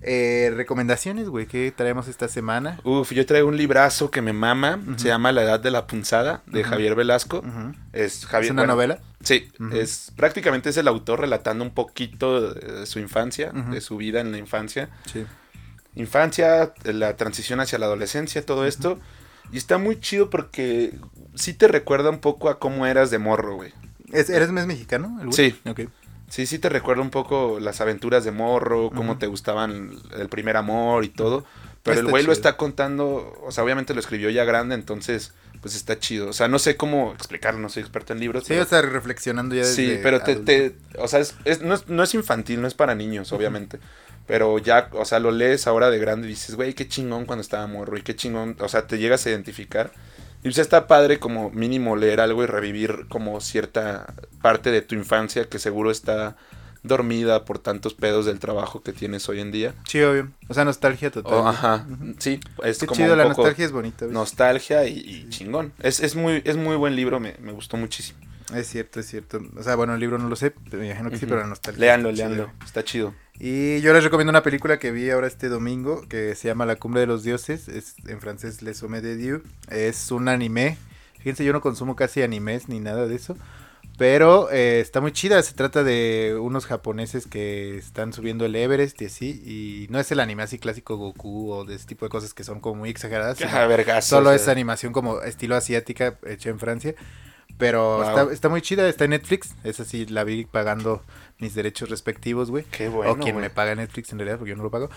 [0.07, 2.79] eh, recomendaciones, güey, que traemos esta semana.
[2.85, 4.79] Uf, yo traigo un librazo que me mama.
[4.97, 6.63] Se llama La Edad de la Punzada, de.
[6.65, 7.43] Javier Velasco.
[7.93, 8.99] Es, Javier, ¿Es una bueno, novela?
[9.23, 14.21] Sí, es prácticamente es el autor relatando un poquito de su infancia, de su vida
[14.21, 14.91] en la infancia.
[15.11, 15.25] Sí.
[15.95, 18.99] infancia, la transición hacia la adolescencia, todo esto.
[19.53, 20.95] Y está muy chido porque
[21.35, 23.73] sí te recuerda un poco a cómo eras de morro, güey.
[24.13, 25.19] ¿Es- ¿Eres mes mexicano?
[25.21, 25.33] el güey?
[25.53, 25.61] Sí.
[25.69, 25.81] Ok.
[26.29, 30.57] Sí, sí te recuerda un poco las aventuras de morro, cómo te gustaban el primer
[30.57, 31.45] amor y todo.
[31.83, 35.75] Pero el güey lo está contando, o sea, obviamente lo escribió ya grande, entonces, pues
[35.77, 36.29] está chido.
[36.31, 38.45] O sea, no sé cómo explicarlo, no soy experto en libros.
[38.45, 41.61] Sí, pero- o sea, reflexionando ya desde Sí, pero te, te- o sea, es, es-
[41.61, 43.79] no, es, no es infantil, no es para niños, obviamente.
[44.27, 47.43] Pero ya, o sea, lo lees ahora de grande y dices, güey, qué chingón cuando
[47.43, 49.93] estaba morro y qué chingón, o sea, te llegas a identificar.
[50.45, 54.95] Y pues está padre como mínimo leer algo y revivir como cierta parte de tu
[54.95, 56.37] infancia que seguro está
[56.83, 59.75] dormida por tantos pedos del trabajo que tienes hoy en día.
[59.89, 60.31] Sí, obvio.
[60.49, 61.49] O sea, nostalgia total.
[61.49, 61.87] Ajá,
[62.19, 64.05] sí, es Qué como chido, un la poco nostalgia es bonita.
[64.05, 64.13] ¿ves?
[64.13, 65.73] nostalgia y, y chingón.
[65.81, 68.19] Es, es, muy, es muy buen libro, me, me gustó muchísimo.
[68.55, 69.41] Es cierto, es cierto.
[69.57, 71.31] O sea, bueno, el libro no lo sé, pero me imagino que sí, Ujú.
[71.31, 71.81] pero la nostalgia.
[71.81, 73.15] Leanlo, está leanlo, está chido.
[73.39, 76.77] Y yo les recomiendo una película que vi ahora este domingo que se llama La
[76.77, 77.69] Cumbre de los Dioses.
[77.69, 79.43] Es en francés Les Sommets de Dieu.
[79.71, 80.77] Es un anime.
[81.19, 83.37] Fíjense, yo no consumo casi animes ni nada de eso.
[83.97, 85.41] Pero eh, está muy chida.
[85.43, 89.43] Se trata de unos japoneses que están subiendo el Everest y así.
[89.45, 92.43] Y no es el anime así clásico Goku o de ese tipo de cosas que
[92.45, 93.39] son como muy exageradas.
[93.69, 94.43] vergazo, Solo o sea.
[94.43, 96.95] es animación como estilo asiática hecha en Francia.
[97.59, 98.09] Pero Wow.
[98.09, 99.55] está, está muy chida, está en Netflix.
[99.65, 101.03] Esa sí la vi pagando
[101.39, 102.65] mis derechos respectivos, güey.
[102.71, 103.13] Qué bueno.
[103.13, 103.45] o quien güey.
[103.45, 104.89] me paga Netflix en realidad, porque yo no lo pago.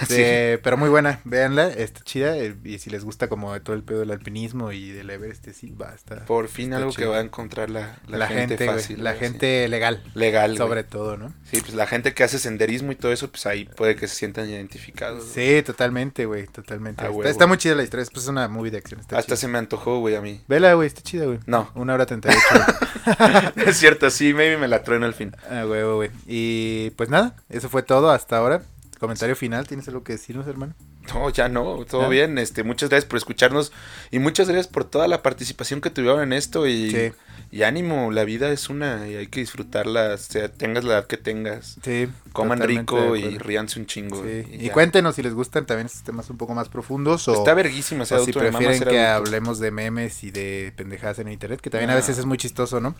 [0.00, 2.36] Este, Pero muy buena, véanla, está chida.
[2.36, 5.70] eh, Y si les gusta como todo el pedo del alpinismo y del Everest, sí,
[5.72, 6.24] va, está.
[6.24, 7.02] Por fin Está algo chido.
[7.04, 9.04] que va a encontrar la, la, la, gente, gente, güey, fácil.
[9.04, 10.10] la güey, gente legal, sí.
[10.18, 10.50] legal.
[10.50, 10.58] güey.
[10.58, 11.32] sobre todo, ¿no?
[11.50, 14.16] Sí, pues la gente que hace senderismo y todo eso, pues ahí puede que se
[14.16, 15.32] sientan identificados.
[15.32, 15.56] güey.
[15.58, 17.04] Sí, totalmente, güey, totalmente.
[17.24, 19.00] Está, muy chida la historia, es pues una movie de acción.
[19.00, 19.36] Está Hasta chida.
[19.36, 20.42] se me antojó, güey, a mí.
[20.48, 21.38] Vela, güey, está chida, güey.
[21.46, 21.70] No.
[21.74, 23.52] Una hora treinta y ocho.
[23.66, 25.34] es cierto, sí, maybe me la trueno al fin.
[25.48, 26.10] Ah, huevo, güey.
[26.26, 28.62] Y pues nada, eso fue todo hasta ahora.
[28.98, 30.74] Comentario final, ¿tienes algo que decirnos, hermano?
[31.14, 32.08] No, ya no, todo ¿Ya?
[32.08, 32.38] bien.
[32.38, 33.72] Este, muchas gracias por escucharnos
[34.10, 37.12] y muchas gracias por toda la participación que tuvieron en esto y, Sí.
[37.52, 41.16] y ánimo, la vida es una y hay que disfrutarla, sea tengas la edad que
[41.18, 41.76] tengas.
[41.84, 42.08] Sí.
[42.32, 44.20] Coman rico y ríanse un chingo.
[44.24, 44.72] Sí, Y, ya.
[44.72, 48.24] cuéntenos si les gustan también estos temas un poco más profundos o, Está verguísima o
[48.24, 51.96] si prefieren que hablemos de memes y de pendejadas en internet, que también a Ah.
[51.96, 52.96] veces es muy chistoso, ¿no?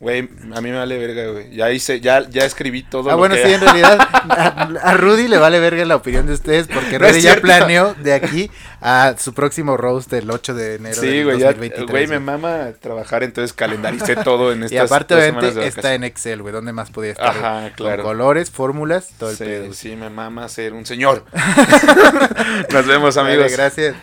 [0.00, 1.54] Güey, a mí me vale verga, güey.
[1.54, 4.94] Ya hice, ya, ya escribí todo ah, lo bueno, que- sí, en realidad a, a
[4.96, 8.50] Rudy le vale verga la opinión de ustedes porque No Rudy ya planeó de aquí
[8.80, 11.90] a su próximo roast el 8 de enero Sí, del güey, ya, 2023.
[11.90, 16.40] güey, me mama trabajar, entonces calendaricé todo en estas y aparte, de está en Excel,
[16.40, 16.54] güey.
[16.54, 17.28] ¿Dónde más podía estar?
[17.36, 17.72] Ajá, güey?
[17.74, 18.02] claro.
[18.02, 19.74] Con colores, fórmulas, todo el sí, pedo.
[19.74, 21.26] sí, me mama ser un señor.
[22.72, 23.52] Nos vemos, Vale, amigos.
[23.52, 23.94] gracias.